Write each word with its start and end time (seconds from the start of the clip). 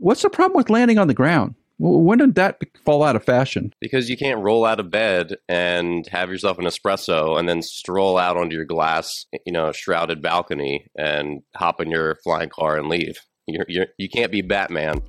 What's 0.00 0.22
the 0.22 0.30
problem 0.30 0.56
with 0.56 0.70
landing 0.70 0.96
on 0.96 1.08
the 1.08 1.14
ground? 1.14 1.56
When 1.80 2.18
did 2.18 2.36
that 2.36 2.60
fall 2.84 3.02
out 3.02 3.16
of 3.16 3.24
fashion? 3.24 3.72
Because 3.80 4.08
you 4.08 4.16
can't 4.16 4.38
roll 4.38 4.64
out 4.64 4.78
of 4.78 4.92
bed 4.92 5.34
and 5.48 6.06
have 6.06 6.30
yourself 6.30 6.56
an 6.58 6.66
espresso 6.66 7.36
and 7.36 7.48
then 7.48 7.62
stroll 7.62 8.16
out 8.16 8.36
onto 8.36 8.54
your 8.54 8.64
glass, 8.64 9.26
you 9.44 9.52
know, 9.52 9.72
shrouded 9.72 10.22
balcony 10.22 10.86
and 10.96 11.42
hop 11.56 11.80
in 11.80 11.90
your 11.90 12.16
flying 12.22 12.48
car 12.48 12.78
and 12.78 12.88
leave. 12.88 13.18
You're, 13.48 13.64
you're, 13.68 13.86
you 13.98 14.08
can't 14.08 14.30
be 14.30 14.40
Batman. 14.40 15.02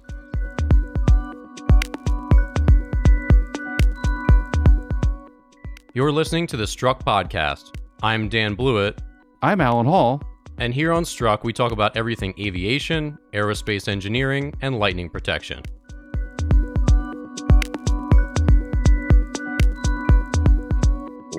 You're 5.93 6.11
listening 6.11 6.47
to 6.47 6.57
the 6.57 6.65
Struck 6.65 7.03
Podcast. 7.05 7.75
I'm 8.01 8.27
Dan 8.27 8.55
Blewett. 8.55 8.99
I'm 9.43 9.61
Alan 9.61 9.85
Hall. 9.85 10.23
And 10.61 10.73
here 10.73 10.91
on 10.91 11.05
Struck, 11.05 11.45
we 11.45 11.53
talk 11.53 11.71
about 11.71 11.95
everything 11.95 12.33
aviation, 12.37 13.17
aerospace 13.31 13.87
engineering, 13.87 14.53
and 14.61 14.77
lightning 14.77 15.09
protection. 15.09 15.63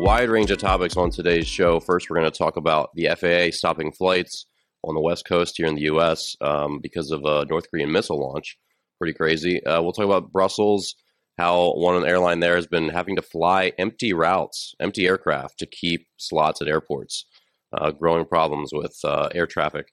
Wide 0.02 0.30
range 0.30 0.50
of 0.50 0.56
topics 0.56 0.96
on 0.96 1.10
today's 1.10 1.46
show. 1.46 1.80
First, 1.80 2.08
we're 2.08 2.16
going 2.16 2.30
to 2.30 2.38
talk 2.38 2.56
about 2.56 2.88
the 2.94 3.08
FAA 3.14 3.54
stopping 3.54 3.92
flights 3.92 4.46
on 4.84 4.94
the 4.94 5.02
West 5.02 5.26
Coast 5.26 5.58
here 5.58 5.66
in 5.66 5.74
the 5.74 5.82
U.S. 5.82 6.34
Um, 6.40 6.80
because 6.80 7.10
of 7.10 7.22
a 7.26 7.44
North 7.44 7.70
Korean 7.70 7.92
missile 7.92 8.18
launch. 8.18 8.56
Pretty 8.98 9.12
crazy. 9.12 9.62
Uh, 9.66 9.82
we'll 9.82 9.92
talk 9.92 10.06
about 10.06 10.32
Brussels, 10.32 10.94
how 11.36 11.74
one 11.74 12.06
airline 12.06 12.40
there 12.40 12.56
has 12.56 12.66
been 12.66 12.88
having 12.88 13.16
to 13.16 13.22
fly 13.22 13.72
empty 13.78 14.14
routes, 14.14 14.74
empty 14.80 15.06
aircraft 15.06 15.58
to 15.58 15.66
keep 15.66 16.06
slots 16.16 16.62
at 16.62 16.68
airports. 16.68 17.26
Uh, 17.72 17.90
growing 17.90 18.24
problems 18.24 18.70
with 18.72 18.96
uh, 19.04 19.28
air 19.34 19.46
traffic. 19.46 19.92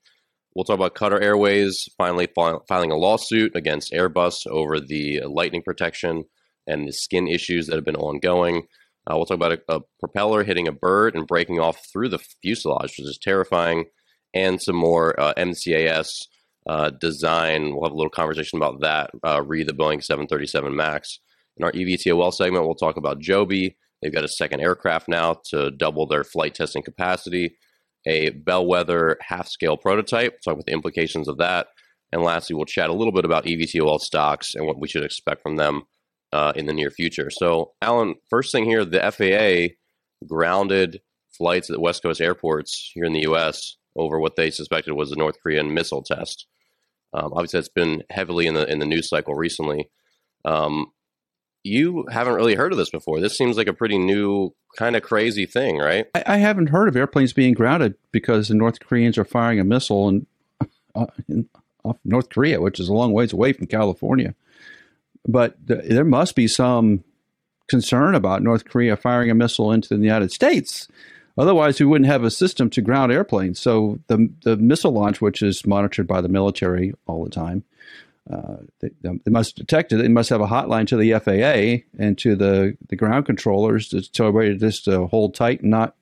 We'll 0.56 0.64
talk 0.64 0.76
about 0.76 0.96
Qatar 0.96 1.22
Airways 1.22 1.88
finally 1.98 2.28
filing 2.36 2.92
a 2.92 2.98
lawsuit 2.98 3.56
against 3.56 3.94
Airbus 3.94 4.48
over 4.48 4.80
the 4.80 5.22
lightning 5.28 5.62
protection 5.62 6.24
and 6.66 6.88
the 6.88 6.94
skin 6.94 7.28
issues 7.28 7.68
that 7.68 7.76
have 7.76 7.86
been 7.86 7.96
ongoing. 7.96 8.64
Uh, 9.10 9.16
we'll 9.16 9.26
talk 9.26 9.36
about 9.36 9.54
a, 9.54 9.62
a, 9.70 9.80
propeller 10.00 10.44
hitting 10.44 10.68
a 10.68 10.72
bird 10.72 11.16
and 11.16 11.28
breaking 11.28 11.60
off 11.60 11.86
through 11.92 12.10
the 12.10 12.20
fuselage, 12.42 12.96
which 12.98 13.08
is 13.08 13.20
terrifying, 13.22 13.86
and 14.34 14.62
some 14.62 14.76
more 14.76 15.18
uh, 15.20 15.34
MCAS 15.36 16.26
uh, 16.68 16.90
design. 16.90 17.74
We'll 17.74 17.86
have 17.86 17.94
a 17.94 17.96
little 17.96 18.10
conversation 18.10 18.58
about 18.58 18.82
that. 18.82 19.12
Uh, 19.24 19.42
read 19.42 19.68
the 19.68 19.74
Boeing 19.74 20.04
737 20.04 20.76
MAX. 20.76 21.20
In 21.56 21.64
our 21.64 21.72
EVTOL 21.72 22.34
segment, 22.34 22.66
we'll 22.66 22.76
talk 22.76 22.98
about 22.98 23.20
Joby. 23.20 23.78
They've 24.02 24.14
got 24.14 24.26
a 24.26 24.30
second 24.30 24.60
aircraft 24.60 25.08
now 25.08 25.38
to 25.52 25.72
double 25.72 26.06
their 26.06 26.24
flight 26.24 26.54
testing 26.54 26.84
capacity, 26.84 27.56
a 28.06 28.30
bellwether 28.30 29.18
half 29.22 29.48
scale 29.48 29.78
prototype. 29.78 30.42
Talk 30.42 30.54
about 30.54 30.66
the 30.66 30.74
implications 30.74 31.28
of 31.28 31.38
that. 31.38 31.68
And 32.12 32.22
lastly, 32.22 32.56
we'll 32.56 32.66
chat 32.66 32.90
a 32.90 32.94
little 32.94 33.12
bit 33.12 33.26
about 33.26 33.46
EVTOL 33.46 34.00
stocks 34.00 34.56
and 34.56 34.66
what 34.66 34.80
we 34.80 34.88
should 34.88 35.04
expect 35.04 35.42
from 35.42 35.58
them 35.58 35.84
uh, 36.32 36.54
in 36.56 36.66
the 36.66 36.74
near 36.74 36.90
future. 36.90 37.30
So, 37.30 37.74
Alan, 37.82 38.16
first 38.30 38.52
thing 38.52 38.66
here, 38.66 38.86
the 38.86 39.12
FAA 39.12 39.76
grounded 40.26 41.02
flights 41.38 41.70
at 41.70 41.80
West 41.80 42.04
Coast 42.04 42.22
airports 42.22 42.92
here 42.94 43.04
in 43.04 43.14
the 43.14 43.22
U.S. 43.22 43.76
over 43.96 44.20
what 44.20 44.36
they 44.36 44.50
suspected 44.50 44.94
was 44.94 45.12
a 45.12 45.18
North 45.18 45.36
Korean 45.42 45.74
missile 45.74 46.04
test. 46.04 46.48
Um, 47.14 47.32
obviously, 47.34 47.60
that's 47.60 47.70
been 47.70 48.04
heavily 48.10 48.48
in 48.48 48.54
the 48.54 48.70
in 48.70 48.80
the 48.80 48.86
news 48.86 49.10
cycle 49.10 49.36
recently. 49.36 49.90
Um, 50.46 50.88
you 51.68 52.06
haven't 52.12 52.36
really 52.36 52.56
heard 52.56 52.72
of 52.72 52.78
this 52.78 52.90
before. 52.90 53.20
This 53.20 53.38
seems 53.38 53.58
like 53.58 53.68
a 53.68 53.74
pretty 53.74 53.98
new, 53.98 54.54
kind 54.78 54.96
of 54.96 55.04
crazy 55.04 55.46
thing, 55.46 55.78
right? 55.78 56.08
I, 56.16 56.24
I 56.26 56.38
haven't 56.38 56.70
heard 56.70 56.88
of 56.88 56.96
airplanes 56.96 57.34
being 57.34 57.54
grounded 57.54 57.96
because 58.12 58.48
the 58.48 58.56
North 58.56 58.80
Koreans 58.80 59.18
are 59.18 59.26
firing 59.26 59.60
a 59.60 59.64
missile 59.64 60.22
uh, 60.96 61.06
in, 61.28 61.50
off 61.84 61.98
North 62.04 62.30
Korea, 62.30 62.62
which 62.62 62.80
is 62.80 62.90
a 62.90 62.94
long 62.94 63.14
ways 63.14 63.34
away 63.34 63.54
from 63.54 63.68
California 63.68 64.34
but 65.28 65.68
th- 65.68 65.86
there 65.86 66.06
must 66.06 66.36
be 66.36 66.48
some 66.48 67.04
concern 67.68 68.16
about 68.16 68.42
North 68.42 68.66
Korea 68.66 68.96
firing 68.96 69.30
a 69.30 69.36
missile 69.36 69.72
into 69.72 69.90
the 69.90 70.04
United 70.04 70.32
States. 70.32 70.88
Otherwise, 71.38 71.80
we 71.80 71.86
wouldn't 71.86 72.10
have 72.10 72.24
a 72.24 72.32
system 72.32 72.70
to 72.72 72.82
ground 72.82 73.12
airplanes. 73.12 73.60
So 73.60 74.00
the 74.08 74.32
the 74.44 74.58
missile 74.58 74.92
launch, 74.94 75.22
which 75.22 75.44
is 75.44 75.68
monitored 75.68 76.08
by 76.08 76.22
the 76.22 76.30
military 76.30 76.94
all 77.06 77.24
the 77.24 77.30
time, 77.30 77.64
uh, 78.32 78.58
they, 78.82 78.90
they, 79.02 79.32
must 79.32 79.56
detect 79.56 79.92
it. 79.92 79.98
They 79.98 80.08
must 80.08 80.30
have 80.30 80.42
a 80.42 80.48
hotline 80.48 80.88
to 80.88 80.98
the 80.98 81.14
FAA 81.14 81.86
and 81.98 82.18
to 82.18 82.36
the, 82.36 82.78
the 82.90 82.96
ground 82.96 83.26
controllers 83.26 83.88
to 83.90 84.02
tell 84.12 84.28
everybody 84.28 84.58
just 84.58 84.86
to 84.86 85.08
hold 85.08 85.34
tight 85.34 85.62
and 85.62 85.72
not 85.72 85.96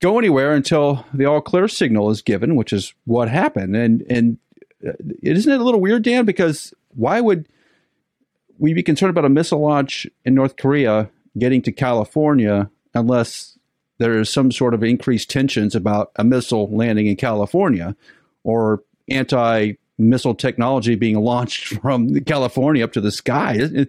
go 0.00 0.18
anywhere 0.18 0.52
until 0.52 1.04
the 1.12 1.24
all 1.24 1.40
clear 1.40 1.68
signal 1.68 2.10
is 2.10 2.22
given, 2.22 2.54
which 2.54 2.72
is 2.72 2.94
what 3.04 3.28
happened. 3.28 3.74
And 3.74 4.02
and 4.08 4.38
uh, 4.86 4.92
isn't 5.22 5.52
it 5.52 5.60
a 5.60 5.64
little 5.64 5.80
weird, 5.80 6.02
Dan? 6.02 6.24
Because 6.24 6.74
why 6.94 7.20
would 7.20 7.48
we'd 8.58 8.74
be 8.74 8.82
concerned 8.82 9.10
about 9.10 9.24
a 9.24 9.30
missile 9.30 9.60
launch 9.60 10.06
in 10.24 10.34
North 10.34 10.56
Korea 10.56 11.10
getting 11.38 11.62
to 11.62 11.72
California 11.72 12.70
unless 12.94 13.58
there 13.98 14.18
is 14.18 14.28
some 14.28 14.52
sort 14.52 14.74
of 14.74 14.82
increased 14.82 15.30
tensions 15.30 15.74
about 15.74 16.12
a 16.16 16.24
missile 16.24 16.68
landing 16.70 17.06
in 17.06 17.16
California 17.16 17.96
or 18.44 18.82
anti 19.08 19.72
missile 20.02 20.34
technology 20.34 20.94
being 20.94 21.20
launched 21.20 21.66
from 21.82 22.20
California 22.24 22.84
up 22.84 22.92
to 22.92 23.00
the 23.00 23.12
sky. 23.12 23.86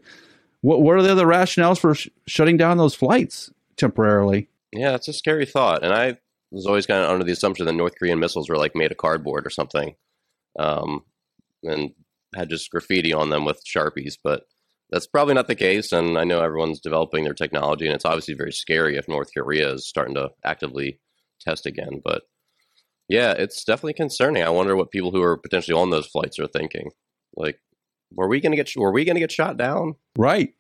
What, 0.62 0.82
what 0.82 0.96
are 0.96 1.02
the 1.02 1.12
other 1.12 1.26
rationales 1.26 1.80
for 1.80 1.96
sh- 1.96 2.10
shutting 2.28 2.58
down 2.58 2.78
those 2.78 2.96
flights 2.96 3.52
temporarily? 3.76 4.48
Yeah, 4.72 4.96
it's 4.96 5.08
a 5.08 5.14
scary 5.14 5.46
thought. 5.46 5.84
And 5.84 5.94
I 5.94 6.18
was 6.52 6.66
always 6.66 6.86
kind 6.86 7.04
of 7.04 7.10
under 7.10 7.26
the 7.26 7.32
assumption 7.32 7.66
that 7.66 7.74
North 7.74 7.96
Korean 7.98 8.20
missiles 8.20 8.50
were 8.50 8.58
like 8.58 8.76
made 8.76 8.92
of 8.92 8.98
cardboard 8.98 9.46
or 9.46 9.50
something 9.50 9.96
um, 10.58 11.04
and 11.64 11.92
had 12.36 12.50
just 12.50 12.72
graffiti 12.72 13.14
on 13.14 13.30
them 13.30 13.46
with 13.46 13.64
Sharpies. 13.66 14.18
But 14.24 14.44
that's 14.90 15.08
probably 15.08 15.34
not 15.34 15.48
the 15.48 15.56
case. 15.56 15.92
And 15.92 16.18
I 16.18 16.24
know 16.24 16.42
everyone's 16.42 16.80
developing 16.80 17.24
their 17.24 17.34
technology, 17.34 17.86
and 17.86 17.96
it's 17.96 18.06
obviously 18.06 18.36
very 18.36 18.52
scary 18.52 18.96
if 18.96 19.08
North 19.08 19.32
Korea 19.36 19.74
is 19.74 19.88
starting 19.88 20.16
to 20.16 20.30
actively 20.44 21.00
test 21.42 21.66
again. 21.66 22.02
But 22.04 22.24
yeah, 23.08 23.32
it's 23.32 23.64
definitely 23.64 23.94
concerning. 23.94 24.44
I 24.44 24.50
wonder 24.50 24.76
what 24.76 24.92
people 24.92 25.12
who 25.12 25.22
are 25.22 25.38
potentially 25.38 25.80
on 25.80 25.90
those 25.90 26.08
flights 26.08 26.40
are 26.40 26.48
thinking. 26.48 26.92
Like, 27.36 27.60
were 28.14 28.28
we 28.28 28.40
going 28.40 28.52
to 28.52 28.58
get 28.58 28.72
were 28.76 28.92
we 28.92 29.06
going 29.06 29.16
to 29.16 29.22
get 29.22 29.32
shot 29.32 29.58
down? 29.58 29.96
Right. 30.18 30.54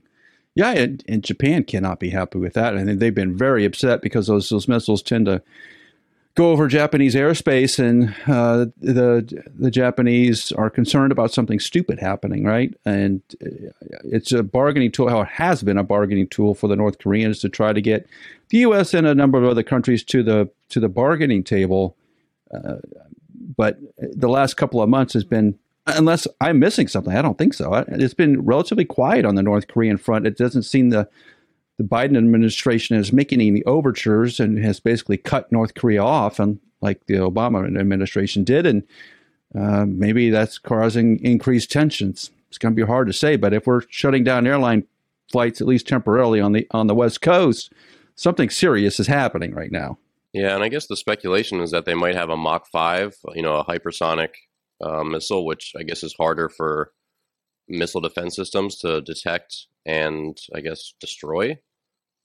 Yeah, 0.56 0.72
and, 0.72 1.04
and 1.08 1.24
Japan 1.24 1.64
cannot 1.64 2.00
be 2.00 2.12
happy 2.12 2.38
with 2.38 2.54
that. 2.54 2.78
I 2.78 2.84
think 2.84 3.00
they've 3.00 3.14
been 3.14 3.36
very 3.36 3.66
upset 3.66 4.02
because 4.02 4.28
those 4.28 4.50
those 4.50 4.68
missiles 4.68 5.02
tend 5.02 5.26
to 5.26 5.42
go 6.36 6.52
over 6.52 6.68
Japanese 6.68 7.16
airspace, 7.16 7.80
and 7.80 8.14
uh, 8.28 8.66
the 8.78 9.44
the 9.56 9.72
Japanese 9.72 10.52
are 10.52 10.70
concerned 10.70 11.12
about 11.12 11.32
something 11.32 11.60
stupid 11.60 12.00
happening, 12.00 12.44
right? 12.44 12.74
And 12.86 13.22
uh, 13.44 13.72
it's 14.04 14.32
a 14.32 14.44
bargaining 14.44 14.92
tool. 14.92 15.10
How 15.10 15.22
it 15.22 15.30
has 15.30 15.64
been 15.64 15.78
a 15.78 15.84
bargaining 15.84 16.28
tool 16.28 16.54
for 16.54 16.68
the 16.68 16.76
North 16.76 17.00
Koreans 17.00 17.40
to 17.40 17.50
try 17.50 17.74
to 17.74 17.82
get 17.82 18.08
the 18.50 18.60
U.S. 18.60 18.94
and 18.94 19.08
a 19.08 19.16
number 19.16 19.38
of 19.38 19.46
other 19.46 19.64
countries 19.64 20.04
to 20.06 20.24
the 20.24 20.50
to 20.70 20.80
the 20.80 20.90
bargaining 20.90 21.44
table. 21.44 21.96
Uh, 22.54 22.76
but 23.58 23.78
the 23.98 24.30
last 24.30 24.56
couple 24.56 24.82
of 24.82 24.90
months 24.90 25.14
has 25.14 25.24
been, 25.24 25.58
unless 25.88 26.28
I'm 26.40 26.60
missing 26.60 26.88
something, 26.88 27.16
I 27.16 27.22
don't 27.22 27.38
think 27.38 27.54
so. 27.54 27.74
It's 27.88 28.14
been 28.14 28.46
relatively 28.46 28.86
quiet 28.86 29.26
on 29.26 29.36
the 29.36 29.44
North 29.44 29.68
Korean 29.68 29.98
front. 29.98 30.28
It 30.28 30.38
doesn't 30.38 30.64
seem 30.64 30.90
the 30.90 31.10
the 31.78 31.84
Biden 31.84 32.16
administration 32.18 32.96
is 32.98 33.12
making 33.12 33.42
any 33.42 33.64
overtures 33.64 34.40
and 34.40 34.64
has 34.64 34.80
basically 34.80 35.18
cut 35.18 35.52
North 35.52 35.74
Korea 35.74 36.04
off, 36.04 36.40
and 36.40 36.60
like 36.82 37.06
the 37.08 37.16
Obama 37.16 37.66
administration 37.66 38.44
did, 38.44 38.68
and 38.68 38.84
uh, 39.56 39.86
maybe 39.88 40.30
that's 40.30 40.60
causing 40.60 41.20
increased 41.24 41.72
tensions. 41.72 42.30
It's 42.50 42.60
going 42.60 42.76
to 42.76 42.80
be 42.80 42.86
hard 42.86 43.08
to 43.08 43.14
say, 43.14 43.38
but 43.38 43.54
if 43.54 43.66
we're 43.66 43.82
shutting 43.90 44.24
down 44.24 44.46
airline 44.46 44.86
flights 45.32 45.62
at 45.62 45.68
least 45.68 45.88
temporarily 45.88 46.40
on 46.40 46.52
the 46.52 46.68
on 46.72 46.86
the 46.86 46.96
West 46.96 47.22
Coast, 47.22 47.74
something 48.16 48.52
serious 48.52 49.00
is 49.00 49.08
happening 49.08 49.56
right 49.56 49.72
now. 49.72 49.98
Yeah, 50.34 50.56
and 50.56 50.64
I 50.64 50.70
guess 50.70 50.88
the 50.88 50.98
speculation 50.98 51.60
is 51.62 51.72
that 51.72 51.86
they 51.86 51.94
might 51.94 52.16
have 52.16 52.30
a 52.30 52.38
Mach 52.38 52.66
five, 52.72 53.16
you 53.36 53.44
know, 53.44 53.58
a 53.58 53.66
hypersonic 53.66 54.30
uh, 54.82 55.04
missile, 55.04 55.46
which 55.46 55.74
I 55.78 55.84
guess 55.84 56.04
is 56.04 56.16
harder 56.16 56.50
for 56.50 56.92
missile 57.68 58.02
defense 58.02 58.36
systems 58.36 58.78
to 58.78 59.02
detect 59.02 59.68
and 59.86 60.38
I 60.54 60.62
guess 60.62 60.94
destroy 61.00 61.60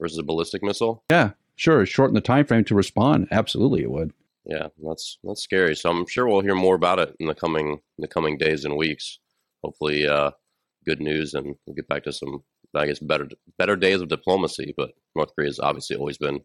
versus 0.00 0.18
a 0.18 0.22
ballistic 0.22 0.62
missile. 0.62 1.04
Yeah, 1.10 1.32
sure. 1.56 1.84
Shorten 1.84 2.14
the 2.14 2.20
time 2.20 2.46
frame 2.46 2.64
to 2.64 2.74
respond. 2.74 3.28
Absolutely, 3.30 3.82
it 3.82 3.90
would. 3.90 4.12
Yeah, 4.44 4.68
that's 4.82 5.18
that's 5.22 5.42
scary. 5.42 5.76
So 5.76 5.90
I'm 5.90 6.06
sure 6.06 6.26
we'll 6.26 6.40
hear 6.40 6.54
more 6.54 6.74
about 6.74 6.98
it 6.98 7.14
in 7.20 7.26
the 7.26 7.34
coming 7.34 7.72
in 7.72 8.02
the 8.02 8.08
coming 8.08 8.38
days 8.38 8.64
and 8.64 8.76
weeks. 8.76 9.18
Hopefully, 9.62 10.06
uh, 10.06 10.30
good 10.86 11.00
news, 11.00 11.34
and 11.34 11.54
we'll 11.66 11.76
get 11.76 11.88
back 11.88 12.04
to 12.04 12.12
some, 12.12 12.42
I 12.74 12.86
guess, 12.86 13.00
better 13.00 13.28
better 13.58 13.76
days 13.76 14.00
of 14.00 14.08
diplomacy. 14.08 14.72
But 14.76 14.92
North 15.14 15.34
Korea 15.34 15.48
has 15.48 15.60
obviously 15.60 15.96
always 15.96 16.16
been 16.16 16.40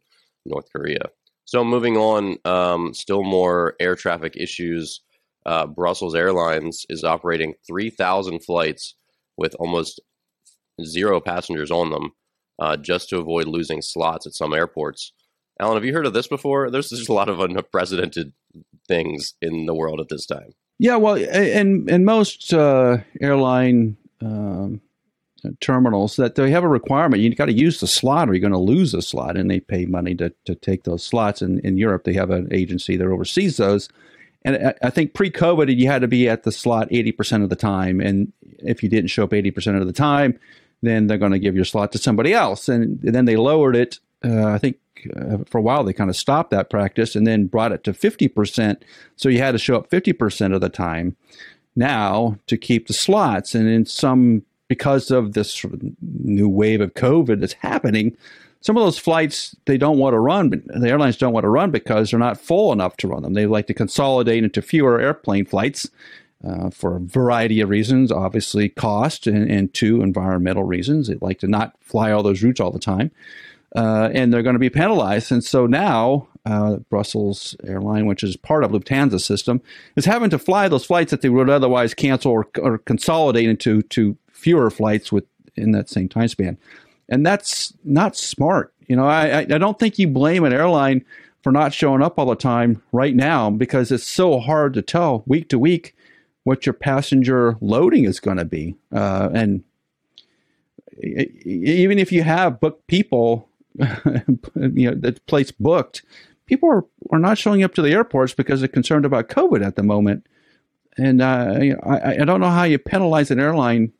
North 0.45 0.65
Korea. 0.75 1.09
So 1.45 1.63
moving 1.63 1.97
on, 1.97 2.37
um, 2.45 2.93
still 2.93 3.23
more 3.23 3.75
air 3.79 3.95
traffic 3.95 4.35
issues. 4.35 5.01
Uh, 5.45 5.67
Brussels 5.67 6.15
Airlines 6.15 6.85
is 6.89 7.03
operating 7.03 7.53
3,000 7.67 8.43
flights 8.43 8.95
with 9.37 9.55
almost 9.59 9.99
zero 10.81 11.19
passengers 11.19 11.69
on 11.69 11.89
them 11.89 12.11
uh, 12.59 12.77
just 12.77 13.09
to 13.09 13.17
avoid 13.17 13.47
losing 13.47 13.81
slots 13.81 14.25
at 14.25 14.33
some 14.33 14.53
airports. 14.53 15.11
Alan, 15.59 15.75
have 15.75 15.85
you 15.85 15.93
heard 15.93 16.05
of 16.05 16.13
this 16.13 16.27
before? 16.27 16.71
There's 16.71 16.89
just 16.89 17.09
a 17.09 17.13
lot 17.13 17.29
of 17.29 17.39
unprecedented 17.39 18.33
things 18.87 19.33
in 19.41 19.65
the 19.65 19.73
world 19.73 19.99
at 19.99 20.09
this 20.09 20.25
time. 20.25 20.53
Yeah, 20.79 20.95
well, 20.95 21.15
and 21.15 21.89
and 21.89 22.05
most 22.05 22.53
uh, 22.53 22.97
airline 23.21 23.95
um, 24.21 24.81
terminals 25.59 26.15
that 26.15 26.35
they 26.35 26.51
have 26.51 26.63
a 26.63 26.69
requirement. 26.69 27.21
You've 27.21 27.35
got 27.35 27.45
to 27.45 27.53
use 27.53 27.79
the 27.79 27.87
slot, 27.87 28.29
or 28.29 28.33
you're 28.33 28.41
going 28.41 28.53
to 28.53 28.57
lose 28.59 28.91
the 28.91 29.01
slot, 29.01 29.37
and 29.37 29.49
they 29.49 29.59
pay 29.59 29.85
money 29.85 30.15
to 30.15 30.33
to 30.45 30.55
take 30.55 30.83
those 30.83 31.03
slots. 31.03 31.41
And 31.41 31.59
in 31.61 31.77
Europe, 31.77 32.03
they 32.03 32.13
have 32.13 32.29
an 32.29 32.47
agency 32.51 32.97
that 32.97 33.07
oversees 33.07 33.57
those. 33.57 33.89
And 34.45 34.67
I, 34.67 34.73
I 34.83 34.89
think 34.89 35.13
pre-COVID, 35.13 35.75
you 35.75 35.87
had 35.87 36.01
to 36.01 36.07
be 36.07 36.27
at 36.27 36.43
the 36.43 36.51
slot 36.51 36.89
80% 36.89 37.43
of 37.43 37.49
the 37.49 37.55
time, 37.55 38.01
and 38.01 38.33
if 38.59 38.83
you 38.83 38.89
didn't 38.89 39.09
show 39.09 39.23
up 39.23 39.31
80% 39.31 39.79
of 39.79 39.87
the 39.87 39.93
time, 39.93 40.39
then 40.81 41.07
they're 41.07 41.17
going 41.17 41.31
to 41.31 41.39
give 41.39 41.55
your 41.55 41.65
slot 41.65 41.91
to 41.93 41.97
somebody 41.97 42.33
else. 42.33 42.67
And 42.67 42.99
then 43.01 43.25
they 43.25 43.37
lowered 43.37 43.75
it. 43.75 43.99
Uh, 44.23 44.47
I 44.47 44.57
think 44.57 44.77
uh, 45.15 45.39
for 45.49 45.57
a 45.57 45.61
while 45.61 45.83
they 45.83 45.93
kind 45.93 46.09
of 46.09 46.15
stopped 46.15 46.51
that 46.51 46.69
practice 46.69 47.15
and 47.15 47.25
then 47.25 47.47
brought 47.47 47.71
it 47.71 47.83
to 47.85 47.93
50%. 47.93 48.81
So 49.15 49.29
you 49.29 49.39
had 49.39 49.51
to 49.51 49.57
show 49.57 49.77
up 49.77 49.89
50% 49.89 50.53
of 50.53 50.61
the 50.61 50.69
time 50.69 51.15
now 51.75 52.37
to 52.47 52.57
keep 52.57 52.87
the 52.87 52.93
slots. 52.93 53.55
And 53.55 53.67
in 53.67 53.85
some, 53.85 54.43
because 54.73 55.11
of 55.11 55.33
this 55.33 55.63
new 56.01 56.49
wave 56.49 56.81
of 56.81 56.95
COVID 56.95 57.39
that's 57.39 57.53
happening, 57.53 58.17
some 58.59 58.75
of 58.75 58.83
those 58.83 58.97
flights 58.97 59.55
they 59.65 59.77
don't 59.77 59.99
want 59.99 60.15
to 60.15 60.19
run, 60.19 60.49
the 60.49 60.89
airlines 60.89 61.15
don't 61.15 61.31
want 61.31 61.43
to 61.43 61.49
run 61.49 61.69
because 61.69 62.09
they're 62.09 62.19
not 62.19 62.39
full 62.39 62.71
enough 62.71 62.97
to 62.97 63.07
run 63.07 63.21
them. 63.21 63.33
They 63.33 63.45
like 63.45 63.67
to 63.67 63.75
consolidate 63.75 64.43
into 64.43 64.63
fewer 64.63 64.99
airplane 64.99 65.45
flights 65.45 65.91
uh, 66.43 66.71
for 66.71 66.95
a 66.95 66.99
variety 66.99 67.61
of 67.61 67.69
reasons, 67.69 68.11
obviously 68.11 68.67
cost 68.67 69.27
and, 69.27 69.47
and 69.47 69.71
two 69.75 70.01
environmental 70.01 70.63
reasons. 70.63 71.07
They 71.07 71.17
like 71.21 71.37
to 71.39 71.47
not 71.47 71.75
fly 71.81 72.11
all 72.11 72.23
those 72.23 72.41
routes 72.41 72.59
all 72.59 72.71
the 72.71 72.79
time 72.79 73.11
uh, 73.75 74.09
and 74.13 74.31
they're 74.31 74.43
going 74.43 74.53
to 74.53 74.59
be 74.59 74.69
penalized. 74.69 75.31
And 75.31 75.43
so 75.43 75.65
now, 75.65 76.27
uh, 76.45 76.77
Brussels 76.89 77.55
airline, 77.63 78.05
which 78.05 78.23
is 78.23 78.35
part 78.37 78.63
of 78.63 78.71
Lufthansa 78.71 79.19
system, 79.19 79.61
is 79.95 80.05
having 80.05 80.29
to 80.29 80.39
fly 80.39 80.67
those 80.67 80.85
flights 80.85 81.11
that 81.11 81.21
they 81.21 81.29
would 81.29 81.49
otherwise 81.49 81.93
cancel 81.93 82.31
or, 82.31 82.47
or 82.59 82.77
consolidate 82.79 83.49
into 83.49 83.81
to 83.83 84.17
fewer 84.43 84.69
flights 84.69 85.11
with 85.11 85.25
in 85.55 85.71
that 85.71 85.89
same 85.89 86.09
time 86.09 86.27
span. 86.27 86.57
And 87.09 87.25
that's 87.25 87.73
not 87.83 88.17
smart. 88.17 88.73
You 88.87 88.95
know, 88.95 89.07
I, 89.07 89.39
I 89.39 89.45
don't 89.45 89.79
think 89.79 89.97
you 89.97 90.07
blame 90.07 90.43
an 90.43 90.53
airline 90.53 91.05
for 91.41 91.51
not 91.51 91.73
showing 91.73 92.01
up 92.01 92.19
all 92.19 92.25
the 92.25 92.35
time 92.35 92.81
right 92.91 93.15
now 93.15 93.49
because 93.49 93.91
it's 93.91 94.07
so 94.07 94.39
hard 94.39 94.73
to 94.73 94.81
tell 94.81 95.23
week 95.25 95.49
to 95.49 95.59
week 95.59 95.95
what 96.43 96.65
your 96.65 96.73
passenger 96.73 97.57
loading 97.61 98.03
is 98.03 98.19
going 98.19 98.37
to 98.37 98.45
be. 98.45 98.75
Uh, 98.91 99.29
and 99.33 99.63
even 101.01 101.97
if 101.97 102.11
you 102.11 102.23
have 102.23 102.59
booked 102.59 102.87
people 102.87 103.47
you 104.55 104.91
know, 104.91 104.95
the 104.95 105.19
place 105.25 105.51
booked, 105.51 106.03
people 106.45 106.69
are, 106.69 106.85
are 107.11 107.19
not 107.19 107.37
showing 107.37 107.63
up 107.63 107.73
to 107.75 107.81
the 107.81 107.91
airports 107.91 108.33
because 108.33 108.59
they're 108.59 108.67
concerned 108.67 109.05
about 109.05 109.29
COVID 109.29 109.65
at 109.65 109.75
the 109.75 109.83
moment. 109.83 110.27
And 110.97 111.21
uh, 111.21 111.59
I, 111.83 112.21
I 112.21 112.25
don't 112.25 112.39
know 112.39 112.51
how 112.51 112.63
you 112.63 112.77
penalize 112.77 113.31
an 113.31 113.39
airline 113.39 113.91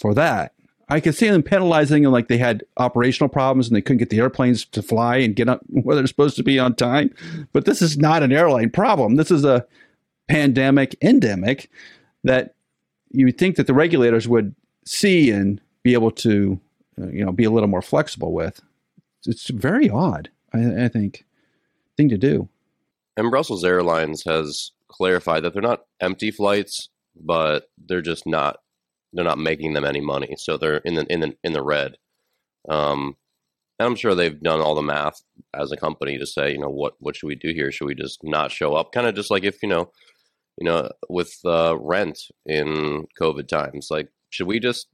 for 0.00 0.14
that. 0.14 0.54
I 0.88 0.98
can 0.98 1.12
see 1.12 1.28
them 1.28 1.44
penalizing 1.44 2.02
them 2.02 2.10
like 2.10 2.26
they 2.26 2.38
had 2.38 2.64
operational 2.76 3.28
problems 3.28 3.68
and 3.68 3.76
they 3.76 3.82
couldn't 3.82 3.98
get 3.98 4.10
the 4.10 4.18
airplanes 4.18 4.64
to 4.66 4.82
fly 4.82 5.18
and 5.18 5.36
get 5.36 5.48
up 5.48 5.60
where 5.68 5.94
they're 5.94 6.06
supposed 6.06 6.36
to 6.36 6.42
be 6.42 6.58
on 6.58 6.74
time. 6.74 7.14
But 7.52 7.64
this 7.64 7.80
is 7.80 7.96
not 7.96 8.22
an 8.22 8.32
airline 8.32 8.70
problem. 8.70 9.16
This 9.16 9.30
is 9.30 9.44
a 9.44 9.66
pandemic 10.28 10.96
endemic 11.02 11.70
that 12.24 12.54
you 13.10 13.26
would 13.26 13.38
think 13.38 13.56
that 13.56 13.66
the 13.66 13.74
regulators 13.74 14.26
would 14.28 14.54
see 14.84 15.30
and 15.30 15.60
be 15.82 15.92
able 15.92 16.10
to, 16.10 16.60
uh, 17.00 17.08
you 17.08 17.24
know, 17.24 17.32
be 17.32 17.44
a 17.44 17.50
little 17.50 17.68
more 17.68 17.82
flexible 17.82 18.32
with 18.32 18.60
it's 19.26 19.48
very 19.48 19.90
odd. 19.90 20.30
I, 20.52 20.84
I 20.84 20.88
think 20.88 21.24
thing 21.96 22.08
to 22.08 22.18
do. 22.18 22.48
And 23.16 23.30
Brussels 23.30 23.64
Airlines 23.64 24.24
has 24.24 24.72
clarified 24.88 25.42
that 25.42 25.52
they're 25.52 25.62
not 25.62 25.84
empty 26.00 26.30
flights, 26.30 26.88
but 27.16 27.70
they're 27.78 28.02
just 28.02 28.26
not 28.26 28.60
they're 29.12 29.24
not 29.24 29.38
making 29.38 29.72
them 29.72 29.84
any 29.84 30.00
money, 30.00 30.36
so 30.38 30.56
they're 30.56 30.78
in 30.78 30.94
the 30.94 31.06
in 31.10 31.20
the 31.20 31.36
in 31.42 31.52
the 31.52 31.62
red. 31.62 31.96
Um, 32.68 33.16
and 33.78 33.86
I'm 33.86 33.96
sure 33.96 34.14
they've 34.14 34.40
done 34.40 34.60
all 34.60 34.74
the 34.74 34.82
math 34.82 35.22
as 35.54 35.72
a 35.72 35.76
company 35.76 36.18
to 36.18 36.26
say, 36.26 36.52
you 36.52 36.58
know, 36.58 36.68
what 36.68 36.94
what 36.98 37.16
should 37.16 37.28
we 37.28 37.34
do 37.34 37.52
here? 37.52 37.72
Should 37.72 37.86
we 37.86 37.94
just 37.94 38.22
not 38.22 38.52
show 38.52 38.74
up? 38.74 38.92
Kind 38.92 39.06
of 39.06 39.14
just 39.14 39.30
like 39.30 39.42
if 39.42 39.62
you 39.62 39.68
know, 39.68 39.90
you 40.58 40.66
know, 40.66 40.90
with 41.08 41.38
uh, 41.44 41.76
rent 41.80 42.18
in 42.44 43.06
COVID 43.20 43.48
times, 43.48 43.88
like 43.90 44.10
should 44.28 44.46
we 44.46 44.60
just 44.60 44.88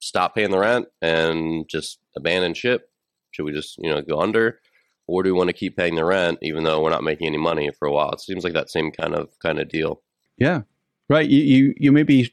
stop 0.00 0.34
paying 0.34 0.50
the 0.50 0.58
rent 0.58 0.86
and 1.02 1.68
just 1.68 1.98
abandon 2.16 2.54
ship? 2.54 2.90
Should 3.32 3.44
we 3.44 3.52
just 3.52 3.78
you 3.78 3.90
know 3.90 4.00
go 4.00 4.20
under, 4.20 4.60
or 5.08 5.22
do 5.22 5.32
we 5.32 5.36
want 5.36 5.48
to 5.48 5.54
keep 5.54 5.76
paying 5.76 5.96
the 5.96 6.04
rent 6.04 6.38
even 6.40 6.62
though 6.62 6.80
we're 6.80 6.90
not 6.90 7.02
making 7.02 7.26
any 7.26 7.36
money 7.36 7.68
for 7.78 7.88
a 7.88 7.92
while? 7.92 8.12
It 8.12 8.20
seems 8.20 8.44
like 8.44 8.54
that 8.54 8.70
same 8.70 8.92
kind 8.92 9.14
of 9.14 9.36
kind 9.40 9.58
of 9.58 9.68
deal. 9.68 10.02
Yeah, 10.38 10.62
right. 11.08 11.28
You 11.28 11.40
you, 11.40 11.74
you 11.78 11.90
maybe 11.90 12.32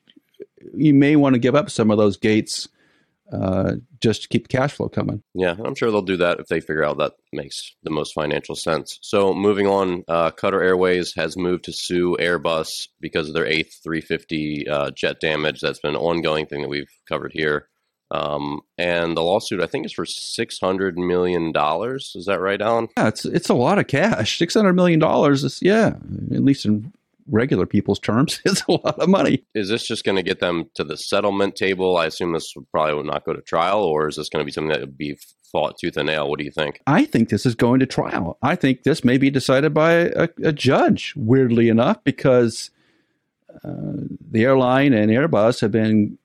you 0.74 0.94
may 0.94 1.16
want 1.16 1.34
to 1.34 1.40
give 1.40 1.56
up 1.56 1.70
some 1.70 1.92
of 1.92 1.98
those 1.98 2.18
gates 2.18 2.68
uh, 3.32 3.74
just 4.02 4.22
to 4.24 4.28
keep 4.28 4.48
the 4.48 4.58
cash 4.58 4.74
flow 4.74 4.88
coming. 4.88 5.24
Yeah, 5.34 5.56
I'm 5.64 5.76
sure 5.76 5.90
they'll 5.90 6.02
do 6.02 6.18
that 6.18 6.40
if 6.40 6.48
they 6.48 6.60
figure 6.60 6.84
out 6.84 7.00
that 7.00 7.14
makes 7.34 7.76
the 7.84 7.90
most 7.90 8.14
financial 8.14 8.56
sense. 8.56 9.00
So 9.02 9.34
moving 9.34 9.68
on, 9.68 10.04
uh, 10.08 10.32
Qatar 10.32 10.62
Airways 10.62 11.14
has 11.16 11.36
moved 11.36 11.64
to 11.66 11.74
sue 11.74 12.16
Airbus 12.20 12.88
because 13.00 13.28
of 13.28 13.34
their 13.34 13.46
A350 13.46 14.70
uh, 14.70 14.92
jet 14.92 15.20
damage. 15.20 15.62
That's 15.62 15.80
been 15.80 15.96
an 15.96 16.02
ongoing 16.02 16.46
thing 16.46 16.62
that 16.62 16.70
we've 16.70 16.92
covered 17.08 17.32
here. 17.34 17.68
Um, 18.12 18.62
and 18.78 19.18
the 19.18 19.24
lawsuit, 19.24 19.62
I 19.62 19.66
think, 19.66 19.86
is 19.88 19.94
for 19.94 20.06
six 20.06 20.60
hundred 20.60 20.98
million 20.98 21.52
dollars. 21.52 22.14
Is 22.16 22.26
that 22.28 22.40
right, 22.40 22.62
Alan? 22.62 22.88
Yeah, 22.96 23.08
it's 23.08 23.26
it's 23.26 23.50
a 23.50 23.56
lot 23.56 23.80
of 23.80 23.88
cash. 23.88 24.38
Six 24.38 24.54
hundred 24.54 24.74
million 24.74 25.00
dollars 25.00 25.44
is 25.44 25.60
yeah, 25.62 25.96
at 26.32 26.44
least 26.44 26.66
in 26.66 26.94
regular 27.30 27.66
people's 27.66 28.00
terms, 28.00 28.42
it's 28.46 28.64
a 28.68 28.72
lot 28.72 29.00
of 29.00 29.10
money. 29.10 29.44
Is 29.54 29.70
this 29.70 29.88
just 29.88 30.04
going 30.04 30.16
to 30.16 30.24
get 30.24 30.40
them 30.40 30.70
to 30.76 30.84
the 30.84 30.98
settlement 30.98 31.56
table? 31.56 31.98
I 31.98 32.06
assume 32.06 32.34
this 32.34 32.54
probably 32.72 32.96
would 32.96 33.06
not 33.06 33.26
go 33.26 33.34
to 33.34 33.42
trial, 33.42 33.80
or 33.80 34.08
is 34.08 34.16
this 34.16 34.30
going 34.30 34.42
to 34.42 34.46
be 34.46 34.52
something 34.52 34.72
that 34.72 34.82
would 34.82 34.98
be 34.98 35.18
fought 35.52 35.78
tooth 35.80 35.98
and 35.98 36.08
nail? 36.08 36.30
What 36.30 36.40
do 36.40 36.46
you 36.46 36.52
think? 36.52 36.82
I 36.88 37.06
think 37.06 37.30
this 37.30 37.46
is 37.46 37.56
going 37.56 37.80
to 37.80 37.86
trial. 37.86 38.38
I 38.42 38.56
think 38.56 38.84
this 38.84 39.04
may 39.04 39.18
be 39.18 39.30
decided 39.30 39.74
by 39.74 39.92
a, 39.92 40.30
a 40.44 40.52
judge. 40.52 41.14
Weirdly 41.16 41.70
enough, 41.70 42.04
because 42.04 42.72
uh, 43.64 44.04
the 44.32 44.44
airline 44.44 44.94
and 44.94 45.12
Airbus 45.12 45.62
have 45.62 45.72
been 45.72 46.18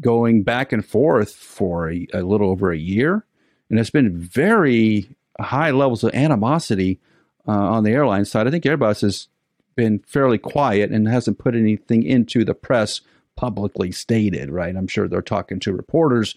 going 0.00 0.42
back 0.42 0.72
and 0.72 0.84
forth 0.84 1.34
for 1.34 1.90
a, 1.90 2.06
a 2.12 2.22
little 2.22 2.50
over 2.50 2.72
a 2.72 2.78
year, 2.78 3.24
and 3.70 3.78
it's 3.78 3.90
been 3.90 4.18
very 4.18 5.14
high 5.40 5.70
levels 5.70 6.04
of 6.04 6.14
animosity 6.14 7.00
uh, 7.46 7.52
on 7.52 7.84
the 7.84 7.90
airline 7.90 8.24
side. 8.24 8.46
I 8.46 8.50
think 8.50 8.64
Airbus 8.64 9.02
has 9.02 9.28
been 9.74 10.00
fairly 10.06 10.38
quiet 10.38 10.90
and 10.90 11.08
hasn't 11.08 11.38
put 11.38 11.54
anything 11.54 12.02
into 12.02 12.44
the 12.44 12.54
press 12.54 13.00
publicly 13.36 13.92
stated. 13.92 14.50
Right? 14.50 14.76
I'm 14.76 14.88
sure 14.88 15.08
they're 15.08 15.22
talking 15.22 15.60
to 15.60 15.72
reporters, 15.72 16.34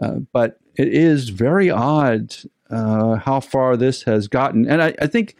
uh, 0.00 0.20
but 0.32 0.58
it 0.76 0.88
is 0.88 1.30
very 1.30 1.70
odd 1.70 2.34
uh, 2.70 3.16
how 3.16 3.40
far 3.40 3.76
this 3.76 4.02
has 4.02 4.28
gotten, 4.28 4.68
and 4.68 4.82
I, 4.82 4.94
I 5.00 5.06
think 5.06 5.34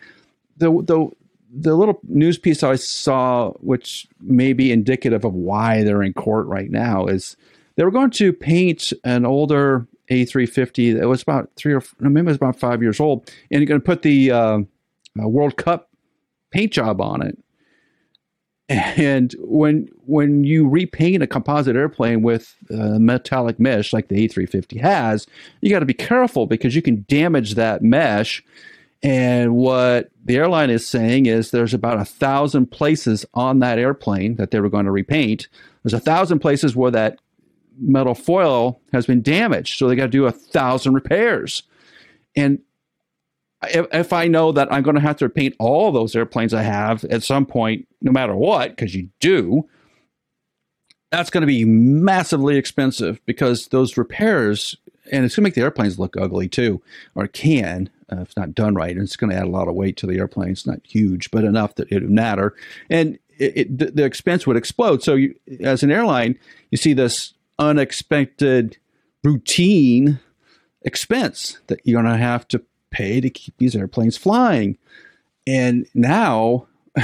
the 0.57 0.71
the 0.83 1.11
the 1.51 1.75
little 1.75 1.99
news 2.05 2.39
piece 2.39 2.63
I 2.63 2.77
saw, 2.77 3.53
which 3.61 4.07
may 4.21 4.53
be 4.53 4.71
indicative 4.71 5.25
of 5.25 5.35
why 5.35 5.83
they're 5.83 6.03
in 6.03 6.13
court 6.13 6.47
right 6.47 6.71
now, 6.71 7.07
is 7.07 7.37
they 7.77 7.85
were 7.85 7.91
going 7.91 8.11
to 8.11 8.33
paint 8.33 8.93
an 9.05 9.25
older 9.25 9.87
A350 10.11 10.99
that 10.99 11.09
was 11.09 11.23
about 11.23 11.51
three 11.57 11.73
or 11.73 11.83
maybe 12.01 12.21
it 12.21 12.25
was 12.27 12.37
about 12.37 12.59
five 12.59 12.83
years 12.83 13.01
old, 13.01 13.31
and 13.51 13.67
going 13.67 13.81
to 13.81 13.85
put 13.85 14.03
the 14.03 14.31
uh, 14.31 14.59
uh, 15.21 15.29
World 15.29 15.57
Cup 15.57 15.89
paint 16.51 16.73
job 16.73 17.01
on 17.01 17.23
it. 17.23 17.39
And 18.71 19.35
when 19.39 19.89
when 20.05 20.45
you 20.45 20.69
repaint 20.69 21.23
a 21.23 21.27
composite 21.27 21.75
airplane 21.75 22.21
with 22.21 22.55
uh, 22.71 22.99
metallic 22.99 23.59
mesh 23.59 23.95
like 23.95 24.09
the 24.09 24.29
A350 24.29 24.79
has, 24.81 25.27
you 25.63 25.71
got 25.71 25.79
to 25.79 25.87
be 25.87 25.95
careful 25.95 26.47
because 26.47 26.77
you 26.77 26.83
can 26.83 27.07
damage 27.09 27.55
that 27.55 27.83
mesh 27.83 28.45
and 29.03 29.55
what 29.55 30.11
the 30.25 30.37
airline 30.37 30.71
is 30.71 30.87
saying 30.87 31.27
is 31.27 31.51
there's 31.51 31.75
about 31.75 32.01
a 32.01 32.05
thousand 32.05 32.71
places 32.71 33.25
on 33.33 33.61
that 33.61 33.79
airplane 33.79 34.37
that 34.37 34.51
they 34.51 34.61
were 34.61 34.69
going 34.69 34.87
to 34.87 34.91
repaint. 34.91 35.49
There's 35.83 35.95
a 35.95 36.01
thousand 36.01 36.41
places 36.41 36.75
where 36.75 36.91
that 36.91 37.19
metal 37.79 38.15
foil 38.15 38.81
has 38.93 39.07
been 39.07 39.23
damaged. 39.23 39.79
So 39.79 39.87
they 39.87 39.95
got 39.95 40.05
to 40.05 40.09
do 40.09 40.27
a 40.27 40.33
thousand 40.33 40.95
repairs. 40.95 41.63
And 42.35 42.59
if, 43.65 43.87
if, 43.93 44.13
I 44.13 44.29
know 44.29 44.53
that 44.53 44.73
I'm 44.73 44.83
going 44.83 44.97
to 44.97 45.03
have 45.03 45.17
to 45.17 45.25
repaint 45.27 45.57
all 45.59 45.91
those 45.91 46.15
airplanes 46.15 46.55
I 46.55 46.63
have 46.63 47.05
at 47.05 47.23
some 47.23 47.45
point, 47.45 47.89
no 48.01 48.13
matter 48.13 48.37
what, 48.37 48.71
because 48.71 48.95
you 48.95 49.09
do, 49.21 49.69
that's 51.11 51.31
going 51.31 51.41
to 51.43 51.47
be 51.47 51.65
massively 51.65 52.57
expensive 52.57 53.21
because 53.27 53.69
those 53.69 53.97
repairs, 53.97 54.77
and 55.11 55.25
it's 55.25 55.35
going 55.35 55.43
to 55.43 55.49
make 55.49 55.55
the 55.55 55.63
airplanes 55.63 55.99
look 55.99 56.17
ugly 56.17 56.49
too, 56.49 56.83
or 57.15 57.27
can 57.27 57.91
uh, 58.11 58.17
if 58.17 58.29
it's 58.29 58.37
not 58.37 58.55
done 58.55 58.75
right. 58.75 58.93
And 58.93 59.03
it's 59.03 59.17
going 59.17 59.31
to 59.31 59.37
add 59.37 59.47
a 59.47 59.51
lot 59.51 59.69
of 59.69 59.75
weight 59.75 59.97
to 59.99 60.07
the 60.07 60.19
airplane. 60.19 60.51
It's 60.51 60.67
not 60.67 60.81
huge, 60.85 61.31
but 61.31 61.45
enough 61.45 61.75
that 61.77 61.91
it 61.91 62.03
would 62.03 62.11
matter. 62.11 62.55
And 62.89 63.19
it, 63.39 63.57
it, 63.57 63.79
the, 63.79 63.87
the 63.87 64.05
expense 64.05 64.47
would 64.47 64.57
explode. 64.57 65.03
So, 65.03 65.15
you, 65.15 65.35
as 65.61 65.83
an 65.83 65.91
airline, 65.91 66.39
you 66.71 66.79
see 66.79 66.93
this 66.93 67.35
unexpected 67.59 68.79
routine 69.25 70.21
expense 70.83 71.59
that 71.67 71.81
you're 71.85 72.01
going 72.03 72.13
to 72.13 72.19
have 72.19 72.47
to 72.49 72.63
pay 72.91 73.21
to 73.21 73.31
keep 73.31 73.57
these 73.59 73.77
airplanes 73.77 74.17
flying. 74.17 74.79
And 75.47 75.87
now 75.95 76.67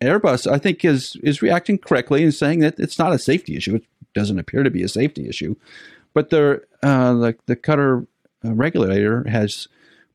Airbus, 0.00 0.50
I 0.50 0.58
think, 0.58 0.84
is 0.84 1.16
is 1.22 1.42
reacting 1.42 1.78
correctly 1.78 2.22
and 2.22 2.34
saying 2.34 2.60
that 2.60 2.78
it's 2.78 2.98
not 2.98 3.12
a 3.12 3.18
safety 3.18 3.56
issue. 3.56 3.76
It 3.76 3.84
doesn't 4.14 4.38
appear 4.38 4.62
to 4.62 4.70
be 4.70 4.82
a 4.82 4.88
safety 4.88 5.28
issue, 5.28 5.56
but 6.14 6.30
the 6.30 6.62
uh, 6.82 7.14
the, 7.14 7.36
the 7.46 7.56
Qatar 7.56 8.06
uh, 8.44 8.54
regulator 8.54 9.24
has 9.28 9.68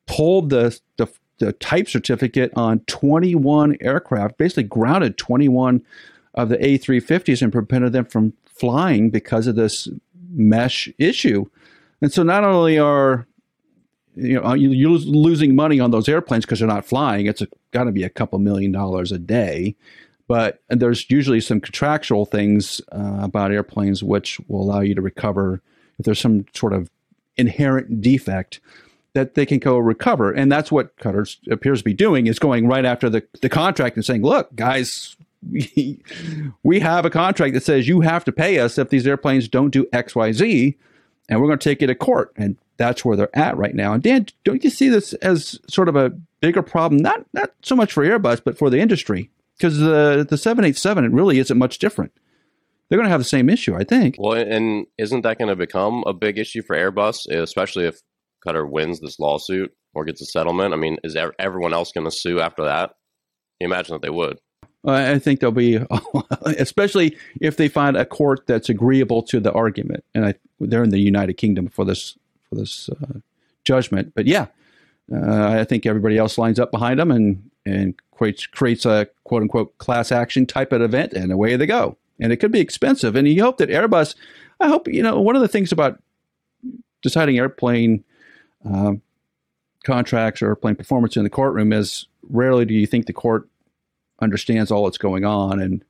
pulled 0.05 0.49
the, 0.49 0.79
the 0.97 1.07
the 1.39 1.53
type 1.53 1.89
certificate 1.89 2.51
on 2.55 2.79
21 2.81 3.77
aircraft, 3.81 4.37
basically 4.37 4.63
grounded 4.63 5.17
21 5.17 5.83
of 6.33 6.49
the 6.49 6.57
A350s 6.57 7.41
and 7.41 7.51
prevented 7.51 7.93
them 7.93 8.05
from 8.05 8.33
flying 8.45 9.09
because 9.09 9.47
of 9.47 9.55
this 9.55 9.87
mesh 10.31 10.89
issue. 10.97 11.45
And 12.01 12.11
so 12.11 12.23
not 12.23 12.43
only 12.43 12.77
are 12.77 13.27
you 14.15 14.39
know 14.39 14.53
you're 14.53 14.91
losing 14.91 15.55
money 15.55 15.79
on 15.79 15.91
those 15.91 16.09
airplanes 16.09 16.45
because 16.45 16.59
they're 16.59 16.67
not 16.67 16.85
flying, 16.85 17.25
it's 17.25 17.43
got 17.71 17.85
to 17.85 17.91
be 17.91 18.03
a 18.03 18.09
couple 18.09 18.39
million 18.39 18.71
dollars 18.71 19.11
a 19.11 19.19
day. 19.19 19.75
But 20.27 20.61
there's 20.69 21.09
usually 21.09 21.39
some 21.39 21.61
contractual 21.61 22.25
things 22.25 22.81
uh, 22.91 23.19
about 23.21 23.51
airplanes 23.51 24.03
which 24.03 24.39
will 24.47 24.61
allow 24.61 24.79
you 24.79 24.95
to 24.95 25.01
recover 25.01 25.61
if 25.99 26.05
there's 26.05 26.19
some 26.19 26.45
sort 26.53 26.73
of 26.73 26.89
inherent 27.37 28.01
defect 28.01 28.59
that 29.13 29.35
they 29.35 29.45
can 29.45 29.59
go 29.59 29.77
recover. 29.77 30.31
And 30.31 30.51
that's 30.51 30.71
what 30.71 30.95
Qatar 30.97 31.37
appears 31.49 31.79
to 31.79 31.85
be 31.85 31.93
doing 31.93 32.27
is 32.27 32.37
going 32.39 32.67
right 32.67 32.85
after 32.85 33.09
the, 33.09 33.23
the 33.41 33.49
contract 33.49 33.95
and 33.95 34.03
saying, 34.03 34.23
look, 34.23 34.53
guys, 34.55 35.15
we, 35.49 35.99
we 36.63 36.79
have 36.81 37.05
a 37.05 37.09
contract 37.09 37.53
that 37.53 37.63
says 37.63 37.87
you 37.87 38.01
have 38.01 38.25
to 38.25 38.31
pay 38.31 38.59
us 38.59 38.77
if 38.77 38.89
these 38.89 39.07
airplanes 39.07 39.47
don't 39.47 39.69
do 39.69 39.87
X, 39.93 40.15
Y, 40.15 40.31
Z, 40.33 40.75
and 41.29 41.39
we're 41.39 41.47
going 41.47 41.59
to 41.59 41.69
take 41.69 41.81
you 41.81 41.87
to 41.87 41.95
court. 41.95 42.33
And 42.35 42.57
that's 42.77 43.05
where 43.05 43.15
they're 43.15 43.37
at 43.37 43.57
right 43.57 43.75
now. 43.75 43.93
And 43.93 44.03
Dan, 44.03 44.27
don't 44.43 44.63
you 44.63 44.69
see 44.69 44.89
this 44.89 45.13
as 45.15 45.59
sort 45.69 45.89
of 45.89 45.95
a 45.95 46.09
bigger 46.41 46.61
problem? 46.61 47.01
Not 47.01 47.25
not 47.33 47.51
so 47.61 47.75
much 47.75 47.93
for 47.93 48.03
Airbus, 48.05 48.41
but 48.43 48.57
for 48.57 48.69
the 48.69 48.79
industry, 48.79 49.29
because 49.57 49.79
the 49.79 50.25
the 50.27 50.37
seven 50.37 50.65
eight 50.65 50.77
seven 50.77 51.05
it 51.05 51.11
really 51.11 51.39
isn't 51.39 51.57
much 51.57 51.79
different. 51.79 52.11
They're 52.89 52.97
going 52.97 53.07
to 53.07 53.11
have 53.11 53.21
the 53.21 53.25
same 53.25 53.49
issue, 53.49 53.75
I 53.75 53.83
think. 53.83 54.15
Well, 54.19 54.33
and 54.33 54.85
isn't 54.97 55.21
that 55.21 55.39
going 55.39 55.49
to 55.49 55.55
become 55.55 56.03
a 56.05 56.13
big 56.13 56.37
issue 56.37 56.61
for 56.61 56.75
Airbus, 56.75 57.27
especially 57.27 57.85
if 57.85 57.99
Qatar 58.45 58.69
wins 58.69 58.99
this 58.99 59.19
lawsuit 59.19 59.73
or 59.95 60.05
gets 60.05 60.21
a 60.21 60.25
settlement? 60.25 60.73
I 60.73 60.77
mean, 60.77 60.97
is 61.03 61.17
everyone 61.39 61.73
else 61.73 61.91
going 61.91 62.05
to 62.05 62.11
sue 62.11 62.39
after 62.39 62.65
that? 62.65 62.91
You 63.59 63.65
imagine 63.65 63.95
that 63.95 64.03
they 64.03 64.11
would. 64.11 64.37
I 64.87 65.17
think 65.17 65.39
there'll 65.39 65.51
be, 65.51 65.79
especially 66.45 67.17
if 67.41 67.57
they 67.57 67.67
find 67.67 67.97
a 67.97 68.05
court 68.05 68.45
that's 68.45 68.69
agreeable 68.69 69.23
to 69.23 69.39
the 69.39 69.51
argument, 69.51 70.03
and 70.13 70.25
I, 70.25 70.35
they're 70.59 70.83
in 70.83 70.91
the 70.91 70.99
United 70.99 71.33
Kingdom 71.35 71.69
for 71.69 71.85
this 71.85 72.17
for 72.49 72.55
this 72.55 72.89
uh, 72.89 73.19
judgment. 73.63 74.13
But 74.15 74.27
yeah, 74.27 74.47
uh, 75.11 75.47
I 75.47 75.63
think 75.63 75.85
everybody 75.85 76.17
else 76.17 76.37
lines 76.37 76.59
up 76.59 76.71
behind 76.71 76.99
them 76.99 77.11
and 77.11 77.49
and 77.65 77.95
creates 78.11 78.45
creates 78.47 78.85
a 78.85 79.07
quote 79.23 79.41
unquote 79.41 79.77
class 79.77 80.11
action 80.11 80.45
type 80.45 80.71
of 80.71 80.81
event, 80.81 81.13
and 81.13 81.31
away 81.31 81.55
they 81.55 81.65
go. 81.65 81.97
And 82.19 82.31
it 82.31 82.37
could 82.37 82.51
be 82.51 82.61
expensive. 82.61 83.15
And 83.15 83.27
you 83.27 83.43
hope 83.43 83.57
that 83.57 83.69
Airbus. 83.69 84.15
I 84.59 84.69
hope 84.69 84.87
you 84.87 85.03
know 85.03 85.19
one 85.19 85.35
of 85.35 85.41
the 85.41 85.47
things 85.47 85.71
about 85.71 86.01
deciding 87.01 87.37
airplane 87.37 88.03
uh, 88.67 88.93
contracts 89.83 90.41
or 90.41 90.47
airplane 90.47 90.75
performance 90.75 91.17
in 91.17 91.23
the 91.23 91.29
courtroom 91.29 91.71
is 91.71 92.07
rarely 92.29 92.65
do 92.65 92.73
you 92.73 92.87
think 92.87 93.05
the 93.05 93.13
court 93.13 93.47
understands 94.19 94.71
all 94.71 94.85
that's 94.85 94.97
going 94.97 95.23
on 95.23 95.59
and 95.59 95.85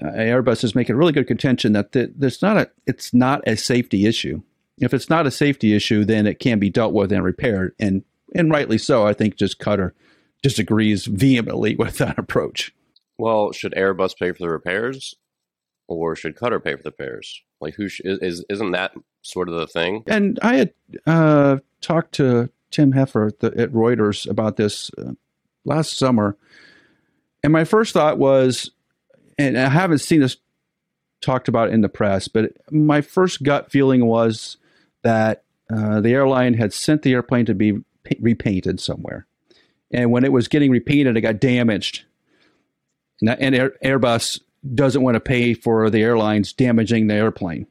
uh, 0.00 0.12
Airbus 0.12 0.62
is 0.62 0.74
making 0.74 0.94
a 0.94 0.96
really 0.96 1.12
good 1.12 1.26
contention 1.26 1.72
that 1.72 1.92
the, 1.92 2.12
there's 2.14 2.40
not 2.40 2.56
a 2.56 2.70
it's 2.86 3.12
not 3.12 3.42
a 3.46 3.56
safety 3.56 4.06
issue. 4.06 4.42
If 4.80 4.94
it's 4.94 5.10
not 5.10 5.26
a 5.26 5.30
safety 5.30 5.74
issue, 5.74 6.04
then 6.04 6.26
it 6.26 6.38
can 6.38 6.58
be 6.58 6.70
dealt 6.70 6.92
with 6.92 7.12
and 7.12 7.24
repaired, 7.24 7.74
and 7.78 8.04
and 8.34 8.50
rightly 8.50 8.78
so. 8.78 9.06
I 9.06 9.12
think 9.12 9.36
just 9.36 9.58
Qatar 9.58 9.92
disagrees 10.42 11.06
vehemently 11.06 11.76
with 11.78 11.98
that 11.98 12.18
approach. 12.18 12.74
Well, 13.16 13.52
should 13.52 13.72
Airbus 13.72 14.16
pay 14.16 14.32
for 14.32 14.38
the 14.38 14.48
repairs, 14.48 15.14
or 15.88 16.14
should 16.14 16.36
Qatar 16.36 16.62
pay 16.62 16.76
for 16.76 16.82
the 16.82 16.90
repairs? 16.90 17.42
Like, 17.60 17.74
who 17.74 17.88
sh- 17.88 18.02
is 18.04 18.44
isn't 18.48 18.72
that 18.72 18.92
sort 19.22 19.48
of 19.48 19.56
the 19.56 19.66
thing? 19.66 20.04
And 20.06 20.38
I 20.42 20.56
had 20.56 20.74
uh, 21.06 21.58
talked 21.80 22.12
to 22.14 22.50
Tim 22.70 22.92
Hepher 22.92 23.28
at, 23.28 23.40
the, 23.40 23.60
at 23.60 23.72
Reuters 23.72 24.28
about 24.28 24.56
this 24.56 24.90
uh, 24.98 25.12
last 25.64 25.98
summer, 25.98 26.36
and 27.42 27.52
my 27.52 27.64
first 27.64 27.94
thought 27.94 28.18
was, 28.18 28.70
and 29.38 29.58
I 29.58 29.68
haven't 29.68 29.98
seen 29.98 30.20
this 30.20 30.36
talked 31.20 31.48
about 31.48 31.70
in 31.70 31.80
the 31.80 31.88
press, 31.88 32.28
but 32.28 32.52
my 32.70 33.00
first 33.00 33.42
gut 33.42 33.70
feeling 33.70 34.06
was 34.06 34.56
that 35.02 35.44
uh, 35.70 36.00
the 36.00 36.12
airline 36.12 36.54
had 36.54 36.72
sent 36.72 37.02
the 37.02 37.12
airplane 37.12 37.44
to 37.46 37.54
be 37.54 37.78
repainted 38.20 38.80
somewhere. 38.80 39.26
And 39.92 40.10
when 40.10 40.24
it 40.24 40.32
was 40.32 40.48
getting 40.48 40.70
repainted, 40.70 41.16
it 41.16 41.20
got 41.20 41.40
damaged. 41.40 42.04
And, 43.20 43.30
and 43.30 43.54
Air- 43.54 43.76
Airbus 43.84 44.40
doesn't 44.74 45.02
want 45.02 45.14
to 45.14 45.20
pay 45.20 45.54
for 45.54 45.88
the 45.90 46.02
airlines 46.02 46.52
damaging 46.52 47.06
the 47.06 47.14
airplane, 47.14 47.66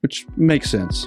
which 0.00 0.26
makes 0.36 0.70
sense. 0.70 1.06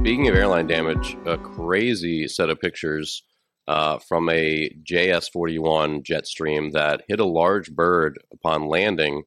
Speaking 0.00 0.28
of 0.28 0.34
airline 0.34 0.66
damage, 0.66 1.16
a 1.24 1.38
crazy 1.38 2.28
set 2.28 2.50
of 2.50 2.60
pictures 2.60 3.22
uh, 3.66 3.98
from 3.98 4.28
a 4.28 4.68
JS 4.84 5.30
41 5.32 6.02
Jetstream 6.02 6.72
that 6.72 7.02
hit 7.08 7.20
a 7.20 7.24
large 7.24 7.72
bird 7.72 8.18
upon 8.30 8.66
landing 8.66 9.22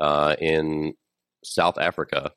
uh, 0.00 0.36
in 0.40 0.94
South 1.44 1.78
Africa. 1.78 2.32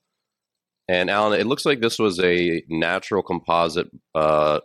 And 0.87 1.09
Alan, 1.09 1.39
it 1.39 1.45
looks 1.45 1.65
like 1.65 1.81
this 1.81 1.99
was 1.99 2.19
a 2.19 2.63
natural 2.67 3.21
composite 3.21 3.89
uh, 4.15 4.59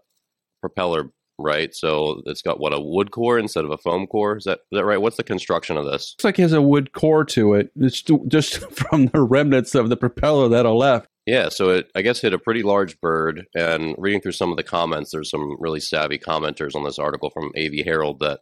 propeller, 0.63 1.11
right? 1.39 1.75
So 1.75 2.23
it's 2.25 2.41
got 2.41 2.59
what 2.59 2.73
a 2.73 2.81
wood 2.81 3.11
core 3.11 3.39
instead 3.39 3.65
of 3.65 3.71
a 3.71 3.77
foam 3.77 4.07
core. 4.07 4.39
Is 4.39 4.45
that 4.45 4.61
is 4.61 4.79
that 4.79 4.87
right? 4.87 5.01
What's 5.01 5.19
the 5.19 5.23
construction 5.23 5.77
of 5.77 5.85
this? 5.85 6.15
Looks 6.15 6.25
like 6.25 6.39
it 6.39 6.43
has 6.43 6.55
a 6.55 6.63
wood 6.63 6.93
core 6.93 7.25
to 7.27 7.55
it. 7.55 7.71
It's 7.77 8.03
just 8.29 8.57
from 8.73 9.07
the 9.07 9.21
remnants 9.21 9.75
of 9.75 9.91
the 9.91 9.99
propeller 9.99 10.49
that 10.49 10.65
are 10.65 10.73
left. 10.73 11.09
Yeah, 11.27 11.51
so 11.51 11.71
it 11.71 11.91
I 11.95 12.01
guess 12.01 12.21
hit 12.21 12.33
a 12.33 12.39
pretty 12.39 12.63
large 12.63 12.99
bird. 13.01 13.45
And 13.55 13.95
reading 13.99 14.23
through 14.23 14.33
some 14.33 14.51
of 14.51 14.57
the 14.57 14.63
comments, 14.63 15.11
there's 15.11 15.31
some 15.31 15.57
really 15.59 15.81
savvy 15.81 16.19
commenters 16.19 16.75
on 16.75 16.85
this 16.85 16.99
article 16.99 17.29
from 17.29 17.53
AV 17.57 17.85
Herald 17.85 18.21
that 18.21 18.41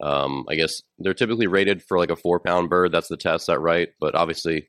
um, 0.00 0.44
I 0.48 0.54
guess 0.54 0.82
they're 0.98 1.14
typically 1.14 1.46
rated 1.46 1.82
for 1.82 1.98
like 1.98 2.10
a 2.10 2.16
four 2.16 2.40
pound 2.40 2.68
bird. 2.68 2.92
That's 2.92 3.08
the 3.08 3.16
test, 3.16 3.46
that 3.46 3.60
right? 3.60 3.88
But 4.00 4.14
obviously, 4.14 4.68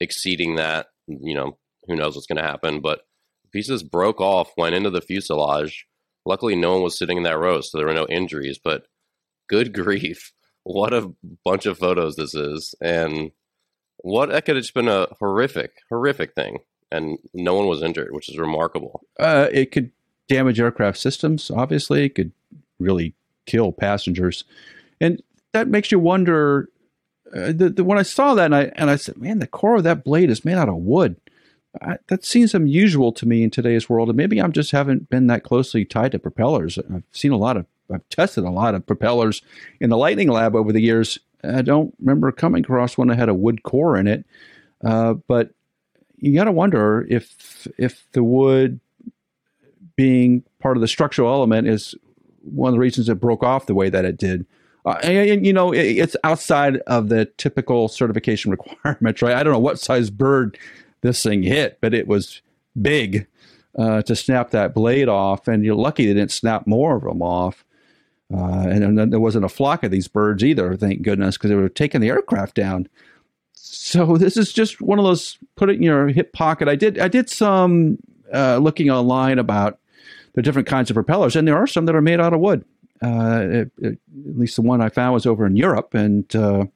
exceeding 0.00 0.56
that, 0.56 0.86
you 1.06 1.34
know, 1.34 1.58
who 1.86 1.96
knows 1.96 2.14
what's 2.14 2.26
going 2.26 2.42
to 2.42 2.48
happen. 2.48 2.80
But 2.80 3.00
pieces 3.52 3.82
broke 3.82 4.20
off, 4.20 4.52
went 4.56 4.74
into 4.74 4.90
the 4.90 5.00
fuselage. 5.00 5.86
Luckily, 6.24 6.56
no 6.56 6.72
one 6.74 6.82
was 6.82 6.98
sitting 6.98 7.16
in 7.16 7.22
that 7.22 7.38
row, 7.38 7.60
so 7.60 7.78
there 7.78 7.86
were 7.86 7.94
no 7.94 8.06
injuries. 8.06 8.58
But 8.62 8.86
good 9.48 9.72
grief, 9.72 10.32
what 10.64 10.92
a 10.92 11.12
bunch 11.44 11.66
of 11.66 11.78
photos 11.78 12.16
this 12.16 12.34
is, 12.34 12.74
and 12.80 13.30
what 13.98 14.28
that 14.28 14.44
could 14.44 14.56
have 14.56 14.62
just 14.62 14.74
been 14.74 14.88
a 14.88 15.06
horrific, 15.18 15.72
horrific 15.88 16.34
thing, 16.34 16.58
and 16.90 17.18
no 17.32 17.54
one 17.54 17.66
was 17.66 17.82
injured, 17.82 18.08
which 18.12 18.28
is 18.28 18.38
remarkable. 18.38 19.02
Uh, 19.18 19.48
it 19.52 19.72
could 19.72 19.92
damage 20.28 20.60
aircraft 20.60 20.98
systems. 20.98 21.50
Obviously, 21.50 22.04
it 22.04 22.14
could 22.14 22.32
really 22.78 23.14
kill 23.46 23.72
passengers, 23.72 24.44
and 25.00 25.22
that 25.52 25.68
makes 25.68 25.90
you 25.90 25.98
wonder. 25.98 26.68
Uh, 27.34 27.52
the, 27.52 27.70
the, 27.70 27.84
when 27.84 27.98
I 27.98 28.02
saw 28.02 28.34
that, 28.34 28.46
and 28.46 28.54
I 28.54 28.72
and 28.76 28.90
I 28.90 28.96
said, 28.96 29.16
"Man, 29.16 29.38
the 29.38 29.46
core 29.46 29.76
of 29.76 29.84
that 29.84 30.04
blade 30.04 30.30
is 30.30 30.44
made 30.44 30.54
out 30.54 30.68
of 30.68 30.76
wood." 30.76 31.16
I, 31.82 31.98
that 32.08 32.24
seems 32.24 32.54
unusual 32.54 33.12
to 33.12 33.26
me 33.26 33.42
in 33.42 33.50
today's 33.50 33.88
world, 33.88 34.08
and 34.08 34.16
maybe 34.16 34.40
I'm 34.40 34.52
just 34.52 34.70
haven't 34.70 35.10
been 35.10 35.26
that 35.26 35.44
closely 35.44 35.84
tied 35.84 36.12
to 36.12 36.18
propellers. 36.18 36.78
I've 36.78 37.02
seen 37.12 37.32
a 37.32 37.36
lot 37.36 37.56
of, 37.56 37.66
I've 37.92 38.08
tested 38.08 38.44
a 38.44 38.50
lot 38.50 38.74
of 38.74 38.86
propellers 38.86 39.42
in 39.80 39.90
the 39.90 39.96
Lightning 39.96 40.28
Lab 40.28 40.54
over 40.54 40.72
the 40.72 40.80
years. 40.80 41.18
I 41.44 41.62
don't 41.62 41.94
remember 42.00 42.32
coming 42.32 42.64
across 42.64 42.96
one 42.96 43.08
that 43.08 43.18
had 43.18 43.28
a 43.28 43.34
wood 43.34 43.62
core 43.62 43.96
in 43.96 44.06
it, 44.06 44.24
uh, 44.84 45.14
but 45.14 45.50
you 46.16 46.34
got 46.34 46.44
to 46.44 46.52
wonder 46.52 47.06
if 47.08 47.68
if 47.78 48.06
the 48.12 48.24
wood 48.24 48.80
being 49.96 50.44
part 50.60 50.76
of 50.76 50.80
the 50.80 50.88
structural 50.88 51.32
element 51.32 51.68
is 51.68 51.94
one 52.46 52.68
of 52.68 52.74
the 52.74 52.80
reasons 52.80 53.08
it 53.08 53.20
broke 53.20 53.42
off 53.42 53.66
the 53.66 53.74
way 53.74 53.88
that 53.90 54.04
it 54.04 54.16
did. 54.16 54.46
Uh, 54.84 54.98
and, 55.02 55.30
and, 55.30 55.46
you 55.46 55.52
know, 55.52 55.72
it, 55.72 55.82
it's 55.82 56.16
outside 56.22 56.76
of 56.86 57.08
the 57.08 57.24
typical 57.36 57.88
certification 57.88 58.50
requirements, 58.52 59.22
right? 59.22 59.34
I 59.34 59.42
don't 59.42 59.52
know 59.52 59.58
what 59.58 59.80
size 59.80 60.10
bird 60.10 60.58
this 61.00 61.22
thing 61.22 61.42
hit, 61.42 61.78
but 61.80 61.92
it 61.92 62.06
was 62.06 62.40
big 62.80 63.26
uh, 63.78 64.02
to 64.02 64.14
snap 64.14 64.50
that 64.50 64.74
blade 64.74 65.08
off. 65.08 65.48
And 65.48 65.64
you're 65.64 65.74
lucky 65.74 66.06
they 66.06 66.14
didn't 66.14 66.32
snap 66.32 66.66
more 66.66 66.96
of 66.96 67.02
them 67.02 67.22
off. 67.22 67.64
Uh, 68.32 68.66
and 68.68 68.98
then 68.98 69.10
there 69.10 69.20
wasn't 69.20 69.44
a 69.44 69.48
flock 69.48 69.84
of 69.84 69.92
these 69.92 70.08
birds 70.08 70.42
either, 70.42 70.76
thank 70.76 71.02
goodness, 71.02 71.36
because 71.36 71.48
they 71.50 71.56
were 71.56 71.68
taking 71.68 72.00
the 72.00 72.08
aircraft 72.08 72.56
down. 72.56 72.88
So 73.52 74.16
this 74.18 74.36
is 74.36 74.52
just 74.52 74.80
one 74.80 74.98
of 74.98 75.04
those 75.04 75.38
put 75.56 75.70
it 75.70 75.76
in 75.76 75.82
your 75.82 76.08
hip 76.08 76.32
pocket. 76.32 76.68
I 76.68 76.76
did 76.76 76.98
I 76.98 77.08
did 77.08 77.30
some 77.30 77.98
uh, 78.32 78.58
looking 78.58 78.90
online 78.90 79.38
about 79.38 79.78
the 80.36 80.42
different 80.42 80.68
kinds 80.68 80.90
of 80.90 80.94
propellers, 80.94 81.34
and 81.34 81.48
there 81.48 81.56
are 81.56 81.66
some 81.66 81.86
that 81.86 81.96
are 81.96 82.00
made 82.00 82.20
out 82.20 82.32
of 82.32 82.40
wood. 82.40 82.64
Uh, 83.02 83.40
it, 83.42 83.72
it, 83.78 83.98
at 84.28 84.38
least 84.38 84.56
the 84.56 84.62
one 84.62 84.80
I 84.80 84.88
found 84.88 85.14
was 85.14 85.26
over 85.26 85.44
in 85.44 85.56
Europe, 85.56 85.94
and 85.94 86.34
uh, 86.36 86.66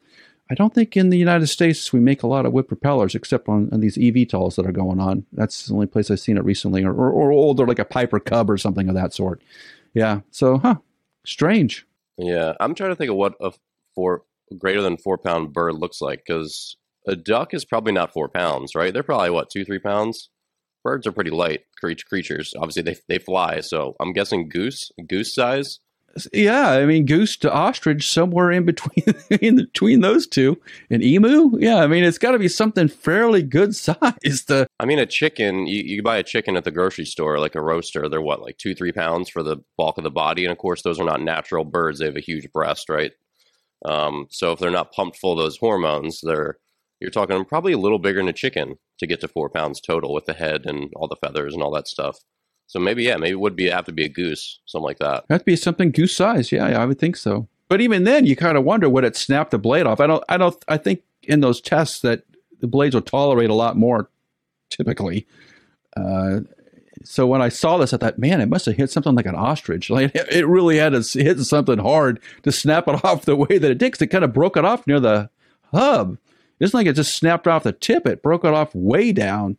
I 0.51 0.55
don't 0.55 0.75
think 0.75 0.97
in 0.97 1.11
the 1.11 1.19
United 1.19 1.47
States 1.47 1.93
we 1.93 2.01
make 2.01 2.23
a 2.25 2.27
lot 2.27 2.45
of 2.45 2.53
wood 2.53 2.67
propellers 2.67 3.15
except 3.15 3.49
on, 3.49 3.69
on 3.73 3.81
these 3.81 3.97
eVTOLs 3.97 4.57
that 4.57 4.67
are 4.67 4.73
going 4.73 4.99
on. 4.99 5.25
That's 5.33 5.67
the 5.67 5.75
only 5.75 5.87
place 5.87 6.11
I've 6.11 6.19
seen 6.19 6.37
it 6.37 6.45
recently, 6.45 6.83
or, 6.83 6.93
or, 6.93 7.11
or 7.13 7.31
older, 7.31 7.67
like 7.67 7.79
a 7.79 7.85
Piper 7.85 8.19
Cub 8.19 8.51
or 8.51 8.59
something 8.59 8.89
of 8.89 8.97
that 8.97 9.15
sort. 9.15 9.41
Yeah. 9.95 10.21
So, 10.31 10.59
huh? 10.59 10.77
Strange. 11.25 11.87
Yeah, 12.17 12.55
I'm 12.59 12.75
trying 12.75 12.91
to 12.91 12.97
think 12.97 13.11
of 13.11 13.17
what 13.17 13.35
a 13.41 13.53
four 13.95 14.25
greater 14.59 14.83
than 14.83 14.97
four 14.97 15.19
pound 15.19 15.53
bird 15.53 15.75
looks 15.75 16.01
like 16.01 16.25
because 16.27 16.77
a 17.07 17.15
duck 17.15 17.55
is 17.55 17.65
probably 17.65 17.93
not 17.93 18.13
four 18.13 18.29
pounds, 18.29 18.75
right? 18.75 18.93
They're 18.93 19.03
probably 19.03 19.31
what 19.31 19.51
two, 19.51 19.65
three 19.65 19.79
pounds. 19.79 20.31
Birds 20.83 21.07
are 21.07 21.13
pretty 21.13 21.31
light 21.31 21.65
creatures. 21.81 22.55
Obviously, 22.57 22.83
they 22.83 22.97
they 23.09 23.19
fly, 23.19 23.61
so 23.61 23.97
I'm 24.01 24.13
guessing 24.13 24.49
goose, 24.49 24.91
goose 25.09 25.35
size. 25.35 25.81
Yeah, 26.33 26.71
I 26.71 26.87
mean 26.87 27.07
goose 27.07 27.37
to 27.39 27.53
ostrich, 27.53 28.11
somewhere 28.11 28.51
in 28.51 28.65
between 28.65 29.05
in 29.41 29.57
between 29.57 30.01
those 30.01 30.27
two. 30.27 30.61
An 30.91 31.03
emu, 31.03 31.57
yeah, 31.59 31.77
I 31.77 31.87
mean 31.87 32.03
it's 32.03 32.19
got 32.19 32.33
to 32.33 32.39
be 32.39 32.49
something 32.49 32.89
fairly 32.89 33.43
good 33.43 33.77
size. 33.77 34.45
To 34.47 34.67
I 34.81 34.87
mean, 34.87 34.99
a 34.99 35.07
chicken, 35.07 35.67
you, 35.67 35.83
you 35.83 36.03
buy 36.03 36.17
a 36.17 36.23
chicken 36.23 36.57
at 36.57 36.65
the 36.65 36.73
grocery 36.73 37.05
store, 37.05 37.39
like 37.39 37.55
a 37.55 37.63
roaster. 37.63 38.09
They're 38.09 38.21
what, 38.21 38.43
like 38.43 38.59
two, 38.59 38.75
three 38.75 38.93
pounds 38.93 39.29
for 39.29 39.43
the 39.43 39.59
bulk 39.77 39.99
of 39.99 40.05
the 40.05 40.11
body, 40.11 40.45
and 40.45 40.53
of 40.53 40.59
course, 40.59 40.83
those 40.83 40.99
are 40.99 41.05
not 41.05 41.23
natural 41.23 41.65
birds. 41.65 42.01
They 42.01 42.07
have 42.07 42.17
a 42.17 42.21
huge 42.21 42.51
breast, 42.53 42.89
right? 42.89 43.13
Um, 43.85 44.27
so 44.31 44.53
if 44.53 44.59
they're 44.59 44.71
not 44.71 44.93
pumped 44.93 45.17
full 45.17 45.33
of 45.33 45.39
those 45.39 45.57
hormones, 45.57 46.21
they're 46.21 46.59
you're 47.01 47.11
talking 47.11 47.45
probably 47.45 47.73
a 47.73 47.79
little 47.79 47.99
bigger 47.99 48.21
than 48.21 48.29
a 48.29 48.33
chicken 48.33 48.79
to 48.99 49.07
get 49.07 49.21
to 49.21 49.29
four 49.29 49.49
pounds 49.49 49.81
total 49.81 50.13
with 50.13 50.27
the 50.27 50.35
head 50.35 50.67
and 50.67 50.93
all 50.97 51.09
the 51.09 51.17
feathers 51.17 51.55
and 51.55 51.63
all 51.63 51.71
that 51.73 51.89
stuff. 51.89 52.19
So 52.67 52.79
maybe 52.79 53.05
yeah, 53.05 53.17
maybe 53.17 53.33
it 53.33 53.41
would 53.41 53.57
be 53.57 53.69
have 53.69 53.87
to 53.87 53.93
be 53.93 54.05
a 54.05 54.09
goose, 54.09 54.61
something 54.67 54.85
like 54.85 54.99
that. 54.99 55.27
That'd 55.29 55.45
be 55.45 55.57
something 55.57 55.91
goose 55.91 56.15
size. 56.15 56.53
Yeah, 56.53 56.67
I 56.67 56.85
would 56.85 56.99
think 56.99 57.17
so. 57.17 57.49
But 57.69 57.81
even 57.81 58.05
then, 58.05 58.27
you 58.27 58.37
kind 58.37 58.57
of 58.57 58.65
wonder 58.65 58.89
would 58.89 59.05
it 59.05 59.17
snap 59.17 59.51
the 59.51 59.59
blade 59.59 59.87
off? 59.87 60.01
I 60.01 60.07
don't. 60.07 60.25
I 60.29 60.37
don't. 60.37 60.57
I 60.69 60.77
think 60.77 61.03
in 61.23 61.41
those 61.41 61.61
tests 61.61 62.01
that 62.01 62.23
the 62.61 62.67
blades 62.67 62.95
will 62.95 63.03
tolerate 63.03 63.51
a 63.51 63.55
lot 63.55 63.77
more, 63.77 64.11
typically. 64.71 65.27
Uh, 65.97 66.41
so 67.03 67.27
when 67.27 67.41
I 67.41 67.49
saw 67.49 67.79
this, 67.79 67.93
I 67.93 67.97
thought, 67.97 68.19
man, 68.19 68.41
it 68.41 68.49
must 68.49 68.67
have 68.67 68.77
hit 68.77 68.91
something 68.91 69.15
like 69.15 69.27
an 69.27 69.35
ostrich. 69.35 69.91
Like 70.01 70.13
it 70.15 70.47
really 70.47 70.79
had 70.79 70.93
to 70.93 71.23
hit 71.23 71.41
something 71.41 71.79
hard 71.79 72.21
to 72.43 72.53
snap 72.53 72.87
it 72.89 73.05
off 73.05 73.25
the 73.25 73.37
way 73.37 73.59
that 73.59 73.71
it 73.71 73.79
did. 73.79 73.93
Cause 73.93 74.03
it 74.03 74.09
kind 74.09 74.25
of 74.25 74.33
broke 74.33 74.57
it 74.57 74.65
off 74.65 74.87
near 74.87 75.01
the 75.01 75.31
hub. 75.73 76.19
It's 76.61 76.75
like 76.75 76.87
it 76.87 76.95
just 76.95 77.17
snapped 77.17 77.49
off 77.49 77.65
the 77.65 77.73
tip. 77.73 78.07
It 78.07 78.23
broke 78.23 78.45
it 78.45 78.55
off 78.55 78.75
way 78.75 79.13
down 79.13 79.57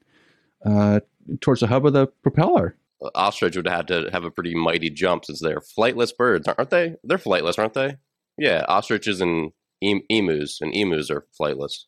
uh, 0.66 1.02
towards 1.40 1.62
the 1.62 1.68
hub 1.68 1.86
of 1.86 1.94
the 1.94 2.08
propeller 2.24 2.78
ostrich 3.16 3.56
would 3.56 3.68
have 3.68 3.88
to 3.88 4.10
have 4.12 4.24
a 4.24 4.32
pretty 4.32 4.56
mighty 4.56 4.90
jump 4.90 5.26
since 5.26 5.40
they're 5.40 5.60
flightless 5.60 6.16
birds, 6.16 6.48
aren't 6.48 6.70
they? 6.70 6.96
They're 7.04 7.18
flightless, 7.18 7.58
aren't 7.58 7.74
they? 7.74 7.98
Yeah, 8.38 8.66
ostriches 8.68 9.22
and 9.22 9.52
emus 9.82 10.60
and 10.62 10.74
emus 10.74 11.10
are 11.10 11.26
flightless. 11.40 11.86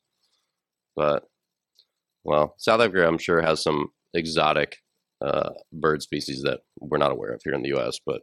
But 0.95 1.23
well, 2.23 2.55
South 2.57 2.81
Africa, 2.81 3.07
I'm 3.07 3.17
sure, 3.17 3.41
has 3.41 3.61
some 3.61 3.89
exotic 4.13 4.77
uh, 5.23 5.51
bird 5.71 6.01
species 6.01 6.41
that 6.43 6.61
we're 6.79 6.97
not 6.97 7.11
aware 7.11 7.33
of 7.33 7.41
here 7.43 7.53
in 7.53 7.61
the 7.61 7.69
U.S. 7.69 7.99
But 8.05 8.21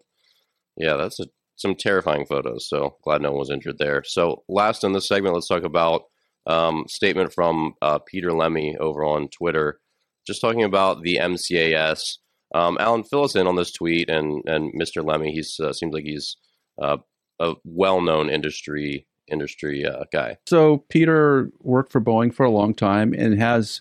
yeah, 0.76 0.96
that's 0.96 1.20
a, 1.20 1.26
some 1.56 1.74
terrifying 1.74 2.26
photos. 2.26 2.68
So 2.68 2.96
glad 3.04 3.22
no 3.22 3.30
one 3.30 3.40
was 3.40 3.50
injured 3.50 3.78
there. 3.78 4.02
So 4.04 4.42
last 4.48 4.84
in 4.84 4.92
this 4.92 5.08
segment, 5.08 5.34
let's 5.34 5.48
talk 5.48 5.64
about 5.64 6.02
um, 6.50 6.84
statement 6.88 7.32
from 7.32 7.74
uh, 7.80 7.98
Peter 7.98 8.32
Lemme 8.32 8.76
over 8.80 9.04
on 9.04 9.28
Twitter, 9.28 9.80
just 10.26 10.40
talking 10.40 10.64
about 10.64 11.02
the 11.02 11.16
MCAS 11.16 12.18
um, 12.54 12.76
Alan, 12.80 13.04
fill 13.04 13.24
us 13.24 13.36
in 13.36 13.46
on 13.46 13.56
this 13.56 13.72
tweet 13.72 14.08
and 14.10 14.42
and 14.46 14.72
Mr. 14.74 15.04
Lemme. 15.04 15.32
He 15.32 15.40
uh, 15.40 15.72
seems 15.72 15.94
like 15.94 16.04
he's 16.04 16.36
uh, 16.80 16.98
a 17.38 17.54
well-known 17.64 18.28
industry 18.28 19.06
industry 19.30 19.86
uh, 19.86 20.04
guy. 20.12 20.36
So 20.46 20.78
Peter 20.88 21.50
worked 21.60 21.92
for 21.92 22.00
Boeing 22.00 22.34
for 22.34 22.44
a 22.44 22.50
long 22.50 22.74
time 22.74 23.12
and 23.12 23.40
has, 23.40 23.80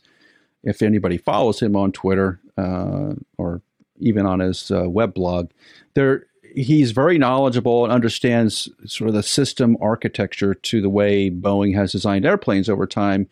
if 0.63 0.83
anybody 0.83 1.17
follows 1.17 1.59
him 1.59 1.75
on 1.75 1.91
Twitter 1.91 2.39
uh, 2.55 3.13
or 3.39 3.63
even 3.97 4.27
on 4.27 4.39
his 4.39 4.69
uh, 4.69 4.88
web 4.88 5.15
blog, 5.15 5.49
there 5.95 6.27
he's 6.55 6.91
very 6.91 7.17
knowledgeable 7.17 7.83
and 7.83 7.93
understands 7.93 8.69
sort 8.85 9.09
of 9.09 9.13
the 9.13 9.23
system 9.23 9.77
architecture 9.81 10.53
to 10.53 10.81
the 10.81 10.89
way 10.89 11.29
Boeing 11.29 11.75
has 11.75 11.91
designed 11.91 12.25
airplanes 12.25 12.69
over 12.69 12.85
time. 12.87 13.27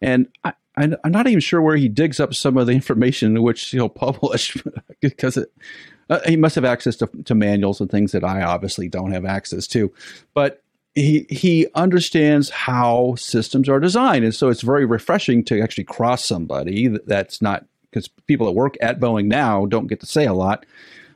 And 0.00 0.28
I, 0.44 0.52
I'm 0.76 0.96
not 1.06 1.26
even 1.26 1.40
sure 1.40 1.60
where 1.60 1.76
he 1.76 1.88
digs 1.88 2.18
up 2.18 2.34
some 2.34 2.56
of 2.56 2.66
the 2.66 2.72
information 2.74 3.42
which 3.42 3.70
he'll 3.70 3.88
publish 3.88 4.56
because 5.00 5.36
it, 5.36 5.52
uh, 6.10 6.20
he 6.26 6.36
must 6.36 6.54
have 6.54 6.64
access 6.64 6.96
to, 6.96 7.06
to, 7.24 7.34
manuals 7.34 7.80
and 7.80 7.90
things 7.90 8.12
that 8.12 8.24
I 8.24 8.42
obviously 8.42 8.88
don't 8.88 9.12
have 9.12 9.24
access 9.24 9.66
to. 9.68 9.92
But 10.34 10.62
he 10.94 11.26
he 11.30 11.68
understands 11.74 12.50
how 12.50 13.14
systems 13.16 13.66
are 13.68 13.80
designed, 13.80 14.24
and 14.24 14.34
so 14.34 14.48
it's 14.48 14.60
very 14.60 14.84
refreshing 14.84 15.42
to 15.44 15.62
actually 15.62 15.84
cross 15.84 16.22
somebody 16.22 16.88
that's 16.88 17.40
not 17.40 17.64
because 17.88 18.08
people 18.26 18.46
that 18.46 18.52
work 18.52 18.76
at 18.82 19.00
Boeing 19.00 19.26
now 19.26 19.64
don't 19.64 19.86
get 19.86 20.00
to 20.00 20.06
say 20.06 20.26
a 20.26 20.34
lot. 20.34 20.66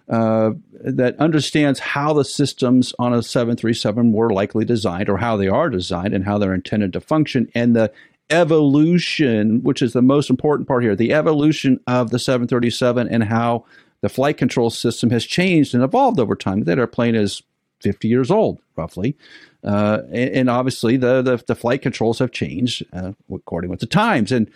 Uh, 0.09 0.53
that 0.85 1.19
understands 1.19 1.81
how 1.81 2.13
the 2.13 2.25
systems 2.25 2.95
on 2.97 3.13
a 3.13 3.23
737 3.23 4.13
were 4.13 4.31
likely 4.31 4.65
designed 4.65 5.09
or 5.09 5.17
how 5.17 5.37
they 5.37 5.49
are 5.49 5.69
designed 5.69 6.15
and 6.15 6.25
how 6.25 6.39
they're 6.39 6.55
intended 6.55 6.93
to 6.93 7.01
function 7.01 7.51
and 7.57 7.75
the 7.75 7.93
evolution, 8.31 9.63
which 9.63 9.83
is 9.83 9.93
the 9.93 10.03
most 10.03 10.31
important 10.31 10.69
part 10.69 10.83
here, 10.83 10.95
the 10.95 11.13
evolution 11.13 11.81
of 11.87 12.11
the 12.11 12.19
737 12.19 13.09
and 13.09 13.25
how 13.25 13.65
the 14.01 14.09
flight 14.09 14.37
control 14.37 14.71
system 14.71 15.11
has 15.11 15.25
changed 15.25 15.75
and 15.75 15.83
evolved 15.83 16.21
over 16.21 16.35
time. 16.35 16.65
That 16.65 16.79
airplane 16.79 17.15
is 17.15 17.43
50 17.81 18.09
years 18.09 18.31
old, 18.31 18.59
roughly. 18.77 19.17
Uh, 19.65 20.03
and, 20.13 20.31
and, 20.31 20.51
obviously, 20.51 20.97
the, 20.97 21.23
the, 21.23 21.43
the, 21.47 21.55
flight 21.55 21.83
controls 21.83 22.21
have 22.21 22.31
changed 22.31 22.85
uh, 22.93 23.13
according 23.33 23.71
with 23.71 23.81
the 23.81 23.87
times. 23.87 24.31
And 24.31 24.49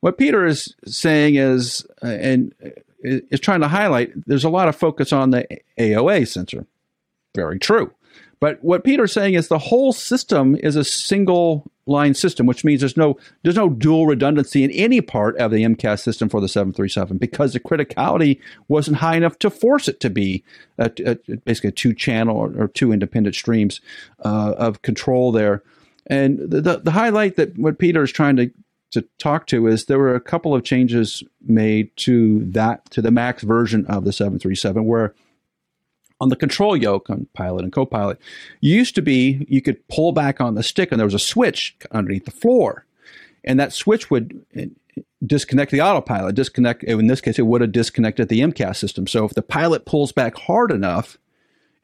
what 0.00 0.18
Peter 0.18 0.44
is 0.44 0.74
saying 0.84 1.36
is, 1.36 1.86
uh, 2.02 2.08
and 2.08 2.54
is 3.02 3.40
trying 3.40 3.60
to 3.60 3.68
highlight, 3.68 4.12
there's 4.26 4.44
a 4.44 4.50
lot 4.50 4.68
of 4.68 4.76
focus 4.76 5.12
on 5.12 5.30
the 5.30 5.46
AOA 5.78 6.28
sensor. 6.28 6.66
Very 7.34 7.58
true. 7.58 7.92
But 8.42 8.58
what 8.60 8.82
Peter's 8.82 9.12
saying 9.12 9.34
is 9.34 9.46
the 9.46 9.56
whole 9.56 9.92
system 9.92 10.56
is 10.56 10.74
a 10.74 10.82
single 10.82 11.70
line 11.86 12.12
system, 12.14 12.44
which 12.44 12.64
means 12.64 12.80
there's 12.80 12.96
no 12.96 13.16
there's 13.44 13.54
no 13.54 13.68
dual 13.68 14.06
redundancy 14.06 14.64
in 14.64 14.72
any 14.72 15.00
part 15.00 15.36
of 15.36 15.52
the 15.52 15.62
MCAS 15.62 16.00
system 16.00 16.28
for 16.28 16.40
the 16.40 16.48
737 16.48 17.18
because 17.18 17.52
the 17.52 17.60
criticality 17.60 18.40
wasn't 18.66 18.96
high 18.96 19.14
enough 19.16 19.38
to 19.38 19.48
force 19.48 19.86
it 19.86 20.00
to 20.00 20.10
be 20.10 20.42
a, 20.76 20.90
a, 21.06 21.14
basically 21.44 21.68
a 21.68 21.72
two 21.72 21.94
channel 21.94 22.36
or, 22.36 22.64
or, 22.64 22.66
two 22.66 22.92
independent 22.92 23.36
streams 23.36 23.80
uh, 24.24 24.54
of 24.58 24.82
control 24.82 25.30
there. 25.30 25.62
And 26.08 26.38
the, 26.38 26.60
the, 26.60 26.78
the 26.78 26.90
highlight 26.90 27.36
that 27.36 27.56
what 27.56 27.78
Peter 27.78 28.02
is 28.02 28.10
trying 28.10 28.34
to 28.36 28.50
to 28.92 29.02
talk 29.18 29.46
to 29.48 29.66
is 29.66 29.86
there 29.86 29.98
were 29.98 30.14
a 30.14 30.20
couple 30.20 30.54
of 30.54 30.64
changes 30.64 31.22
made 31.46 31.94
to 31.96 32.44
that 32.44 32.88
to 32.90 33.02
the 33.02 33.10
max 33.10 33.42
version 33.42 33.84
of 33.86 34.04
the 34.04 34.12
737 34.12 34.84
where 34.84 35.14
on 36.20 36.28
the 36.28 36.36
control 36.36 36.76
yoke 36.76 37.10
on 37.10 37.26
pilot 37.34 37.64
and 37.64 37.72
co-pilot 37.72 38.18
used 38.60 38.94
to 38.94 39.02
be 39.02 39.44
you 39.48 39.60
could 39.60 39.86
pull 39.88 40.12
back 40.12 40.40
on 40.40 40.54
the 40.54 40.62
stick 40.62 40.92
and 40.92 41.00
there 41.00 41.06
was 41.06 41.14
a 41.14 41.18
switch 41.18 41.76
underneath 41.90 42.24
the 42.24 42.30
floor. 42.30 42.86
And 43.42 43.58
that 43.58 43.72
switch 43.72 44.08
would 44.08 44.40
eh, 44.54 44.66
disconnect 45.26 45.72
the 45.72 45.80
autopilot 45.80 46.36
disconnect 46.36 46.84
in 46.84 47.08
this 47.08 47.20
case 47.20 47.38
it 47.38 47.46
would 47.46 47.60
have 47.60 47.72
disconnected 47.72 48.28
the 48.28 48.40
mcas 48.40 48.76
system. 48.76 49.08
So 49.08 49.24
if 49.24 49.34
the 49.34 49.42
pilot 49.42 49.84
pulls 49.84 50.12
back 50.12 50.36
hard 50.36 50.70
enough 50.70 51.18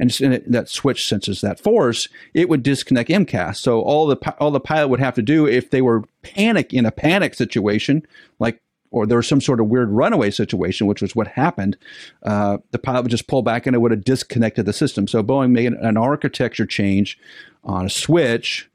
and 0.00 0.10
that 0.46 0.68
switch 0.68 1.06
senses 1.06 1.40
that 1.40 1.58
force, 1.58 2.08
it 2.32 2.48
would 2.48 2.62
disconnect 2.62 3.10
MCAS. 3.10 3.56
So 3.56 3.80
all 3.80 4.06
the 4.06 4.16
all 4.38 4.50
the 4.50 4.60
pilot 4.60 4.88
would 4.88 5.00
have 5.00 5.14
to 5.14 5.22
do 5.22 5.46
if 5.46 5.70
they 5.70 5.82
were 5.82 6.04
panic 6.22 6.72
in 6.72 6.86
a 6.86 6.92
panic 6.92 7.34
situation, 7.34 8.06
like 8.38 8.60
or 8.90 9.06
there 9.06 9.18
was 9.18 9.28
some 9.28 9.40
sort 9.40 9.60
of 9.60 9.66
weird 9.66 9.90
runaway 9.90 10.30
situation, 10.30 10.86
which 10.86 11.02
was 11.02 11.14
what 11.14 11.28
happened, 11.28 11.76
uh, 12.22 12.58
the 12.70 12.78
pilot 12.78 13.02
would 13.02 13.10
just 13.10 13.28
pull 13.28 13.42
back 13.42 13.66
and 13.66 13.76
it 13.76 13.80
would 13.80 13.90
have 13.90 14.04
disconnected 14.04 14.64
the 14.64 14.72
system. 14.72 15.06
So 15.06 15.22
Boeing 15.22 15.50
made 15.50 15.72
an 15.72 15.96
architecture 15.96 16.64
change 16.64 17.18
on 17.64 17.86
a 17.86 17.90
switch 17.90 18.70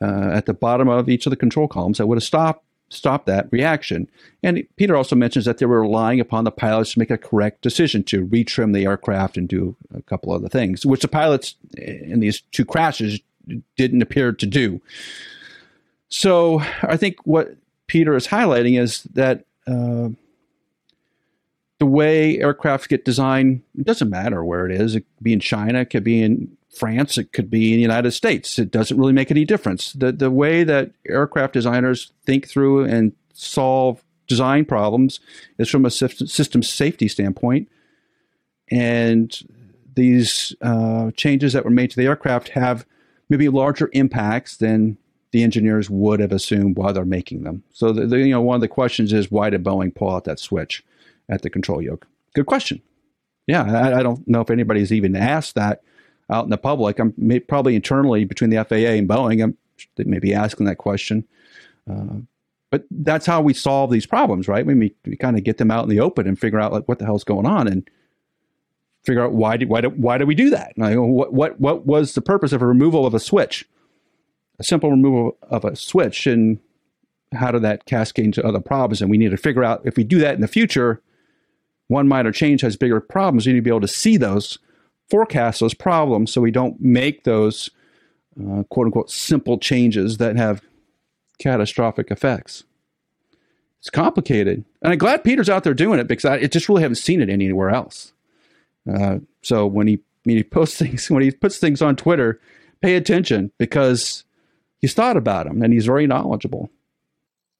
uh, 0.00 0.30
at 0.32 0.46
the 0.46 0.54
bottom 0.54 0.88
of 0.88 1.08
each 1.08 1.26
of 1.26 1.30
the 1.30 1.36
control 1.36 1.68
columns 1.68 1.98
that 1.98 2.06
would 2.06 2.16
have 2.16 2.24
stopped 2.24 2.63
stop 2.94 3.26
that 3.26 3.48
reaction. 3.50 4.08
And 4.42 4.66
Peter 4.76 4.96
also 4.96 5.16
mentions 5.16 5.44
that 5.44 5.58
they 5.58 5.66
were 5.66 5.82
relying 5.82 6.20
upon 6.20 6.44
the 6.44 6.50
pilots 6.50 6.92
to 6.92 6.98
make 6.98 7.10
a 7.10 7.18
correct 7.18 7.62
decision 7.62 8.02
to 8.04 8.26
retrim 8.26 8.74
the 8.74 8.84
aircraft 8.84 9.36
and 9.36 9.48
do 9.48 9.76
a 9.94 10.02
couple 10.02 10.32
other 10.32 10.48
things, 10.48 10.86
which 10.86 11.02
the 11.02 11.08
pilots 11.08 11.56
in 11.76 12.20
these 12.20 12.40
two 12.52 12.64
crashes 12.64 13.20
didn't 13.76 14.02
appear 14.02 14.32
to 14.32 14.46
do. 14.46 14.80
So 16.08 16.62
I 16.82 16.96
think 16.96 17.16
what 17.24 17.56
Peter 17.86 18.14
is 18.14 18.28
highlighting 18.28 18.80
is 18.80 19.02
that 19.14 19.44
uh, 19.66 20.10
the 21.78 21.86
way 21.86 22.40
aircraft 22.40 22.88
get 22.88 23.04
designed 23.04 23.62
it 23.78 23.84
doesn't 23.84 24.10
matter 24.10 24.44
where 24.44 24.66
it 24.66 24.72
is. 24.80 24.94
It 24.94 25.00
could 25.00 25.24
be 25.24 25.32
in 25.32 25.40
China, 25.40 25.80
it 25.80 25.90
could 25.90 26.04
be 26.04 26.22
in 26.22 26.56
France, 26.76 27.18
it 27.18 27.32
could 27.32 27.50
be 27.50 27.72
in 27.72 27.76
the 27.76 27.82
United 27.82 28.12
States. 28.12 28.58
It 28.58 28.70
doesn't 28.70 28.98
really 28.98 29.12
make 29.12 29.30
any 29.30 29.44
difference. 29.44 29.92
The 29.92 30.12
the 30.12 30.30
way 30.30 30.64
that 30.64 30.90
aircraft 31.08 31.52
designers 31.52 32.12
think 32.24 32.48
through 32.48 32.84
and 32.84 33.12
solve 33.32 34.02
design 34.26 34.64
problems 34.64 35.20
is 35.58 35.68
from 35.68 35.84
a 35.84 35.90
system 35.90 36.62
safety 36.62 37.08
standpoint, 37.08 37.68
and 38.70 39.36
these 39.94 40.54
uh, 40.60 41.10
changes 41.12 41.52
that 41.52 41.64
were 41.64 41.70
made 41.70 41.90
to 41.90 41.96
the 41.96 42.06
aircraft 42.06 42.50
have 42.50 42.84
maybe 43.28 43.48
larger 43.48 43.90
impacts 43.92 44.56
than 44.56 44.96
the 45.32 45.42
engineers 45.42 45.90
would 45.90 46.20
have 46.20 46.32
assumed 46.32 46.76
while 46.76 46.92
they're 46.92 47.04
making 47.04 47.42
them. 47.42 47.62
So, 47.72 47.92
the, 47.92 48.06
the, 48.06 48.18
you 48.18 48.30
know, 48.30 48.40
one 48.40 48.54
of 48.54 48.60
the 48.60 48.68
questions 48.68 49.12
is 49.12 49.30
why 49.30 49.50
did 49.50 49.64
Boeing 49.64 49.94
pull 49.94 50.14
out 50.14 50.24
that 50.24 50.38
switch 50.38 50.84
at 51.28 51.42
the 51.42 51.50
control 51.50 51.82
yoke? 51.82 52.06
Good 52.34 52.46
question. 52.46 52.80
Yeah, 53.46 53.64
I, 53.64 53.98
I 53.98 54.02
don't 54.02 54.26
know 54.28 54.40
if 54.40 54.50
anybody's 54.50 54.92
even 54.92 55.16
asked 55.16 55.54
that 55.56 55.82
out 56.30 56.44
in 56.44 56.50
the 56.50 56.58
public. 56.58 56.98
I'm 56.98 57.14
may, 57.16 57.40
probably 57.40 57.74
internally 57.74 58.24
between 58.24 58.50
the 58.50 58.64
FAA 58.64 58.96
and 58.96 59.08
Boeing. 59.08 59.42
I'm 59.42 59.56
they 59.96 60.04
may 60.04 60.18
be 60.18 60.32
asking 60.32 60.66
that 60.66 60.76
question. 60.76 61.24
Uh, 61.90 62.20
but 62.70 62.84
that's 62.90 63.26
how 63.26 63.40
we 63.40 63.54
solve 63.54 63.90
these 63.90 64.06
problems, 64.06 64.48
right? 64.48 64.66
We, 64.66 64.94
we 65.04 65.16
kind 65.16 65.36
of 65.36 65.44
get 65.44 65.58
them 65.58 65.70
out 65.70 65.84
in 65.84 65.90
the 65.90 66.00
open 66.00 66.26
and 66.26 66.38
figure 66.38 66.58
out 66.58 66.72
like 66.72 66.88
what 66.88 66.98
the 66.98 67.04
hell's 67.04 67.24
going 67.24 67.46
on 67.46 67.68
and 67.68 67.88
figure 69.04 69.22
out 69.22 69.32
why 69.32 69.56
did 69.56 69.68
why 69.68 69.82
do, 69.82 69.90
why 69.90 70.18
do 70.18 70.26
we 70.26 70.34
do 70.34 70.50
that? 70.50 70.72
Like, 70.76 70.96
what 70.96 71.32
what 71.32 71.60
what 71.60 71.86
was 71.86 72.14
the 72.14 72.22
purpose 72.22 72.52
of 72.52 72.62
a 72.62 72.66
removal 72.66 73.06
of 73.06 73.14
a 73.14 73.20
switch? 73.20 73.68
A 74.58 74.64
simple 74.64 74.90
removal 74.90 75.36
of 75.42 75.64
a 75.64 75.76
switch, 75.76 76.26
and 76.26 76.58
how 77.32 77.50
did 77.50 77.62
that 77.62 77.86
cascade 77.86 78.24
into 78.24 78.44
other 78.44 78.60
problems? 78.60 79.02
And 79.02 79.10
we 79.10 79.18
need 79.18 79.30
to 79.30 79.36
figure 79.36 79.64
out 79.64 79.82
if 79.84 79.96
we 79.96 80.04
do 80.04 80.18
that 80.18 80.34
in 80.34 80.40
the 80.40 80.48
future, 80.48 81.02
one 81.88 82.08
minor 82.08 82.32
change 82.32 82.60
has 82.62 82.76
bigger 82.76 83.00
problems. 83.00 83.46
We 83.46 83.52
need 83.52 83.58
to 83.58 83.62
be 83.62 83.70
able 83.70 83.80
to 83.80 83.88
see 83.88 84.16
those, 84.16 84.58
forecast 85.10 85.60
those 85.60 85.74
problems, 85.74 86.32
so 86.32 86.40
we 86.40 86.50
don't 86.50 86.80
make 86.80 87.24
those 87.24 87.70
uh, 88.40 88.62
quote 88.64 88.86
unquote 88.86 89.10
simple 89.10 89.58
changes 89.58 90.18
that 90.18 90.36
have 90.36 90.62
catastrophic 91.38 92.10
effects. 92.10 92.64
It's 93.80 93.90
complicated, 93.90 94.64
and 94.82 94.92
I'm 94.92 94.98
glad 94.98 95.24
Peter's 95.24 95.50
out 95.50 95.64
there 95.64 95.74
doing 95.74 95.98
it 95.98 96.08
because 96.08 96.24
I 96.24 96.46
just 96.46 96.68
really 96.68 96.82
haven't 96.82 96.96
seen 96.96 97.20
it 97.20 97.28
anywhere 97.28 97.70
else. 97.70 98.12
Uh, 98.90 99.18
so 99.42 99.66
when 99.66 99.86
he 99.86 100.00
when 100.24 100.36
he 100.36 100.42
posts 100.42 100.78
things, 100.78 101.10
when 101.10 101.22
he 101.22 101.30
puts 101.30 101.58
things 101.58 101.82
on 101.82 101.96
Twitter, 101.96 102.40
pay 102.82 102.96
attention 102.96 103.52
because 103.58 104.24
he's 104.78 104.94
thought 104.94 105.16
about 105.16 105.46
them 105.46 105.62
and 105.62 105.72
he's 105.72 105.86
very 105.86 106.06
knowledgeable. 106.06 106.70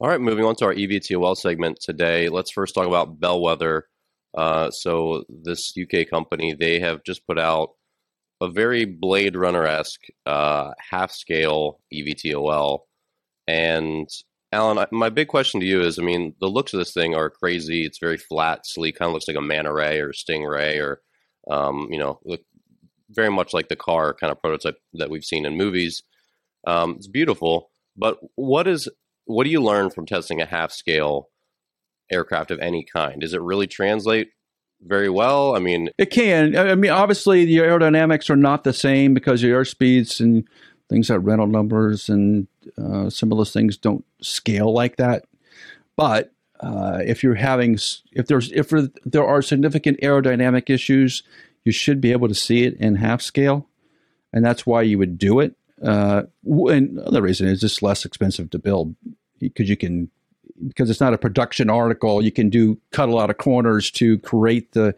All 0.01 0.09
right, 0.09 0.21
moving 0.21 0.45
on 0.45 0.57
to 0.57 0.67
our 0.67 0.75
EVTOL 0.75 1.37
segment 1.37 1.81
today. 1.81 2.29
Let's 2.29 2.51
first 2.51 2.75
talk 2.75 2.87
about 2.87 3.21
Bellwether. 3.21 3.87
Uh, 4.37 4.71
so 4.71 5.25
this 5.29 5.73
UK 5.81 6.09
company, 6.09 6.55
they 6.55 6.81
have 6.81 7.05
just 7.05 7.27
put 7.27 7.39
out 7.39 7.71
a 8.41 8.49
very 8.49 8.85
Blade 8.85 9.37
Runner 9.37 9.67
esque 9.67 10.03
uh, 10.27 10.73
half 10.91 11.13
scale 11.13 11.81
EVTOL. 11.93 12.81
And 13.47 14.09
Alan, 14.53 14.87
my 14.91 15.09
big 15.09 15.29
question 15.29 15.61
to 15.61 15.67
you 15.67 15.81
is 15.81 15.99
I 15.99 16.03
mean, 16.03 16.35
the 16.41 16.49
looks 16.49 16.73
of 16.73 16.79
this 16.79 16.93
thing 16.93 17.15
are 17.15 17.31
crazy. 17.31 17.85
It's 17.85 17.99
very 17.99 18.17
flat, 18.17 18.61
sleek, 18.65 18.99
kind 18.99 19.09
of 19.09 19.15
looks 19.15 19.29
like 19.29 19.37
a 19.37 19.41
Manta 19.41 19.73
Ray 19.73 20.01
or 20.01 20.13
Stingray 20.13 20.81
or 20.81 21.01
um, 21.51 21.89
you 21.91 21.99
know, 21.99 22.21
very 23.11 23.31
much 23.31 23.53
like 23.53 23.69
the 23.69 23.77
car 23.77 24.15
kind 24.15 24.31
of 24.31 24.41
prototype 24.41 24.77
that 24.95 25.11
we've 25.11 25.25
seen 25.25 25.45
in 25.45 25.57
movies. 25.57 26.03
Um, 26.67 26.95
it's 26.97 27.07
beautiful, 27.07 27.71
but 27.97 28.19
what 28.37 28.67
is 28.67 28.89
what 29.27 29.45
do 29.45 29.51
you 29.51 29.63
learn 29.63 29.91
from 29.91 30.07
testing 30.07 30.41
a 30.41 30.47
half 30.47 30.73
scale 30.73 31.29
aircraft 32.11 32.51
of 32.51 32.59
any 32.61 32.85
kind? 32.85 33.21
Does 33.21 33.35
it 33.35 33.41
really 33.41 33.67
translate 33.67 34.31
very 34.83 35.09
well? 35.09 35.57
I 35.57 35.59
mean, 35.59 35.91
it 35.99 36.11
can. 36.11 36.57
I 36.57 36.75
mean, 36.75 36.91
obviously, 36.91 37.45
the 37.45 37.59
aerodynamics 37.59 38.31
are 38.31 38.37
not 38.37 38.65
the 38.65 38.73
same 38.73 39.15
because 39.15 39.43
your 39.43 39.63
airspeeds 39.63 40.21
and 40.21 40.49
things 40.89 41.11
like 41.11 41.21
Reynolds 41.23 41.53
numbers 41.53 42.09
and 42.09 42.47
uh, 42.79 43.11
some 43.11 43.33
of 43.33 43.39
those 43.39 43.53
things 43.53 43.77
don't 43.77 44.05
scale 44.21 44.73
like 44.73 44.97
that. 44.97 45.25
But 45.97 46.33
uh, 46.61 47.01
if 47.05 47.23
you're 47.23 47.35
having 47.35 47.79
if 48.13 48.27
there's 48.27 48.51
if 48.53 48.73
there 49.05 49.27
are 49.27 49.43
significant 49.43 50.01
aerodynamic 50.01 50.71
issues, 50.71 51.23
you 51.65 51.73
should 51.73 52.01
be 52.01 52.13
able 52.13 52.29
to 52.29 52.35
see 52.35 52.65
it 52.65 52.75
in 52.75 52.97
half 52.97 53.23
scale, 53.23 53.69
and 54.33 54.45
that's 54.45 54.67
why 54.67 54.83
you 54.83 54.99
would 54.99 55.19
do 55.19 55.41
it. 55.41 55.55
Uh, 55.83 56.23
and 56.45 56.99
the 57.11 57.21
reason 57.21 57.49
is 57.49 57.61
just 57.61 57.83
less 57.83 58.05
expensive 58.05 58.51
to 58.51 58.59
build 58.59 58.95
because 59.39 59.69
you 59.69 59.77
can 59.77 60.11
because 60.69 60.91
it's 60.91 61.01
not 61.01 61.15
a 61.15 61.19
production 61.19 61.71
article. 61.71 62.23
You 62.23 62.33
can 62.33 62.51
do 62.51 62.79
cut 62.91 63.09
a 63.09 63.15
lot 63.15 63.31
of 63.31 63.39
corners 63.39 63.91
to 63.93 64.19
create 64.19 64.73
the 64.73 64.95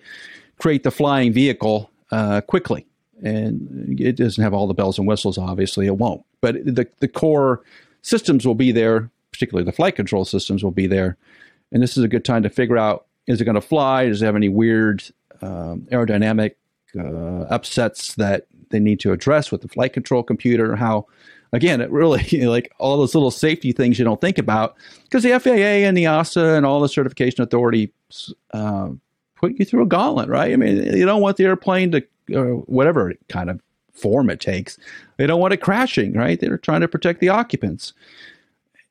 create 0.59 0.83
the 0.83 0.91
flying 0.91 1.33
vehicle 1.33 1.91
uh, 2.11 2.41
quickly, 2.43 2.87
and 3.23 3.99
it 4.01 4.17
doesn't 4.17 4.43
have 4.43 4.55
all 4.55 4.67
the 4.67 4.75
bells 4.75 4.99
and 4.99 5.07
whistles. 5.07 5.39
Obviously, 5.39 5.87
it 5.87 5.97
won't, 5.97 6.25
but 6.41 6.55
the 6.65 6.87
the 7.01 7.09
core 7.09 7.63
systems 8.03 8.47
will 8.47 8.55
be 8.55 8.73
there. 8.73 9.11
Particularly, 9.33 9.67
the 9.67 9.73
flight 9.73 9.97
control 9.97 10.25
systems 10.25 10.65
will 10.65 10.71
be 10.71 10.87
there 10.87 11.19
and 11.73 11.83
this 11.83 11.97
is 11.97 12.05
a 12.05 12.09
good 12.09 12.25
time 12.25 12.43
to 12.43 12.51
figure 12.51 12.79
out 12.79 13.07
is 13.27 13.41
it 13.41 13.45
going 13.45 13.57
to 13.57 13.61
fly? 13.61 14.07
Does 14.07 14.23
it 14.23 14.27
have 14.27 14.37
any 14.37 14.49
weird 14.49 15.03
um, 15.43 15.87
aerodynamic 15.91 16.55
uh, 16.99 17.47
upsets 17.53 18.15
that 18.15 18.47
they 18.71 18.79
need 18.79 19.01
to 19.01 19.13
address 19.13 19.51
with 19.51 19.63
the 19.63 19.69
flight 19.69 19.93
control 19.93 20.23
computer? 20.23 20.77
How, 20.77 21.07
again, 21.53 21.81
it 21.81 21.91
really 21.91 22.25
you 22.29 22.41
know, 22.45 22.51
like 22.51 22.73
all 22.79 22.97
those 22.97 23.15
little 23.15 23.31
safety 23.31 23.73
things 23.73 23.99
you 23.99 24.05
don't 24.05 24.21
think 24.21 24.39
about 24.39 24.77
because 25.05 25.23
the 25.23 25.39
FAA 25.39 25.87
and 25.87 25.97
the 25.97 26.05
EASA 26.05 26.57
and 26.57 26.67
all 26.67 26.81
the 26.81 26.89
certification 26.89 27.43
authorities 27.43 27.91
uh, 28.53 28.89
put 29.37 29.59
you 29.59 29.65
through 29.65 29.83
a 29.83 29.87
gauntlet, 29.87 30.29
right? 30.29 30.53
I 30.53 30.57
mean, 30.57 30.97
you 30.97 31.07
don't 31.07 31.23
want 31.23 31.37
the 31.37 31.45
airplane 31.45 31.93
to, 31.93 32.07
uh, 32.35 32.57
whatever 32.67 33.15
kind 33.29 33.51
of 33.51 33.61
form 33.93 34.31
it 34.31 34.41
takes, 34.41 34.79
they 35.17 35.27
don't 35.27 35.41
want 35.41 35.55
it 35.55 35.59
crashing, 35.59 36.13
right? 36.13 36.39
They're 36.39 36.59
trying 36.59 36.83
to 36.83 36.89
protect 36.89 37.21
the 37.21 37.31
occupants. 37.31 37.93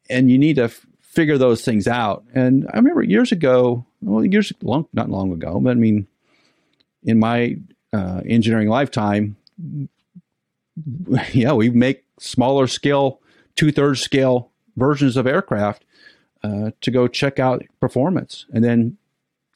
And 0.09 0.31
you 0.31 0.37
need 0.37 0.55
to 0.57 0.69
figure 1.01 1.37
those 1.37 1.63
things 1.63 1.87
out. 1.87 2.23
And 2.33 2.67
I 2.73 2.77
remember 2.77 3.01
years 3.01 3.31
ago, 3.31 3.85
well, 4.01 4.23
years 4.23 4.51
long, 4.61 4.87
not 4.93 5.09
long 5.09 5.31
ago, 5.31 5.59
but 5.59 5.71
I 5.71 5.75
mean, 5.75 6.07
in 7.03 7.19
my 7.19 7.57
uh, 7.93 8.21
engineering 8.25 8.67
lifetime, 8.67 9.35
yeah, 11.31 11.53
we 11.53 11.69
make 11.69 12.04
smaller 12.19 12.67
scale, 12.67 13.21
two 13.55 13.71
thirds 13.71 14.01
scale 14.01 14.51
versions 14.75 15.17
of 15.17 15.27
aircraft 15.27 15.85
uh, 16.43 16.71
to 16.81 16.91
go 16.91 17.07
check 17.07 17.39
out 17.39 17.63
performance 17.79 18.45
and 18.53 18.63
then 18.63 18.97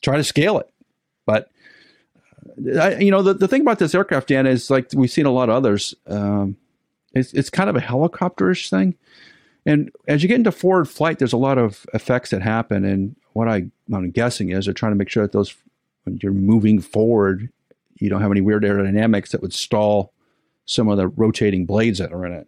try 0.01 0.17
to 0.17 0.23
scale 0.23 0.59
it. 0.59 0.69
But 1.25 1.51
uh, 2.65 2.79
I, 2.79 2.97
you 2.99 3.11
know, 3.11 3.21
the, 3.21 3.33
the 3.33 3.47
thing 3.47 3.61
about 3.61 3.79
this 3.79 3.95
aircraft, 3.95 4.29
Dan, 4.29 4.47
is 4.47 4.69
like 4.69 4.89
we've 4.93 5.11
seen 5.11 5.25
a 5.25 5.31
lot 5.31 5.49
of 5.49 5.55
others. 5.55 5.93
Um, 6.07 6.57
it's 7.13 7.33
it's 7.33 7.49
kind 7.49 7.69
of 7.69 7.75
a 7.75 7.81
helicopterish 7.81 8.69
thing. 8.69 8.95
And 9.65 9.91
as 10.07 10.23
you 10.23 10.29
get 10.29 10.35
into 10.35 10.51
forward 10.51 10.85
flight, 10.85 11.19
there's 11.19 11.33
a 11.33 11.37
lot 11.37 11.57
of 11.57 11.85
effects 11.93 12.29
that 12.31 12.41
happen. 12.41 12.85
And 12.85 13.15
what 13.33 13.47
I, 13.47 13.69
I'm 13.93 14.11
guessing 14.11 14.49
is 14.49 14.65
they're 14.65 14.73
trying 14.73 14.93
to 14.93 14.97
make 14.97 15.09
sure 15.09 15.23
that 15.23 15.31
those, 15.31 15.53
when 16.03 16.17
you're 16.23 16.31
moving 16.31 16.79
forward, 16.79 17.49
you 17.95 18.09
don't 18.09 18.21
have 18.21 18.31
any 18.31 18.41
weird 18.41 18.63
aerodynamics 18.63 19.29
that 19.29 19.41
would 19.41 19.53
stall 19.53 20.13
some 20.69 20.87
of 20.87 20.97
the 20.97 21.07
rotating 21.07 21.65
blades 21.65 21.97
that 21.97 22.13
are 22.13 22.25
in 22.25 22.31
it, 22.31 22.47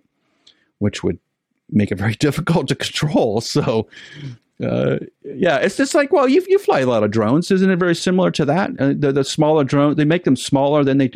which 0.78 1.04
would 1.04 1.18
make 1.70 1.92
it 1.92 1.98
very 1.98 2.14
difficult 2.20 2.68
to 2.68 2.76
control. 2.76 3.42
So 3.42 3.88
uh, 4.64 5.00
yeah, 5.24 5.58
it's 5.58 5.76
just 5.76 5.96
like 5.96 6.14
well, 6.14 6.28
you 6.28 6.46
you 6.48 6.60
fly 6.60 6.82
a 6.82 6.86
lot 6.86 7.04
of 7.04 7.10
drones, 7.10 7.50
isn't 7.50 7.72
it? 7.72 7.78
Very 7.78 7.96
similar 7.96 8.30
to 8.30 8.46
that. 8.46 8.70
Uh, 8.80 8.94
the, 8.96 9.12
the 9.12 9.24
smaller 9.24 9.64
drone, 9.64 9.96
they 9.96 10.06
make 10.06 10.24
them 10.24 10.36
smaller, 10.36 10.84
then 10.84 11.00
they 11.00 11.08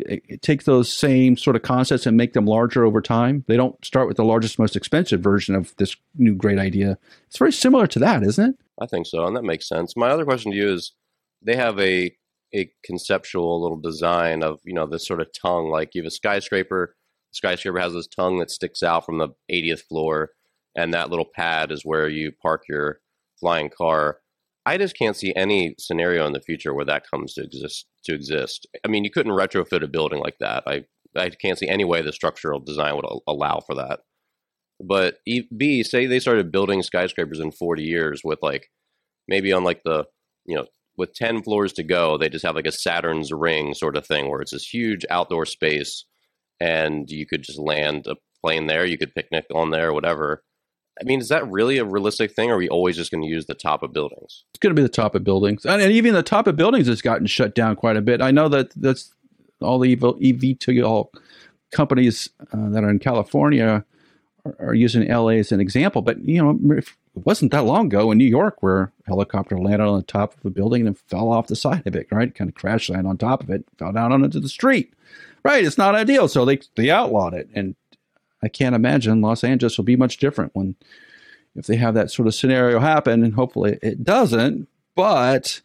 take 0.42 0.64
those 0.64 0.92
same 0.92 1.36
sort 1.36 1.54
of 1.54 1.62
concepts 1.62 2.06
and 2.06 2.16
make 2.16 2.32
them 2.32 2.44
larger 2.44 2.84
over 2.84 3.00
time. 3.00 3.44
They 3.46 3.56
don't 3.56 3.82
start 3.84 4.08
with 4.08 4.16
the 4.16 4.24
largest, 4.24 4.58
most 4.58 4.74
expensive 4.74 5.20
version 5.20 5.54
of 5.54 5.76
this 5.76 5.94
new 6.16 6.34
great 6.34 6.58
idea. 6.58 6.98
It's 7.28 7.38
very 7.38 7.52
similar 7.52 7.86
to 7.86 8.00
that, 8.00 8.24
isn't 8.24 8.50
it? 8.50 8.56
I 8.80 8.86
think 8.86 9.06
so, 9.06 9.24
and 9.24 9.36
that 9.36 9.44
makes 9.44 9.68
sense. 9.68 9.96
My 9.96 10.08
other 10.08 10.24
question 10.24 10.50
to 10.50 10.58
you 10.58 10.72
is: 10.72 10.92
they 11.40 11.54
have 11.54 11.78
a 11.78 12.16
a 12.52 12.70
conceptual 12.82 13.62
little 13.62 13.78
design 13.78 14.42
of 14.42 14.58
you 14.64 14.74
know 14.74 14.86
this 14.86 15.06
sort 15.06 15.20
of 15.20 15.28
tongue, 15.32 15.70
like 15.70 15.94
you 15.94 16.02
have 16.02 16.08
a 16.08 16.10
skyscraper. 16.10 16.95
Skyscraper 17.36 17.78
has 17.78 17.92
this 17.92 18.06
tongue 18.06 18.38
that 18.38 18.50
sticks 18.50 18.82
out 18.82 19.04
from 19.04 19.18
the 19.18 19.28
80th 19.52 19.82
floor, 19.82 20.30
and 20.74 20.92
that 20.94 21.10
little 21.10 21.28
pad 21.34 21.70
is 21.70 21.82
where 21.84 22.08
you 22.08 22.32
park 22.32 22.62
your 22.68 23.00
flying 23.38 23.68
car. 23.68 24.18
I 24.64 24.78
just 24.78 24.98
can't 24.98 25.16
see 25.16 25.34
any 25.36 25.74
scenario 25.78 26.26
in 26.26 26.32
the 26.32 26.40
future 26.40 26.74
where 26.74 26.86
that 26.86 27.08
comes 27.08 27.34
to 27.34 27.42
exist. 27.42 27.86
To 28.04 28.14
exist, 28.14 28.68
I 28.84 28.88
mean, 28.88 29.02
you 29.02 29.10
couldn't 29.10 29.32
retrofit 29.32 29.82
a 29.82 29.88
building 29.88 30.20
like 30.20 30.36
that. 30.38 30.62
I 30.64 30.84
I 31.16 31.30
can't 31.30 31.58
see 31.58 31.68
any 31.68 31.84
way 31.84 32.02
the 32.02 32.12
structural 32.12 32.60
design 32.60 32.94
would 32.94 33.06
allow 33.26 33.60
for 33.66 33.74
that. 33.74 34.00
But 34.80 35.18
B, 35.56 35.82
say 35.82 36.06
they 36.06 36.20
started 36.20 36.52
building 36.52 36.82
skyscrapers 36.82 37.40
in 37.40 37.50
40 37.50 37.82
years 37.82 38.20
with 38.22 38.38
like 38.42 38.68
maybe 39.26 39.52
on 39.52 39.64
like 39.64 39.82
the 39.84 40.04
you 40.44 40.54
know 40.54 40.66
with 40.96 41.14
10 41.14 41.42
floors 41.42 41.72
to 41.74 41.82
go, 41.82 42.16
they 42.16 42.28
just 42.28 42.44
have 42.44 42.54
like 42.54 42.66
a 42.66 42.72
Saturn's 42.72 43.32
ring 43.32 43.74
sort 43.74 43.96
of 43.96 44.06
thing 44.06 44.30
where 44.30 44.40
it's 44.40 44.52
this 44.52 44.72
huge 44.72 45.04
outdoor 45.10 45.46
space 45.46 46.04
and 46.60 47.10
you 47.10 47.26
could 47.26 47.42
just 47.42 47.58
land 47.58 48.06
a 48.06 48.16
plane 48.42 48.66
there, 48.66 48.84
you 48.84 48.98
could 48.98 49.14
picnic 49.14 49.46
on 49.54 49.70
there, 49.70 49.92
whatever. 49.92 50.42
I 51.00 51.04
mean, 51.04 51.20
is 51.20 51.28
that 51.28 51.50
really 51.50 51.78
a 51.78 51.84
realistic 51.84 52.32
thing? 52.32 52.50
Or 52.50 52.54
are 52.54 52.58
we 52.58 52.68
always 52.68 52.96
just 52.96 53.10
going 53.10 53.22
to 53.22 53.28
use 53.28 53.46
the 53.46 53.54
top 53.54 53.82
of 53.82 53.92
buildings? 53.92 54.44
It's 54.54 54.60
going 54.60 54.74
to 54.74 54.80
be 54.80 54.82
the 54.82 54.88
top 54.88 55.14
of 55.14 55.24
buildings, 55.24 55.66
and, 55.66 55.82
even 55.82 56.14
the 56.14 56.22
top 56.22 56.46
of 56.46 56.56
buildings 56.56 56.86
has 56.86 57.02
gotten 57.02 57.26
shut 57.26 57.54
down 57.54 57.76
quite 57.76 57.96
a 57.96 58.02
bit. 58.02 58.22
I 58.22 58.30
know 58.30 58.48
that 58.48 58.70
that's 58.74 59.12
all 59.60 59.78
the 59.78 59.94
eVTOL 59.94 61.08
companies 61.72 62.28
uh, 62.52 62.70
that 62.70 62.84
are 62.84 62.90
in 62.90 62.98
California 62.98 63.84
are, 64.44 64.56
are, 64.60 64.74
using 64.74 65.08
LA 65.08 65.30
as 65.30 65.52
an 65.52 65.60
example. 65.60 66.02
But 66.02 66.24
you 66.24 66.42
know, 66.42 66.76
it 66.76 66.86
wasn't 67.14 67.52
that 67.52 67.64
long 67.64 67.86
ago 67.86 68.10
in 68.10 68.18
New 68.18 68.24
York 68.26 68.62
where 68.62 68.82
a 68.82 68.90
helicopter 69.06 69.58
landed 69.58 69.86
on 69.86 69.98
the 69.98 70.04
top 70.04 70.34
of 70.34 70.44
a 70.44 70.50
building 70.50 70.86
and 70.86 70.98
fell 70.98 71.30
off 71.30 71.48
the 71.48 71.56
side 71.56 71.86
of 71.86 71.96
it. 71.96 72.06
Right, 72.10 72.34
kind 72.34 72.48
of 72.48 72.54
crash 72.54 72.88
landed 72.88 73.08
on 73.08 73.18
top 73.18 73.42
of 73.42 73.50
it, 73.50 73.64
fell 73.78 73.92
down 73.92 74.12
onto 74.12 74.40
the 74.40 74.48
street. 74.48 74.94
Right, 75.46 75.64
it's 75.64 75.78
not 75.78 75.94
ideal, 75.94 76.28
so 76.28 76.44
they 76.44 76.60
they 76.74 76.90
outlawed 76.90 77.34
it 77.34 77.48
and 77.54 77.76
I 78.42 78.48
can't 78.48 78.74
imagine 78.74 79.20
Los 79.20 79.44
Angeles 79.44 79.76
will 79.76 79.84
be 79.84 79.96
much 79.96 80.18
different 80.18 80.54
when 80.54 80.76
if 81.54 81.66
they 81.66 81.76
have 81.76 81.94
that 81.94 82.10
sort 82.10 82.28
of 82.28 82.34
scenario 82.34 82.78
happen, 82.78 83.24
and 83.24 83.34
hopefully 83.34 83.78
it 83.82 84.04
doesn't. 84.04 84.68
But 84.94 85.62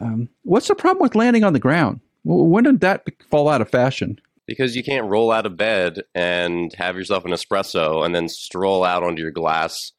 um, 0.00 0.28
what's 0.42 0.68
the 0.68 0.74
problem 0.74 1.02
with 1.02 1.14
landing 1.14 1.44
on 1.44 1.52
the 1.52 1.58
ground? 1.58 2.00
When 2.24 2.64
did 2.64 2.80
that 2.80 3.04
fall 3.30 3.48
out 3.48 3.60
of 3.60 3.70
fashion? 3.70 4.18
Because 4.46 4.74
you 4.76 4.82
can't 4.82 5.08
roll 5.08 5.30
out 5.30 5.46
of 5.46 5.56
bed 5.56 6.02
and 6.14 6.72
have 6.74 6.96
yourself 6.96 7.24
an 7.24 7.32
espresso 7.32 8.04
and 8.04 8.14
then 8.14 8.28
stroll 8.28 8.82
out 8.82 9.02
onto 9.02 9.22
your 9.22 9.30
glass, 9.30 9.92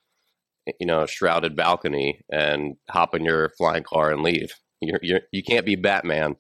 you 0.80 0.88
know, 0.88 1.06
shrouded 1.06 1.56
balcony 1.56 2.22
and 2.30 2.76
hop 2.90 3.14
in 3.14 3.24
your 3.24 3.50
flying 3.58 3.84
car 3.84 4.12
and 4.12 4.24
leave. 4.24 4.54
You're, 4.82 5.00
you're, 5.02 5.22
you 5.32 5.44
can't 5.44 5.66
be 5.66 5.76
Batman 5.76 6.36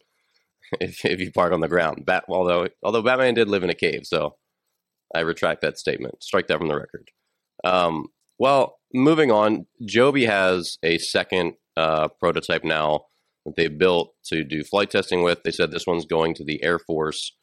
if, 0.82 1.04
if 1.06 1.20
you 1.20 1.32
park 1.32 1.54
on 1.54 1.62
the 1.62 1.68
ground. 1.68 2.06
Bat, 2.06 2.26
although 2.30 2.68
although 2.84 3.02
Batman 3.02 3.34
did 3.34 3.50
live 3.50 3.64
in 3.64 3.70
a 3.70 3.76
cave, 3.76 4.02
so 4.04 4.36
I 5.16 5.22
retract 5.22 5.62
that 5.62 5.78
statement. 5.78 6.24
Strike 6.24 6.48
that 6.48 6.58
from 6.58 6.68
the 6.68 6.76
record. 6.76 7.10
Um, 7.64 8.08
well, 8.40 8.78
moving 8.94 9.32
on, 9.32 9.66
Joby 9.86 10.26
has 10.26 10.78
a 10.84 10.98
second 10.98 11.54
uh, 11.76 12.10
prototype 12.20 12.64
now 12.64 13.06
that 13.46 13.56
they 13.56 13.68
built 13.68 14.14
to 14.26 14.44
do 14.44 14.64
flight 14.64 14.92
testing 14.92 15.24
with. 15.24 15.44
They 15.44 15.52
said 15.52 15.72
this 15.72 15.88
one's 15.88 16.06
going 16.06 16.34
to 16.36 16.44
the 16.44 16.64
Air 16.64 16.80
Force. 16.80 17.34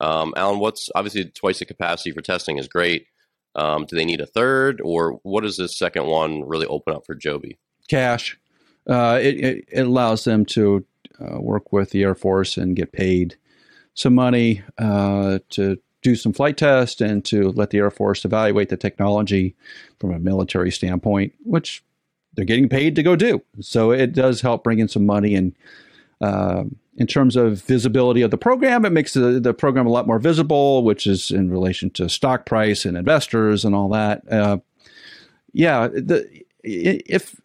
Um, 0.00 0.34
Alan, 0.36 0.58
what's 0.58 0.88
obviously 0.94 1.26
twice 1.26 1.60
the 1.60 1.64
capacity 1.64 2.10
for 2.10 2.20
testing 2.20 2.58
is 2.58 2.68
great. 2.68 3.06
Um, 3.54 3.86
do 3.86 3.94
they 3.94 4.04
need 4.04 4.20
a 4.20 4.26
third, 4.26 4.80
or 4.82 5.20
what 5.22 5.42
does 5.42 5.56
this 5.56 5.78
second 5.78 6.06
one 6.06 6.42
really 6.44 6.66
open 6.66 6.94
up 6.94 7.06
for 7.06 7.14
Joby? 7.14 7.58
Cash. 7.88 8.36
Uh, 8.88 9.18
it, 9.22 9.40
it, 9.40 9.64
it, 9.68 9.86
allows 9.86 10.24
them 10.24 10.44
to 10.44 10.84
uh, 11.20 11.40
work 11.40 11.72
with 11.72 11.90
the 11.90 12.02
Air 12.02 12.14
Force 12.14 12.56
and 12.56 12.76
get 12.76 12.92
paid 12.92 13.36
some 13.94 14.14
money 14.14 14.62
uh, 14.78 15.38
to 15.50 15.78
do 16.02 16.14
some 16.14 16.32
flight 16.32 16.56
tests 16.56 17.00
and 17.00 17.24
to 17.24 17.50
let 17.52 17.70
the 17.70 17.78
Air 17.78 17.90
Force 17.90 18.24
evaluate 18.24 18.68
the 18.68 18.76
technology 18.76 19.56
from 19.98 20.12
a 20.12 20.18
military 20.18 20.70
standpoint, 20.70 21.32
which 21.44 21.82
they're 22.34 22.44
getting 22.44 22.68
paid 22.68 22.96
to 22.96 23.02
go 23.02 23.16
do. 23.16 23.42
So 23.60 23.90
it 23.90 24.12
does 24.12 24.40
help 24.40 24.64
bring 24.64 24.80
in 24.80 24.88
some 24.88 25.06
money. 25.06 25.34
And 25.34 25.54
uh, 26.20 26.64
in 26.96 27.06
terms 27.06 27.36
of 27.36 27.62
visibility 27.62 28.22
of 28.22 28.30
the 28.30 28.38
program, 28.38 28.84
it 28.84 28.90
makes 28.90 29.14
the, 29.14 29.40
the 29.40 29.54
program 29.54 29.86
a 29.86 29.90
lot 29.90 30.06
more 30.06 30.18
visible, 30.18 30.84
which 30.84 31.06
is 31.06 31.30
in 31.30 31.50
relation 31.50 31.90
to 31.90 32.08
stock 32.08 32.44
price 32.44 32.84
and 32.84 32.96
investors 32.96 33.64
and 33.64 33.74
all 33.74 33.88
that. 33.88 34.30
Uh, 34.30 34.58
yeah, 35.52 35.88
the, 35.88 36.28
if 36.62 37.36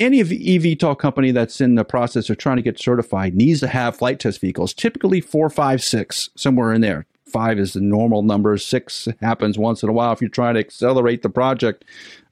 any 0.00 0.22
eVTOL 0.22 0.98
company 0.98 1.30
that's 1.30 1.60
in 1.60 1.76
the 1.76 1.84
process 1.84 2.30
of 2.30 2.38
trying 2.38 2.56
to 2.56 2.62
get 2.62 2.80
certified 2.80 3.36
needs 3.36 3.60
to 3.60 3.68
have 3.68 3.96
flight 3.96 4.18
test 4.18 4.40
vehicles, 4.40 4.74
typically 4.74 5.20
four, 5.20 5.48
five, 5.50 5.82
six, 5.82 6.30
somewhere 6.34 6.72
in 6.72 6.80
there 6.80 7.06
five 7.30 7.58
is 7.58 7.72
the 7.72 7.80
normal 7.80 8.22
number. 8.22 8.56
Six 8.58 9.08
happens 9.20 9.56
once 9.56 9.82
in 9.82 9.88
a 9.88 9.92
while 9.92 10.12
if 10.12 10.20
you're 10.20 10.28
trying 10.28 10.54
to 10.54 10.60
accelerate 10.60 11.22
the 11.22 11.30
project. 11.30 11.84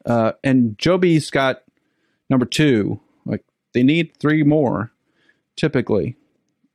Uh, 0.05 0.33
and 0.45 0.77
Joby's 0.79 1.31
got 1.31 1.63
number 2.29 2.47
two. 2.47 3.01
Like 3.25 3.45
they 3.73 3.83
need 3.83 4.17
three 4.19 4.43
more, 4.43 4.91
typically. 5.57 6.17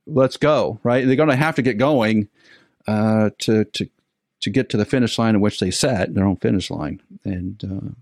Let's 0.06 0.36
go, 0.36 0.80
right? 0.82 1.06
They're 1.06 1.16
going 1.16 1.28
to 1.28 1.36
have 1.36 1.56
to 1.56 1.62
get 1.62 1.78
going 1.78 2.28
uh, 2.86 3.30
to 3.40 3.64
to 3.64 3.88
to 4.40 4.50
get 4.50 4.68
to 4.70 4.76
the 4.76 4.84
finish 4.84 5.18
line 5.18 5.34
in 5.34 5.40
which 5.40 5.58
they 5.58 5.70
set 5.70 6.14
their 6.14 6.26
own 6.26 6.36
finish 6.36 6.70
line. 6.70 7.00
And 7.24 7.64
uh, 7.64 7.94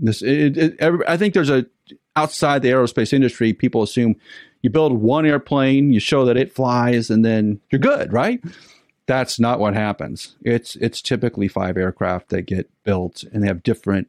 this, 0.00 0.22
it, 0.22 0.56
it, 0.56 0.80
I 1.06 1.18
think 1.18 1.34
there's 1.34 1.50
a 1.50 1.66
outside 2.16 2.62
the 2.62 2.70
aerospace 2.70 3.12
industry, 3.12 3.52
people 3.52 3.82
assume 3.82 4.16
you 4.62 4.70
build 4.70 4.92
one 4.92 5.26
airplane, 5.26 5.92
you 5.92 6.00
show 6.00 6.24
that 6.26 6.36
it 6.36 6.52
flies, 6.52 7.10
and 7.10 7.24
then 7.24 7.60
you're 7.70 7.78
good, 7.78 8.12
right? 8.12 8.40
that's 9.10 9.40
not 9.40 9.58
what 9.58 9.74
happens. 9.74 10.36
It's 10.44 10.76
it's 10.76 11.02
typically 11.02 11.48
five 11.48 11.76
aircraft 11.76 12.28
that 12.28 12.42
get 12.42 12.70
built 12.84 13.24
and 13.32 13.42
they 13.42 13.48
have 13.48 13.64
different 13.64 14.06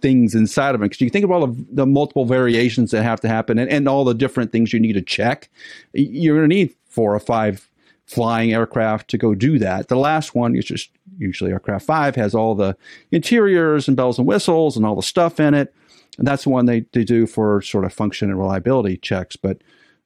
things 0.00 0.34
inside 0.34 0.74
of 0.74 0.80
them 0.80 0.88
because 0.88 1.02
you 1.02 1.10
think 1.10 1.26
of 1.26 1.30
all 1.30 1.44
of 1.44 1.58
the 1.76 1.84
multiple 1.84 2.24
variations 2.24 2.90
that 2.90 3.02
have 3.02 3.20
to 3.20 3.28
happen 3.28 3.58
and, 3.58 3.70
and 3.70 3.86
all 3.86 4.02
the 4.02 4.14
different 4.14 4.50
things 4.50 4.72
you 4.72 4.80
need 4.80 4.94
to 4.94 5.02
check. 5.02 5.50
You're 5.92 6.38
going 6.38 6.48
to 6.48 6.56
need 6.56 6.74
four 6.86 7.14
or 7.14 7.20
five 7.20 7.68
flying 8.06 8.54
aircraft 8.54 9.10
to 9.10 9.18
go 9.18 9.34
do 9.34 9.58
that. 9.58 9.88
The 9.88 9.96
last 9.96 10.34
one 10.34 10.56
is 10.56 10.64
just 10.64 10.90
usually 11.18 11.52
aircraft 11.52 11.84
five 11.84 12.16
has 12.16 12.34
all 12.34 12.54
the 12.54 12.78
interiors 13.12 13.88
and 13.88 13.96
bells 13.96 14.16
and 14.16 14.26
whistles 14.26 14.74
and 14.74 14.86
all 14.86 14.96
the 14.96 15.02
stuff 15.02 15.38
in 15.38 15.52
it. 15.52 15.74
And 16.20 16.26
that's 16.26 16.44
the 16.44 16.50
one 16.50 16.66
they, 16.66 16.84
they 16.92 17.02
do 17.02 17.26
for 17.26 17.62
sort 17.62 17.86
of 17.86 17.94
function 17.94 18.28
and 18.28 18.38
reliability 18.38 18.98
checks. 18.98 19.36
But 19.36 19.62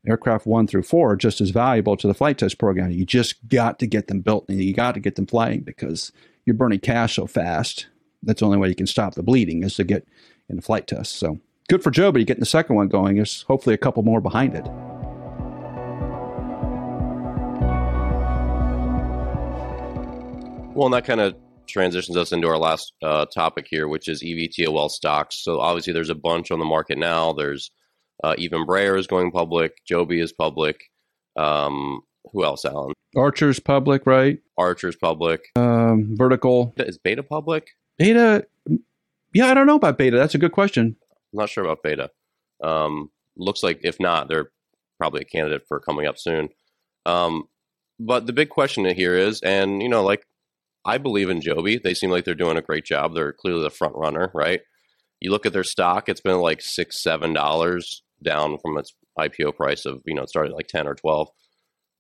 aircraft 0.06 0.46
one 0.46 0.68
through 0.68 0.84
four 0.84 1.10
are 1.10 1.16
just 1.16 1.40
as 1.40 1.50
valuable 1.50 1.96
to 1.96 2.06
the 2.06 2.14
flight 2.14 2.38
test 2.38 2.56
program. 2.56 2.92
You 2.92 3.04
just 3.04 3.48
got 3.48 3.80
to 3.80 3.86
get 3.88 4.06
them 4.06 4.20
built 4.20 4.48
and 4.48 4.62
you 4.62 4.72
got 4.72 4.94
to 4.94 5.00
get 5.00 5.16
them 5.16 5.26
flying 5.26 5.62
because 5.62 6.12
you're 6.44 6.54
burning 6.54 6.78
cash 6.78 7.16
so 7.16 7.26
fast. 7.26 7.88
That's 8.22 8.38
the 8.38 8.46
only 8.46 8.58
way 8.58 8.68
you 8.68 8.76
can 8.76 8.86
stop 8.86 9.16
the 9.16 9.24
bleeding 9.24 9.64
is 9.64 9.74
to 9.74 9.82
get 9.82 10.06
in 10.48 10.54
the 10.54 10.62
flight 10.62 10.86
test. 10.86 11.16
So 11.16 11.40
good 11.68 11.82
for 11.82 11.90
Joby 11.90 12.24
getting 12.24 12.38
the 12.38 12.46
second 12.46 12.76
one 12.76 12.86
going. 12.86 13.16
There's 13.16 13.42
hopefully 13.42 13.74
a 13.74 13.78
couple 13.78 14.04
more 14.04 14.20
behind 14.20 14.54
it. 14.54 14.68
Well, 20.76 20.86
and 20.86 20.94
that 20.94 21.04
kind 21.04 21.20
of 21.20 21.34
transitions 21.66 22.16
us 22.16 22.32
into 22.32 22.48
our 22.48 22.58
last 22.58 22.92
uh, 23.02 23.26
topic 23.26 23.66
here, 23.68 23.88
which 23.88 24.08
is 24.08 24.22
EVTOL 24.22 24.90
stocks. 24.90 25.42
So 25.42 25.60
obviously, 25.60 25.92
there's 25.92 26.10
a 26.10 26.14
bunch 26.14 26.50
on 26.50 26.58
the 26.58 26.64
market 26.64 26.98
now. 26.98 27.32
There's 27.32 27.70
uh, 28.22 28.34
even 28.38 28.66
Brayer 28.66 28.96
is 28.96 29.06
going 29.06 29.30
public. 29.30 29.84
Joby 29.86 30.20
is 30.20 30.32
public. 30.32 30.84
Um, 31.36 32.02
who 32.32 32.44
else, 32.44 32.64
Alan? 32.64 32.92
Archer's 33.16 33.60
public, 33.60 34.06
right? 34.06 34.38
Archer's 34.56 34.96
public. 34.96 35.46
Um, 35.56 36.16
Vertical. 36.16 36.72
Is 36.78 36.98
Beta 36.98 37.22
public? 37.22 37.68
Beta. 37.98 38.46
Yeah, 39.32 39.46
I 39.46 39.54
don't 39.54 39.66
know 39.66 39.76
about 39.76 39.98
Beta. 39.98 40.16
That's 40.16 40.34
a 40.34 40.38
good 40.38 40.52
question. 40.52 40.96
I'm 41.32 41.38
not 41.38 41.48
sure 41.48 41.64
about 41.64 41.82
Beta. 41.82 42.10
Um, 42.62 43.10
looks 43.36 43.62
like 43.62 43.80
if 43.82 43.98
not, 44.00 44.28
they're 44.28 44.50
probably 44.98 45.22
a 45.22 45.24
candidate 45.24 45.66
for 45.68 45.80
coming 45.80 46.06
up 46.06 46.18
soon. 46.18 46.48
Um, 47.04 47.44
but 47.98 48.26
the 48.26 48.32
big 48.32 48.48
question 48.48 48.84
here 48.86 49.16
is, 49.16 49.40
and 49.42 49.82
you 49.82 49.88
know, 49.88 50.02
like 50.02 50.24
I 50.84 50.98
believe 50.98 51.30
in 51.30 51.40
Joby. 51.40 51.78
They 51.78 51.94
seem 51.94 52.10
like 52.10 52.24
they're 52.24 52.34
doing 52.34 52.56
a 52.56 52.62
great 52.62 52.84
job. 52.84 53.14
They're 53.14 53.32
clearly 53.32 53.62
the 53.62 53.70
front 53.70 53.94
runner, 53.96 54.30
right? 54.34 54.60
You 55.20 55.30
look 55.30 55.46
at 55.46 55.52
their 55.52 55.64
stock; 55.64 56.08
it's 56.08 56.20
been 56.20 56.40
like 56.40 56.60
six, 56.60 57.02
seven 57.02 57.32
dollars 57.32 58.02
down 58.22 58.58
from 58.58 58.78
its 58.78 58.94
IPO 59.18 59.56
price 59.56 59.84
of 59.84 60.02
you 60.06 60.14
know 60.14 60.22
it 60.22 60.28
started 60.28 60.52
like 60.52 60.68
ten 60.68 60.86
or 60.86 60.94
twelve. 60.94 61.28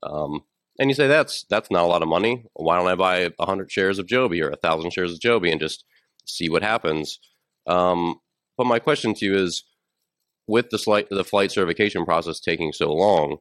Um, 0.02 0.42
and 0.78 0.90
you 0.90 0.94
say 0.94 1.06
that's 1.06 1.44
that's 1.48 1.70
not 1.70 1.84
a 1.84 1.86
lot 1.86 2.02
of 2.02 2.08
money. 2.08 2.44
Why 2.54 2.78
don't 2.78 2.88
I 2.88 2.94
buy 2.94 3.30
hundred 3.40 3.70
shares 3.70 3.98
of 3.98 4.06
Joby 4.06 4.42
or 4.42 4.52
thousand 4.56 4.92
shares 4.92 5.12
of 5.12 5.20
Joby 5.20 5.50
and 5.50 5.60
just 5.60 5.84
see 6.26 6.48
what 6.48 6.62
happens? 6.62 7.18
Um, 7.66 8.20
but 8.56 8.66
my 8.66 8.78
question 8.78 9.14
to 9.14 9.24
you 9.24 9.34
is, 9.34 9.64
with 10.46 10.70
the 10.70 10.78
flight 10.78 11.06
the 11.10 11.24
flight 11.24 11.52
certification 11.52 12.04
process 12.04 12.40
taking 12.40 12.72
so 12.72 12.92
long, 12.92 13.38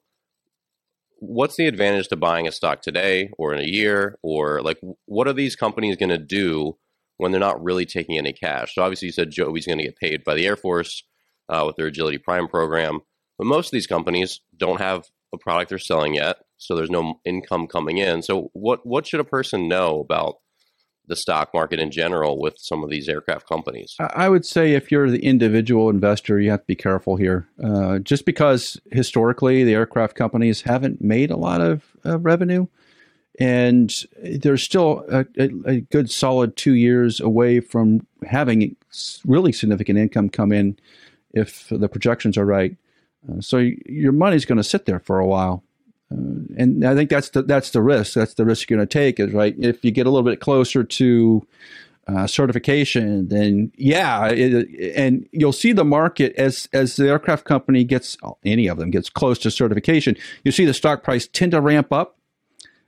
what's 1.26 1.56
the 1.56 1.68
advantage 1.68 2.10
to 2.10 2.16
buying 2.18 2.48
a 2.48 2.52
stock 2.52 2.82
today 2.82 3.30
or 3.38 3.54
in 3.54 3.60
a 3.62 3.68
year 3.68 4.18
or 4.22 4.62
like 4.62 4.80
what 5.06 5.28
are 5.28 5.34
these 5.34 5.56
companies 5.56 5.96
going 5.96 6.10
to 6.10 6.18
do 6.18 6.78
when 7.18 7.32
they're 7.32 7.40
not 7.40 7.64
really 7.64 7.86
taking 7.86 8.18
any 8.18 8.34
cash? 8.34 8.76
So 8.76 8.82
obviously 8.82 9.08
you 9.08 9.14
said 9.14 9.32
Joby's 9.32 9.66
going 9.66 9.78
to 9.78 9.86
get 9.86 9.98
paid 9.98 10.24
by 10.24 10.34
the 10.36 10.46
Air 10.46 10.58
Force 10.58 11.04
uh, 11.48 11.64
with 11.66 11.78
their 11.78 11.88
Agility 11.88 12.18
Prime 12.18 12.48
program. 12.48 13.00
But 13.38 13.48
most 13.48 13.68
of 13.68 13.72
these 13.72 13.88
companies 13.88 14.42
don't 14.56 14.82
have 14.82 15.06
a 15.34 15.38
product 15.38 15.70
they're 15.70 15.80
selling 15.80 16.16
yet, 16.16 16.38
so 16.58 16.76
there's 16.76 16.92
no 16.92 17.20
income 17.26 17.68
coming 17.68 17.98
in. 17.98 18.22
So 18.22 18.52
what 18.54 18.86
what 18.86 19.08
should 19.08 19.20
a 19.20 19.26
person 19.26 19.68
know 19.68 20.00
about 20.00 20.36
the 21.08 21.16
stock 21.16 21.54
market 21.54 21.80
in 21.80 21.92
general 21.92 22.40
with 22.40 22.56
some 22.58 22.84
of 22.84 22.90
these 22.90 23.10
aircraft 23.10 23.48
companies? 23.48 23.96
I 24.00 24.30
would 24.30 24.46
say 24.46 24.74
if 24.74 24.92
you're 24.92 25.10
the 25.10 25.24
individual 25.24 25.90
investor, 25.90 26.40
you 26.40 26.52
have 26.52 26.62
to 26.62 26.68
be 26.68 26.76
careful 26.76 27.16
here. 27.16 27.48
Uh, 27.64 28.00
just 28.00 28.26
because 28.26 28.80
historically 28.92 29.64
the 29.64 29.74
aircraft 29.74 30.16
companies 30.16 30.62
haven't 30.62 31.02
made 31.02 31.32
a 31.32 31.38
lot 31.38 31.62
of 31.62 31.84
uh, 32.06 32.20
revenue, 32.20 32.68
and 33.40 33.94
there's 34.22 34.64
still 34.64 35.04
a, 35.10 35.26
a, 35.38 35.50
a, 35.66 35.82
good 35.82 36.12
solid 36.12 36.56
two 36.56 36.74
years 36.74 37.20
away 37.20 37.60
from 37.60 38.06
having 38.28 38.76
really 39.26 39.52
significant 39.52 39.98
income 39.98 40.30
come 40.30 40.52
in 40.52 40.78
if 41.34 41.68
the 41.70 41.90
projections 41.90 42.38
are 42.38 42.46
right. 42.46 42.78
Uh, 43.28 43.42
so 43.42 43.58
your 43.86 44.12
money's 44.12 44.46
going 44.46 44.58
to 44.58 44.64
sit 44.64 44.86
there 44.86 45.00
for 45.00 45.20
a 45.20 45.26
while. 45.26 45.64
Uh, 46.14 46.54
and 46.58 46.86
I 46.86 46.96
think 46.96 47.10
that's 47.10 47.30
the 47.30 47.42
that's 47.42 47.72
the 47.72 47.82
risk. 47.82 48.14
That's 48.14 48.36
the 48.36 48.46
risk 48.46 48.70
you're 48.70 48.78
going 48.78 48.88
to 48.88 48.94
take. 48.94 49.20
Is 49.20 49.34
right 49.34 49.56
if 49.58 49.84
you 49.84 49.92
get 49.92 50.06
a 50.06 50.10
little 50.10 50.30
bit 50.30 50.40
closer 50.40 50.84
to 50.84 51.48
uh, 52.08 52.28
certification, 52.28 53.30
then 53.30 53.72
yeah, 53.76 54.28
it, 54.28 54.68
and 54.96 55.28
you'll 55.32 55.54
see 55.54 55.72
the 55.72 55.86
market 55.86 56.34
as 56.36 56.68
as 56.74 56.96
the 56.96 57.08
aircraft 57.08 57.46
company 57.46 57.84
gets 57.84 58.18
any 58.44 58.68
of 58.68 58.78
them 58.78 58.92
gets 58.92 59.10
close 59.10 59.40
to 59.40 59.52
certification. 59.52 60.16
You 60.44 60.52
see 60.52 60.66
the 60.66 60.74
stock 60.74 61.04
price 61.04 61.28
tend 61.28 61.54
to 61.54 61.62
ramp 61.62 61.92
up 61.92 62.18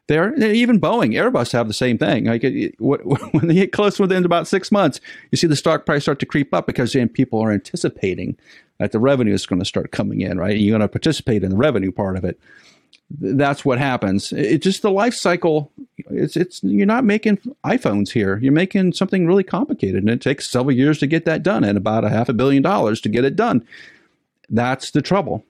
there. 0.07 0.35
Even 0.35 0.79
Boeing, 0.79 1.13
Airbus 1.13 1.51
have 1.53 1.67
the 1.67 1.73
same 1.73 1.97
thing. 1.97 2.25
Like 2.25 2.43
when 2.79 3.47
they 3.47 3.53
get 3.53 3.71
close 3.71 3.99
within 3.99 4.25
about 4.25 4.47
six 4.47 4.71
months, 4.71 4.99
you 5.31 5.37
see 5.37 5.47
the 5.47 5.55
stock 5.55 5.85
price 5.85 6.03
start 6.03 6.19
to 6.19 6.25
creep 6.25 6.53
up 6.53 6.67
because 6.67 6.93
then 6.93 7.09
people 7.09 7.39
are 7.41 7.51
anticipating 7.51 8.37
that 8.79 8.91
the 8.91 8.99
revenue 8.99 9.33
is 9.33 9.45
going 9.45 9.59
to 9.59 9.65
start 9.65 9.91
coming 9.91 10.21
in, 10.21 10.37
right? 10.37 10.55
And 10.55 10.61
you're 10.61 10.77
going 10.77 10.81
to 10.81 10.91
participate 10.91 11.43
in 11.43 11.51
the 11.51 11.57
revenue 11.57 11.91
part 11.91 12.17
of 12.17 12.25
it. 12.25 12.39
That's 13.11 13.63
what 13.63 13.77
happens. 13.77 14.31
It's 14.31 14.63
just 14.63 14.81
the 14.81 14.91
life 14.91 15.13
cycle. 15.13 15.71
It's 15.97 16.35
it's 16.35 16.63
you're 16.63 16.85
not 16.85 17.03
making 17.03 17.37
iPhones 17.63 18.09
here. 18.09 18.39
You're 18.39 18.51
making 18.51 18.93
something 18.93 19.27
really 19.27 19.43
complicated, 19.43 20.03
and 20.03 20.09
it 20.09 20.21
takes 20.21 20.49
several 20.49 20.75
years 20.75 20.97
to 20.99 21.07
get 21.07 21.25
that 21.25 21.43
done, 21.43 21.63
and 21.63 21.77
about 21.77 22.03
a 22.03 22.09
half 22.09 22.29
a 22.29 22.33
billion 22.33 22.63
dollars 22.63 22.99
to 23.01 23.09
get 23.09 23.25
it 23.25 23.35
done. 23.35 23.65
That's 24.49 24.91
the 24.91 25.01
trouble. 25.01 25.45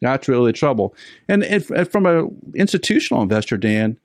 That's 0.00 0.28
really 0.28 0.52
the 0.52 0.58
trouble. 0.58 0.94
And 1.28 1.42
if, 1.44 1.70
if 1.70 1.90
from 1.90 2.06
an 2.06 2.52
institutional 2.54 3.22
investor, 3.22 3.56
Dan, 3.56 3.96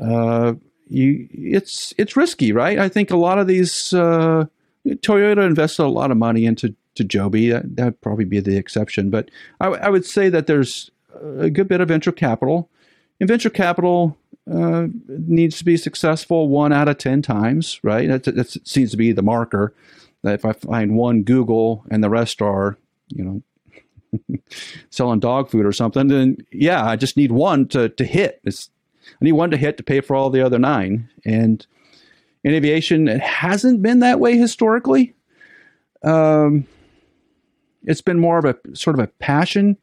uh, 0.00 0.54
you 0.88 1.28
it's 1.32 1.92
it's 1.98 2.16
risky, 2.16 2.52
right? 2.52 2.78
I 2.78 2.88
think 2.88 3.10
a 3.10 3.16
lot 3.16 3.38
of 3.38 3.46
these 3.46 3.92
uh, 3.92 4.46
Toyota 4.86 5.46
invested 5.46 5.82
a 5.82 5.88
lot 5.88 6.10
of 6.10 6.16
money 6.16 6.44
into 6.44 6.74
to 6.94 7.04
Joby. 7.04 7.50
That 7.50 7.76
that'd 7.76 8.00
probably 8.00 8.24
be 8.24 8.40
the 8.40 8.56
exception, 8.56 9.10
but 9.10 9.30
I, 9.60 9.68
I 9.68 9.88
would 9.88 10.06
say 10.06 10.28
that 10.28 10.46
there's 10.46 10.90
a 11.20 11.50
good 11.50 11.68
bit 11.68 11.80
of 11.80 11.88
venture 11.88 12.12
capital. 12.12 12.70
And 13.20 13.28
venture 13.28 13.50
capital 13.50 14.16
uh, 14.50 14.86
needs 15.06 15.58
to 15.58 15.64
be 15.64 15.76
successful 15.76 16.48
one 16.48 16.72
out 16.72 16.88
of 16.88 16.98
10 16.98 17.22
times, 17.22 17.78
right? 17.82 18.08
That, 18.08 18.24
that 18.24 18.50
seems 18.66 18.90
to 18.90 18.96
be 18.96 19.12
the 19.12 19.22
marker. 19.22 19.74
That 20.22 20.34
if 20.34 20.44
I 20.44 20.52
find 20.52 20.96
one 20.96 21.22
Google 21.22 21.84
and 21.90 22.02
the 22.02 22.10
rest 22.10 22.42
are, 22.42 22.76
you 23.08 23.24
know, 23.24 24.38
selling 24.90 25.20
dog 25.20 25.50
food 25.50 25.66
or 25.66 25.72
something, 25.72 26.08
then 26.08 26.38
yeah, 26.50 26.84
I 26.84 26.96
just 26.96 27.16
need 27.16 27.32
one 27.32 27.68
to, 27.68 27.88
to 27.90 28.04
hit. 28.04 28.40
It's, 28.44 28.70
I 29.20 29.24
need 29.24 29.32
one 29.32 29.50
to 29.50 29.56
hit 29.56 29.76
to 29.76 29.82
pay 29.82 30.00
for 30.00 30.14
all 30.14 30.30
the 30.30 30.44
other 30.44 30.58
nine. 30.58 31.08
And 31.24 31.64
in 32.44 32.54
aviation, 32.54 33.08
it 33.08 33.20
hasn't 33.20 33.82
been 33.82 34.00
that 34.00 34.20
way 34.20 34.36
historically. 34.36 35.14
Um, 36.04 36.66
it's 37.84 38.00
been 38.00 38.18
more 38.18 38.38
of 38.38 38.44
a 38.44 38.56
sort 38.74 38.98
of 38.98 39.04
a 39.04 39.08
passion 39.08 39.76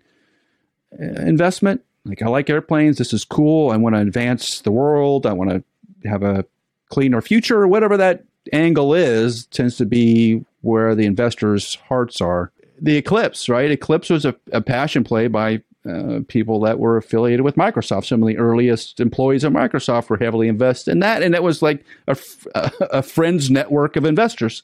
investment. 0.97 1.81
Like 2.05 2.21
I 2.21 2.27
like 2.27 2.49
airplanes. 2.49 2.97
This 2.97 3.13
is 3.13 3.25
cool. 3.25 3.71
I 3.71 3.77
want 3.77 3.95
to 3.95 4.01
advance 4.01 4.61
the 4.61 4.71
world. 4.71 5.25
I 5.25 5.33
want 5.33 5.49
to 5.51 5.63
have 6.09 6.23
a 6.23 6.45
cleaner 6.89 7.21
future. 7.21 7.67
Whatever 7.67 7.97
that 7.97 8.23
angle 8.53 8.93
is, 8.93 9.45
tends 9.47 9.77
to 9.77 9.85
be 9.85 10.43
where 10.61 10.95
the 10.95 11.05
investors' 11.05 11.75
hearts 11.87 12.21
are. 12.21 12.51
The 12.81 12.97
Eclipse, 12.97 13.49
right? 13.49 13.69
Eclipse 13.69 14.09
was 14.09 14.25
a, 14.25 14.35
a 14.51 14.61
passion 14.61 15.03
play 15.03 15.27
by 15.27 15.61
uh, 15.87 16.19
people 16.27 16.59
that 16.61 16.79
were 16.79 16.97
affiliated 16.97 17.41
with 17.41 17.55
Microsoft. 17.55 18.05
Some 18.05 18.21
of 18.21 18.27
the 18.27 18.37
earliest 18.37 18.99
employees 18.99 19.43
of 19.43 19.53
Microsoft 19.53 20.09
were 20.09 20.17
heavily 20.17 20.47
invested 20.47 20.91
in 20.91 20.99
that, 20.99 21.21
and 21.21 21.35
it 21.35 21.43
was 21.43 21.61
like 21.61 21.83
a, 22.07 22.17
a 22.55 23.01
friends 23.01 23.51
network 23.51 23.95
of 23.95 24.05
investors. 24.05 24.63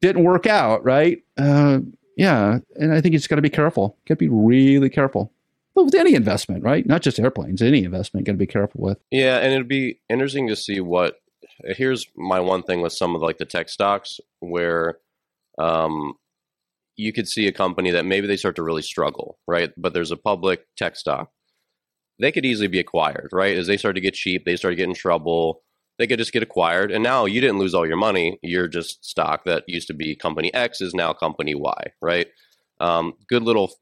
Didn't 0.00 0.24
work 0.24 0.46
out, 0.46 0.84
right? 0.84 1.22
Uh, 1.36 1.80
yeah, 2.18 2.58
and 2.74 2.92
I 2.92 3.00
think 3.00 3.12
you 3.12 3.18
just 3.18 3.30
got 3.30 3.36
to 3.36 3.42
be 3.42 3.48
careful. 3.48 3.96
Got 4.08 4.14
to 4.14 4.16
be 4.16 4.28
really 4.28 4.90
careful. 4.90 5.32
With 5.76 5.94
any 5.94 6.14
investment, 6.14 6.64
right? 6.64 6.84
Not 6.84 7.02
just 7.02 7.20
airplanes. 7.20 7.62
Any 7.62 7.84
investment, 7.84 8.26
got 8.26 8.32
to 8.32 8.38
be 8.38 8.48
careful 8.48 8.80
with. 8.82 8.98
Yeah, 9.12 9.36
and 9.36 9.52
it'd 9.52 9.68
be 9.68 10.00
interesting 10.10 10.48
to 10.48 10.56
see 10.56 10.80
what. 10.80 11.20
Here's 11.64 12.06
my 12.16 12.40
one 12.40 12.64
thing 12.64 12.80
with 12.80 12.92
some 12.92 13.14
of 13.14 13.22
like 13.22 13.38
the 13.38 13.44
tech 13.44 13.68
stocks 13.68 14.18
where, 14.40 14.98
um, 15.58 16.14
you 16.96 17.12
could 17.12 17.28
see 17.28 17.46
a 17.46 17.52
company 17.52 17.92
that 17.92 18.04
maybe 18.04 18.26
they 18.26 18.36
start 18.36 18.56
to 18.56 18.62
really 18.64 18.82
struggle, 18.82 19.38
right? 19.46 19.72
But 19.76 19.94
there's 19.94 20.10
a 20.10 20.16
public 20.16 20.66
tech 20.76 20.96
stock. 20.96 21.30
They 22.18 22.32
could 22.32 22.44
easily 22.44 22.66
be 22.66 22.80
acquired, 22.80 23.28
right? 23.32 23.56
As 23.56 23.68
they 23.68 23.76
start 23.76 23.94
to 23.94 24.00
get 24.00 24.14
cheap, 24.14 24.44
they 24.44 24.56
start 24.56 24.72
to 24.72 24.76
get 24.76 24.88
in 24.88 24.94
trouble 24.94 25.62
they 25.98 26.06
could 26.06 26.18
just 26.18 26.32
get 26.32 26.42
acquired. 26.42 26.90
And 26.90 27.02
now 27.02 27.24
you 27.24 27.40
didn't 27.40 27.58
lose 27.58 27.74
all 27.74 27.86
your 27.86 27.96
money. 27.96 28.38
You're 28.42 28.68
just 28.68 29.04
stock 29.04 29.44
that 29.44 29.64
used 29.66 29.88
to 29.88 29.94
be 29.94 30.14
company 30.14 30.52
X 30.54 30.80
is 30.80 30.94
now 30.94 31.12
company 31.12 31.54
Y, 31.54 31.82
right? 32.00 32.28
Um, 32.80 33.14
good 33.28 33.42
little 33.42 33.72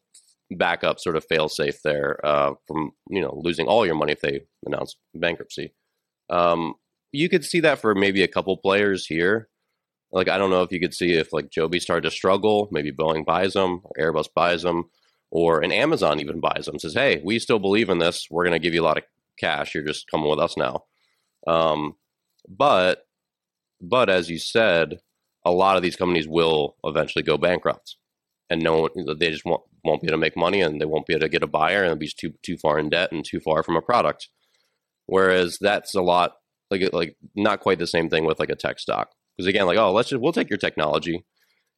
backup 0.51 1.01
sort 1.01 1.17
of 1.17 1.25
fail 1.25 1.49
safe 1.49 1.83
there 1.83 2.25
uh, 2.25 2.55
from 2.67 2.93
you 3.11 3.21
know 3.21 3.41
losing 3.43 3.67
all 3.67 3.85
your 3.85 3.97
money 3.97 4.13
if 4.13 4.21
they 4.21 4.41
announce 4.65 4.97
bankruptcy. 5.15 5.75
Um, 6.31 6.75
you 7.13 7.29
could 7.29 7.45
see 7.45 7.61
that 7.61 7.81
for 7.81 7.95
maybe 7.95 8.23
a 8.23 8.29
couple 8.29 8.57
players 8.57 9.07
here. 9.07 9.49
Like 10.13 10.29
I 10.29 10.39
don't 10.39 10.51
know 10.51 10.63
if 10.63 10.73
you 10.73 10.81
could 10.81 10.95
see 10.95 11.13
if 11.13 11.33
like 11.33 11.51
Joby 11.51 11.81
started 11.81 12.09
to 12.09 12.15
struggle, 12.15 12.69
maybe 12.71 12.93
Boeing 12.93 13.25
buys 13.25 13.53
them, 13.53 13.83
or 13.85 13.93
Airbus 13.99 14.29
buys 14.35 14.63
them, 14.63 14.85
or 15.31 15.61
an 15.61 15.73
Amazon 15.73 16.21
even 16.21 16.41
buys 16.41 16.67
them. 16.67 16.79
Says, 16.79 16.95
hey, 16.95 17.21
we 17.25 17.39
still 17.39 17.59
believe 17.59 17.91
in 17.91 17.99
this. 17.99 18.29
We're 18.31 18.45
going 18.45 18.59
to 18.59 18.65
give 18.65 18.75
you 18.75 18.83
a 18.83 18.85
lot 18.85 18.99
of 18.99 19.05
cash. 19.39 19.75
You're 19.75 19.85
just 19.85 20.09
coming 20.11 20.31
with 20.31 20.39
us 20.39 20.57
now. 20.57 20.85
Um, 21.47 21.95
but 22.49 23.07
but 23.81 24.09
as 24.09 24.31
you 24.31 24.39
said, 24.39 25.01
a 25.45 25.51
lot 25.51 25.77
of 25.77 25.83
these 25.83 25.97
companies 25.97 26.27
will 26.27 26.77
eventually 26.85 27.23
go 27.23 27.37
bankrupt, 27.37 27.97
and 28.51 28.63
no 28.63 28.89
they 29.19 29.31
just 29.31 29.45
won't 29.45 29.63
won't 29.85 30.01
be 30.01 30.09
able 30.09 30.15
to 30.15 30.21
make 30.21 30.37
money, 30.37 30.61
and 30.61 30.81
they 30.81 30.87
won't 30.87 31.07
be 31.07 31.15
able 31.15 31.23
to 31.23 31.29
get 31.29 31.43
a 31.43 31.49
buyer, 31.49 31.85
and 31.85 32.01
be 32.01 32.11
too 32.19 32.33
too 32.43 32.57
far 32.57 32.79
in 32.79 32.89
debt 32.89 33.13
and 33.13 33.25
too 33.25 33.41
far 33.41 33.63
from 33.63 33.77
a 33.77 33.83
product. 33.83 34.29
Whereas 35.07 35.59
that's 35.61 35.95
a 35.95 36.03
lot 36.03 36.33
like 36.71 36.83
like 36.93 37.17
not 37.35 37.61
quite 37.61 37.79
the 37.79 37.87
same 37.87 38.09
thing 38.09 38.25
with 38.25 38.41
like 38.41 38.51
a 38.51 38.57
tech 38.57 38.79
stock 38.79 39.11
because 39.37 39.47
again 39.47 39.67
like 39.67 39.79
oh 39.79 39.93
let's 39.93 40.09
just 40.09 40.21
we'll 40.21 40.33
take 40.33 40.51
your 40.51 40.59
technology 40.59 41.25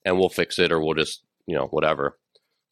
and 0.04 0.18
we'll 0.18 0.30
fix 0.30 0.58
it 0.58 0.72
or 0.72 0.80
we'll 0.80 0.94
just 0.94 1.22
you 1.46 1.54
know 1.54 1.66
whatever. 1.66 2.18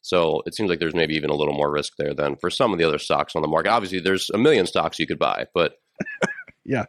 So 0.01 0.41
it 0.45 0.55
seems 0.55 0.69
like 0.69 0.79
there's 0.79 0.95
maybe 0.95 1.15
even 1.15 1.29
a 1.29 1.35
little 1.35 1.53
more 1.53 1.71
risk 1.71 1.93
there 1.97 2.13
than 2.13 2.37
for 2.37 2.49
some 2.49 2.71
of 2.71 2.79
the 2.79 2.85
other 2.85 2.97
stocks 2.97 3.35
on 3.35 3.41
the 3.41 3.47
market. 3.47 3.71
Obviously, 3.71 3.99
there's 3.99 4.29
a 4.33 4.37
million 4.37 4.65
stocks 4.65 4.99
you 4.99 5.07
could 5.07 5.19
buy, 5.19 5.47
but 5.53 5.73
yeah, 6.65 6.85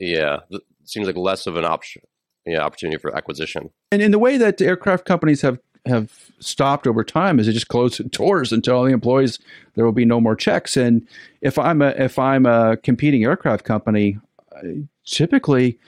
yeah, 0.00 0.38
seems 0.84 1.06
like 1.06 1.16
less 1.16 1.46
of 1.46 1.56
an 1.56 1.64
option. 1.64 2.02
Yeah, 2.46 2.60
opportunity 2.60 2.98
for 2.98 3.14
acquisition. 3.14 3.70
And 3.92 4.00
in 4.00 4.10
the 4.10 4.18
way 4.18 4.38
that 4.38 4.60
aircraft 4.60 5.04
companies 5.04 5.42
have 5.42 5.60
have 5.86 6.30
stopped 6.40 6.86
over 6.86 7.02
time 7.02 7.38
is 7.38 7.46
they 7.46 7.52
just 7.52 7.68
close 7.68 7.98
doors 8.10 8.52
and 8.52 8.62
tell 8.64 8.76
all 8.76 8.84
the 8.84 8.92
employees 8.92 9.38
there 9.74 9.84
will 9.84 9.92
be 9.92 10.04
no 10.04 10.20
more 10.20 10.36
checks. 10.36 10.76
And 10.76 11.06
if 11.42 11.58
I'm 11.58 11.82
a 11.82 11.90
if 11.90 12.18
I'm 12.18 12.46
a 12.46 12.76
competing 12.78 13.24
aircraft 13.24 13.64
company, 13.64 14.18
uh, 14.56 14.68
typically 15.04 15.78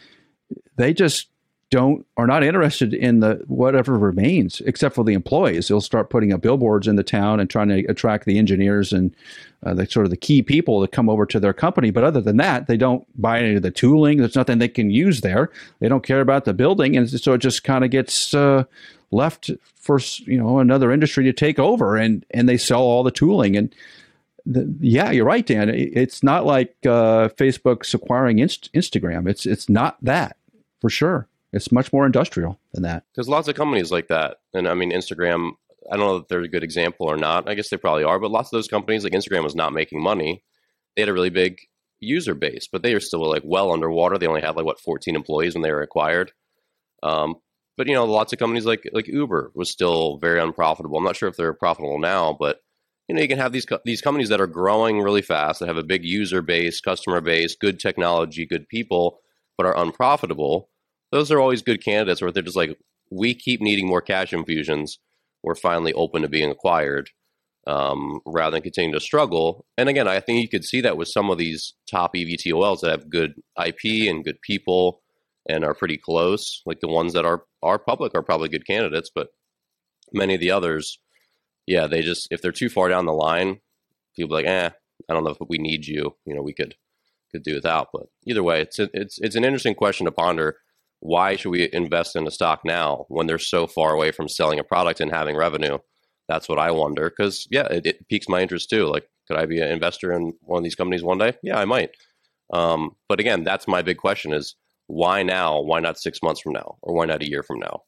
they 0.76 0.92
just 0.92 1.28
don't 1.72 2.06
are 2.18 2.26
not 2.26 2.44
interested 2.44 2.92
in 2.92 3.20
the 3.20 3.42
whatever 3.48 3.98
remains 3.98 4.60
except 4.66 4.94
for 4.94 5.02
the 5.02 5.14
employees. 5.14 5.68
They'll 5.68 5.80
start 5.80 6.10
putting 6.10 6.30
up 6.30 6.42
billboards 6.42 6.86
in 6.86 6.96
the 6.96 7.02
town 7.02 7.40
and 7.40 7.48
trying 7.48 7.68
to 7.68 7.80
attract 7.86 8.26
the 8.26 8.38
engineers 8.38 8.92
and 8.92 9.16
uh, 9.64 9.72
the 9.72 9.86
sort 9.86 10.04
of 10.04 10.10
the 10.10 10.18
key 10.18 10.42
people 10.42 10.80
that 10.80 10.92
come 10.92 11.08
over 11.08 11.24
to 11.24 11.40
their 11.40 11.54
company. 11.54 11.90
But 11.90 12.04
other 12.04 12.20
than 12.20 12.36
that 12.36 12.66
they 12.66 12.76
don't 12.76 13.06
buy 13.20 13.40
any 13.40 13.54
of 13.54 13.62
the 13.62 13.70
tooling. 13.70 14.18
There's 14.18 14.36
nothing 14.36 14.58
they 14.58 14.68
can 14.68 14.90
use 14.90 15.22
there. 15.22 15.50
They 15.80 15.88
don't 15.88 16.04
care 16.04 16.20
about 16.20 16.44
the 16.44 16.52
building. 16.52 16.94
And 16.94 17.08
so 17.08 17.32
it 17.32 17.38
just 17.38 17.64
kind 17.64 17.84
of 17.84 17.90
gets 17.90 18.34
uh, 18.34 18.64
left 19.10 19.50
for 19.76 19.98
you 20.26 20.36
know 20.36 20.58
another 20.58 20.92
industry 20.92 21.24
to 21.24 21.32
take 21.32 21.58
over. 21.58 21.96
And 21.96 22.26
and 22.32 22.50
they 22.50 22.58
sell 22.58 22.82
all 22.82 23.02
the 23.02 23.10
tooling. 23.10 23.56
And 23.56 23.74
the, 24.44 24.70
yeah, 24.78 25.10
you're 25.10 25.24
right, 25.24 25.46
Dan. 25.46 25.70
It's 25.70 26.22
not 26.22 26.44
like 26.44 26.76
uh, 26.84 27.30
Facebook's 27.30 27.94
acquiring 27.94 28.40
Inst- 28.40 28.70
Instagram. 28.74 29.26
It's 29.26 29.46
it's 29.46 29.70
not 29.70 29.96
that 30.02 30.36
for 30.82 30.90
sure. 30.90 31.28
It's 31.52 31.70
much 31.70 31.92
more 31.92 32.06
industrial 32.06 32.58
than 32.72 32.82
that. 32.84 33.04
There's 33.14 33.28
lots 33.28 33.48
of 33.48 33.54
companies 33.54 33.92
like 33.92 34.08
that, 34.08 34.38
and 34.54 34.66
I 34.66 34.74
mean 34.74 34.92
Instagram. 34.92 35.52
I 35.90 35.96
don't 35.96 36.06
know 36.06 36.16
if 36.16 36.28
they're 36.28 36.40
a 36.40 36.48
good 36.48 36.62
example 36.62 37.06
or 37.06 37.16
not. 37.16 37.48
I 37.48 37.54
guess 37.54 37.68
they 37.68 37.76
probably 37.76 38.04
are, 38.04 38.18
but 38.18 38.30
lots 38.30 38.48
of 38.48 38.56
those 38.56 38.68
companies, 38.68 39.04
like 39.04 39.12
Instagram, 39.12 39.42
was 39.42 39.56
not 39.56 39.72
making 39.72 40.02
money. 40.02 40.42
They 40.94 41.02
had 41.02 41.08
a 41.08 41.12
really 41.12 41.30
big 41.30 41.58
user 42.00 42.34
base, 42.34 42.68
but 42.70 42.82
they 42.82 42.94
are 42.94 43.00
still 43.00 43.28
like 43.28 43.42
well 43.44 43.72
underwater. 43.72 44.16
They 44.16 44.26
only 44.26 44.40
had 44.40 44.56
like 44.56 44.64
what 44.64 44.80
14 44.80 45.14
employees 45.14 45.54
when 45.54 45.62
they 45.62 45.72
were 45.72 45.82
acquired. 45.82 46.32
Um, 47.02 47.36
but 47.76 47.86
you 47.86 47.94
know, 47.94 48.04
lots 48.04 48.32
of 48.32 48.38
companies 48.38 48.64
like 48.64 48.88
like 48.92 49.06
Uber 49.06 49.52
was 49.54 49.70
still 49.70 50.18
very 50.18 50.40
unprofitable. 50.40 50.98
I'm 50.98 51.04
not 51.04 51.16
sure 51.16 51.28
if 51.28 51.36
they're 51.36 51.52
profitable 51.52 51.98
now, 51.98 52.36
but 52.38 52.60
you 53.08 53.14
know, 53.14 53.22
you 53.22 53.28
can 53.28 53.38
have 53.38 53.52
these 53.52 53.66
these 53.84 54.00
companies 54.00 54.28
that 54.30 54.40
are 54.40 54.46
growing 54.46 55.00
really 55.00 55.22
fast, 55.22 55.60
that 55.60 55.68
have 55.68 55.76
a 55.76 55.82
big 55.82 56.04
user 56.04 56.42
base, 56.42 56.80
customer 56.80 57.20
base, 57.20 57.56
good 57.56 57.78
technology, 57.78 58.46
good 58.46 58.68
people, 58.68 59.18
but 59.56 59.66
are 59.66 59.76
unprofitable 59.76 60.70
those 61.12 61.30
are 61.30 61.38
always 61.38 61.62
good 61.62 61.84
candidates 61.84 62.20
where 62.20 62.32
they're 62.32 62.42
just 62.42 62.56
like, 62.56 62.76
we 63.10 63.34
keep 63.34 63.60
needing 63.60 63.86
more 63.86 64.00
cash 64.00 64.32
infusions. 64.32 64.98
We're 65.42 65.54
finally 65.54 65.92
open 65.92 66.22
to 66.22 66.28
being 66.28 66.50
acquired 66.50 67.10
um, 67.66 68.20
rather 68.26 68.56
than 68.56 68.62
continuing 68.62 68.94
to 68.94 69.00
struggle. 69.00 69.66
And 69.76 69.88
again, 69.88 70.08
I 70.08 70.20
think 70.20 70.40
you 70.40 70.48
could 70.48 70.64
see 70.64 70.80
that 70.80 70.96
with 70.96 71.08
some 71.08 71.30
of 71.30 71.38
these 71.38 71.74
top 71.88 72.14
EVTOLs 72.14 72.80
that 72.80 72.90
have 72.90 73.10
good 73.10 73.34
IP 73.64 74.08
and 74.08 74.24
good 74.24 74.40
people 74.40 75.02
and 75.48 75.64
are 75.64 75.74
pretty 75.74 75.98
close. 75.98 76.62
Like 76.64 76.80
the 76.80 76.88
ones 76.88 77.12
that 77.12 77.26
are 77.26 77.44
are 77.62 77.78
public 77.78 78.14
are 78.14 78.22
probably 78.22 78.48
good 78.48 78.66
candidates, 78.66 79.10
but 79.14 79.28
many 80.12 80.34
of 80.34 80.40
the 80.40 80.50
others, 80.50 80.98
yeah, 81.66 81.86
they 81.86 82.02
just 82.02 82.28
if 82.30 82.40
they're 82.40 82.52
too 82.52 82.68
far 82.68 82.88
down 82.88 83.06
the 83.06 83.12
line, 83.12 83.60
people 84.16 84.34
like, 84.34 84.46
eh, 84.46 84.70
I 85.08 85.12
don't 85.12 85.24
know 85.24 85.30
if 85.30 85.38
we 85.48 85.58
need 85.58 85.86
you. 85.86 86.16
You 86.24 86.34
know, 86.34 86.42
we 86.42 86.54
could 86.54 86.76
could 87.30 87.42
do 87.42 87.54
without. 87.54 87.88
But 87.92 88.06
either 88.26 88.42
way, 88.42 88.62
it's 88.62 88.78
it's 88.78 89.18
it's 89.20 89.36
an 89.36 89.44
interesting 89.44 89.74
question 89.74 90.06
to 90.06 90.12
ponder 90.12 90.56
why 91.02 91.34
should 91.34 91.50
we 91.50 91.68
invest 91.72 92.14
in 92.14 92.28
a 92.28 92.30
stock 92.30 92.60
now 92.64 93.06
when 93.08 93.26
they're 93.26 93.36
so 93.36 93.66
far 93.66 93.92
away 93.92 94.12
from 94.12 94.28
selling 94.28 94.60
a 94.60 94.64
product 94.64 95.00
and 95.00 95.10
having 95.10 95.36
revenue? 95.36 95.78
That's 96.28 96.48
what 96.48 96.60
I 96.60 96.70
wonder. 96.70 97.10
Because 97.10 97.48
yeah, 97.50 97.66
it, 97.66 97.86
it, 97.86 98.08
piques 98.08 98.28
my 98.28 98.40
interest 98.40 98.70
too. 98.70 98.86
Like, 98.86 99.08
could 99.26 99.36
I 99.36 99.46
be 99.46 99.60
an 99.60 99.68
investor 99.68 100.12
in 100.12 100.32
one 100.42 100.58
of 100.58 100.64
these 100.64 100.76
companies 100.76 101.02
one 101.02 101.18
day? 101.18 101.34
Yeah, 101.42 101.58
I 101.58 101.64
might. 101.64 101.90
Um, 102.52 102.94
but 103.08 103.18
again, 103.18 103.42
that's 103.42 103.66
my 103.66 103.82
big 103.82 103.96
question: 103.96 104.32
is 104.32 104.54
why 104.86 105.24
now? 105.24 105.60
Why 105.60 105.80
not 105.80 105.98
six 105.98 106.22
months 106.22 106.40
from 106.40 106.52
now, 106.52 106.76
or 106.82 106.94
why 106.94 107.06
not 107.06 107.20
a 107.20 107.28
year 107.28 107.42
from 107.42 107.58
now? 107.58 107.82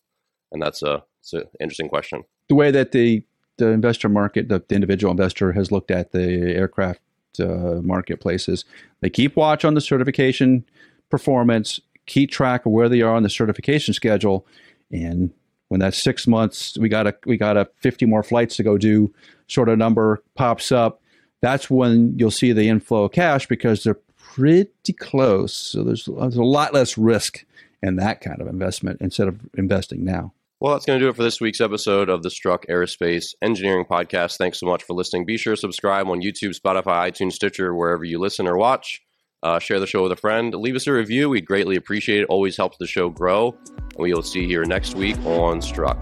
And 0.51 0.61
that's 0.61 0.83
a 0.83 1.05
it's 1.21 1.33
an 1.33 1.45
interesting 1.61 1.89
question. 1.89 2.25
The 2.49 2.57
way 2.57 2.73
that 2.73 2.91
the 2.91 3.25
the 3.59 3.69
investor 3.69 4.09
market, 4.09 4.49
the, 4.49 4.65
the 4.69 4.75
individual 4.75 5.13
investor, 5.13 5.53
has 5.53 5.71
looked 5.71 5.93
at 5.93 6.11
the 6.11 6.53
aircraft 6.53 7.01
uh, 7.39 7.81
marketplaces. 7.81 8.65
They 9.01 9.11
keep 9.11 9.37
watch 9.37 9.65
on 9.65 9.75
the 9.75 9.81
certification 9.81 10.65
performance, 11.11 11.79
keep 12.07 12.31
track 12.31 12.67
of 12.67 12.73
where 12.73 12.89
they 12.89 13.03
are 13.03 13.15
on 13.15 13.23
the 13.23 13.31
certification 13.31 13.95
schedule, 13.95 14.47
and 14.91 15.33
when 15.69 15.81
that 15.81 15.95
six 15.95 16.27
months 16.27 16.79
we 16.79 16.89
got 16.89 17.07
a 17.07 17.15
we 17.27 17.37
got 17.37 17.57
a 17.57 17.69
50 17.81 18.07
more 18.07 18.23
flights 18.23 18.57
to 18.57 18.63
go 18.63 18.79
do 18.79 19.13
sort 19.49 19.69
of 19.69 19.79
number 19.79 20.23
pops 20.37 20.71
up 20.71 21.01
that's 21.41 21.69
when 21.69 22.17
you'll 22.17 22.31
see 22.31 22.53
the 22.53 22.69
inflow 22.69 23.05
of 23.05 23.13
cash 23.13 23.47
because 23.47 23.83
they're 23.83 23.99
pretty 24.17 24.93
close 24.93 25.57
so 25.57 25.83
there's, 25.83 26.05
there's 26.05 26.37
a 26.37 26.43
lot 26.43 26.73
less 26.73 26.97
risk 26.97 27.45
in 27.83 27.97
that 27.97 28.21
kind 28.21 28.41
of 28.41 28.47
investment 28.47 29.01
instead 29.01 29.29
of 29.29 29.41
investing 29.57 30.05
now 30.05 30.33
well, 30.61 30.73
that's 30.73 30.87
going 30.87 30.99
to 30.99 31.05
do 31.05 31.11
it 31.11 31.17
for 31.17 31.23
this 31.23 31.43
week's 31.43 31.61
episode 31.61 32.09
of 32.09 32.23
the 32.23 32.31
Struck 32.31 32.65
Aerospace 32.69 33.35
Engineering 33.43 33.85
Podcast. 33.85 34.39
Thanks 34.39 34.61
so 34.61 34.67
much 34.67 34.83
for 34.83 34.95
listening. 34.95 35.27
Be 35.27 35.37
sure 35.37 35.55
to 35.55 35.61
subscribe 35.61 36.09
on 36.09 36.23
YouTube, 36.23 36.59
Spotify, 36.59 37.11
iTunes, 37.11 37.33
Stitcher, 37.33 37.75
wherever 37.75 38.03
you 38.03 38.19
listen 38.19 38.47
or 38.47 38.57
watch. 38.57 39.03
Uh, 39.45 39.59
share 39.59 39.79
the 39.79 39.87
show 39.87 40.03
with 40.03 40.11
a 40.11 40.17
friend. 40.17 40.55
Leave 40.55 40.75
us 40.75 40.87
a 40.87 40.93
review. 40.93 41.29
We'd 41.29 41.45
greatly 41.45 41.77
appreciate 41.77 42.23
it. 42.23 42.29
Always 42.31 42.57
helps 42.57 42.79
the 42.79 42.87
show 42.87 43.11
grow. 43.11 43.55
And 43.69 43.99
we 43.99 44.15
will 44.15 44.23
see 44.23 44.41
you 44.41 44.49
here 44.49 44.65
next 44.65 44.97
week 44.97 45.19
on 45.25 45.61
Struck. 45.61 45.99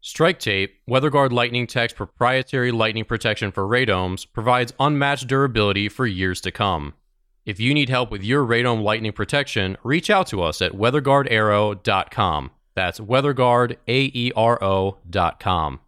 Strike 0.00 0.38
Tape, 0.38 0.76
WeatherGuard 0.88 1.32
Lightning 1.32 1.66
Tech's 1.66 1.92
proprietary 1.92 2.70
lightning 2.70 3.04
protection 3.04 3.50
for 3.50 3.66
radomes, 3.66 4.24
provides 4.32 4.72
unmatched 4.78 5.26
durability 5.28 5.88
for 5.88 6.06
years 6.06 6.40
to 6.42 6.52
come. 6.52 6.94
If 7.46 7.58
you 7.60 7.74
need 7.74 7.88
help 7.88 8.10
with 8.10 8.22
your 8.22 8.44
radome 8.44 8.82
lightning 8.82 9.12
protection, 9.12 9.78
reach 9.82 10.10
out 10.10 10.26
to 10.28 10.42
us 10.42 10.62
at 10.62 10.72
weatherguardaero.com. 10.72 12.50
That's 12.74 13.00
weatherguardaero.com. 13.00 15.80